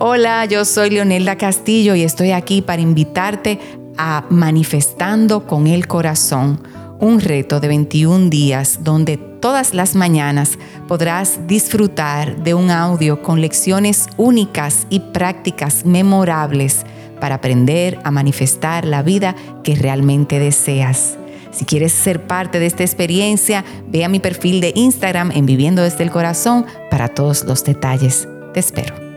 Hola, 0.00 0.44
yo 0.44 0.64
soy 0.64 0.90
Leonelda 0.90 1.36
Castillo 1.36 1.96
y 1.96 2.04
estoy 2.04 2.30
aquí 2.30 2.62
para 2.62 2.80
invitarte 2.80 3.58
a 3.98 4.24
Manifestando 4.30 5.46
con 5.46 5.66
el 5.66 5.86
Corazón, 5.86 6.62
un 7.00 7.20
reto 7.20 7.60
de 7.60 7.68
21 7.68 8.30
días 8.30 8.80
donde 8.82 9.16
todas 9.16 9.74
las 9.74 9.94
mañanas 9.94 10.58
podrás 10.86 11.46
disfrutar 11.46 12.42
de 12.42 12.54
un 12.54 12.70
audio 12.70 13.22
con 13.22 13.40
lecciones 13.40 14.06
únicas 14.16 14.86
y 14.88 15.00
prácticas 15.00 15.84
memorables 15.84 16.84
para 17.20 17.36
aprender 17.36 17.98
a 18.04 18.10
manifestar 18.10 18.84
la 18.84 19.02
vida 19.02 19.34
que 19.62 19.74
realmente 19.74 20.38
deseas. 20.38 21.16
Si 21.50 21.64
quieres 21.64 21.92
ser 21.92 22.26
parte 22.26 22.60
de 22.60 22.66
esta 22.66 22.84
experiencia, 22.84 23.64
ve 23.88 24.04
a 24.04 24.08
mi 24.08 24.20
perfil 24.20 24.60
de 24.60 24.72
Instagram 24.74 25.32
en 25.32 25.46
Viviendo 25.46 25.82
desde 25.82 26.04
el 26.04 26.10
Corazón 26.10 26.66
para 26.90 27.08
todos 27.08 27.44
los 27.44 27.64
detalles. 27.64 28.28
Te 28.54 28.60
espero. 28.60 29.07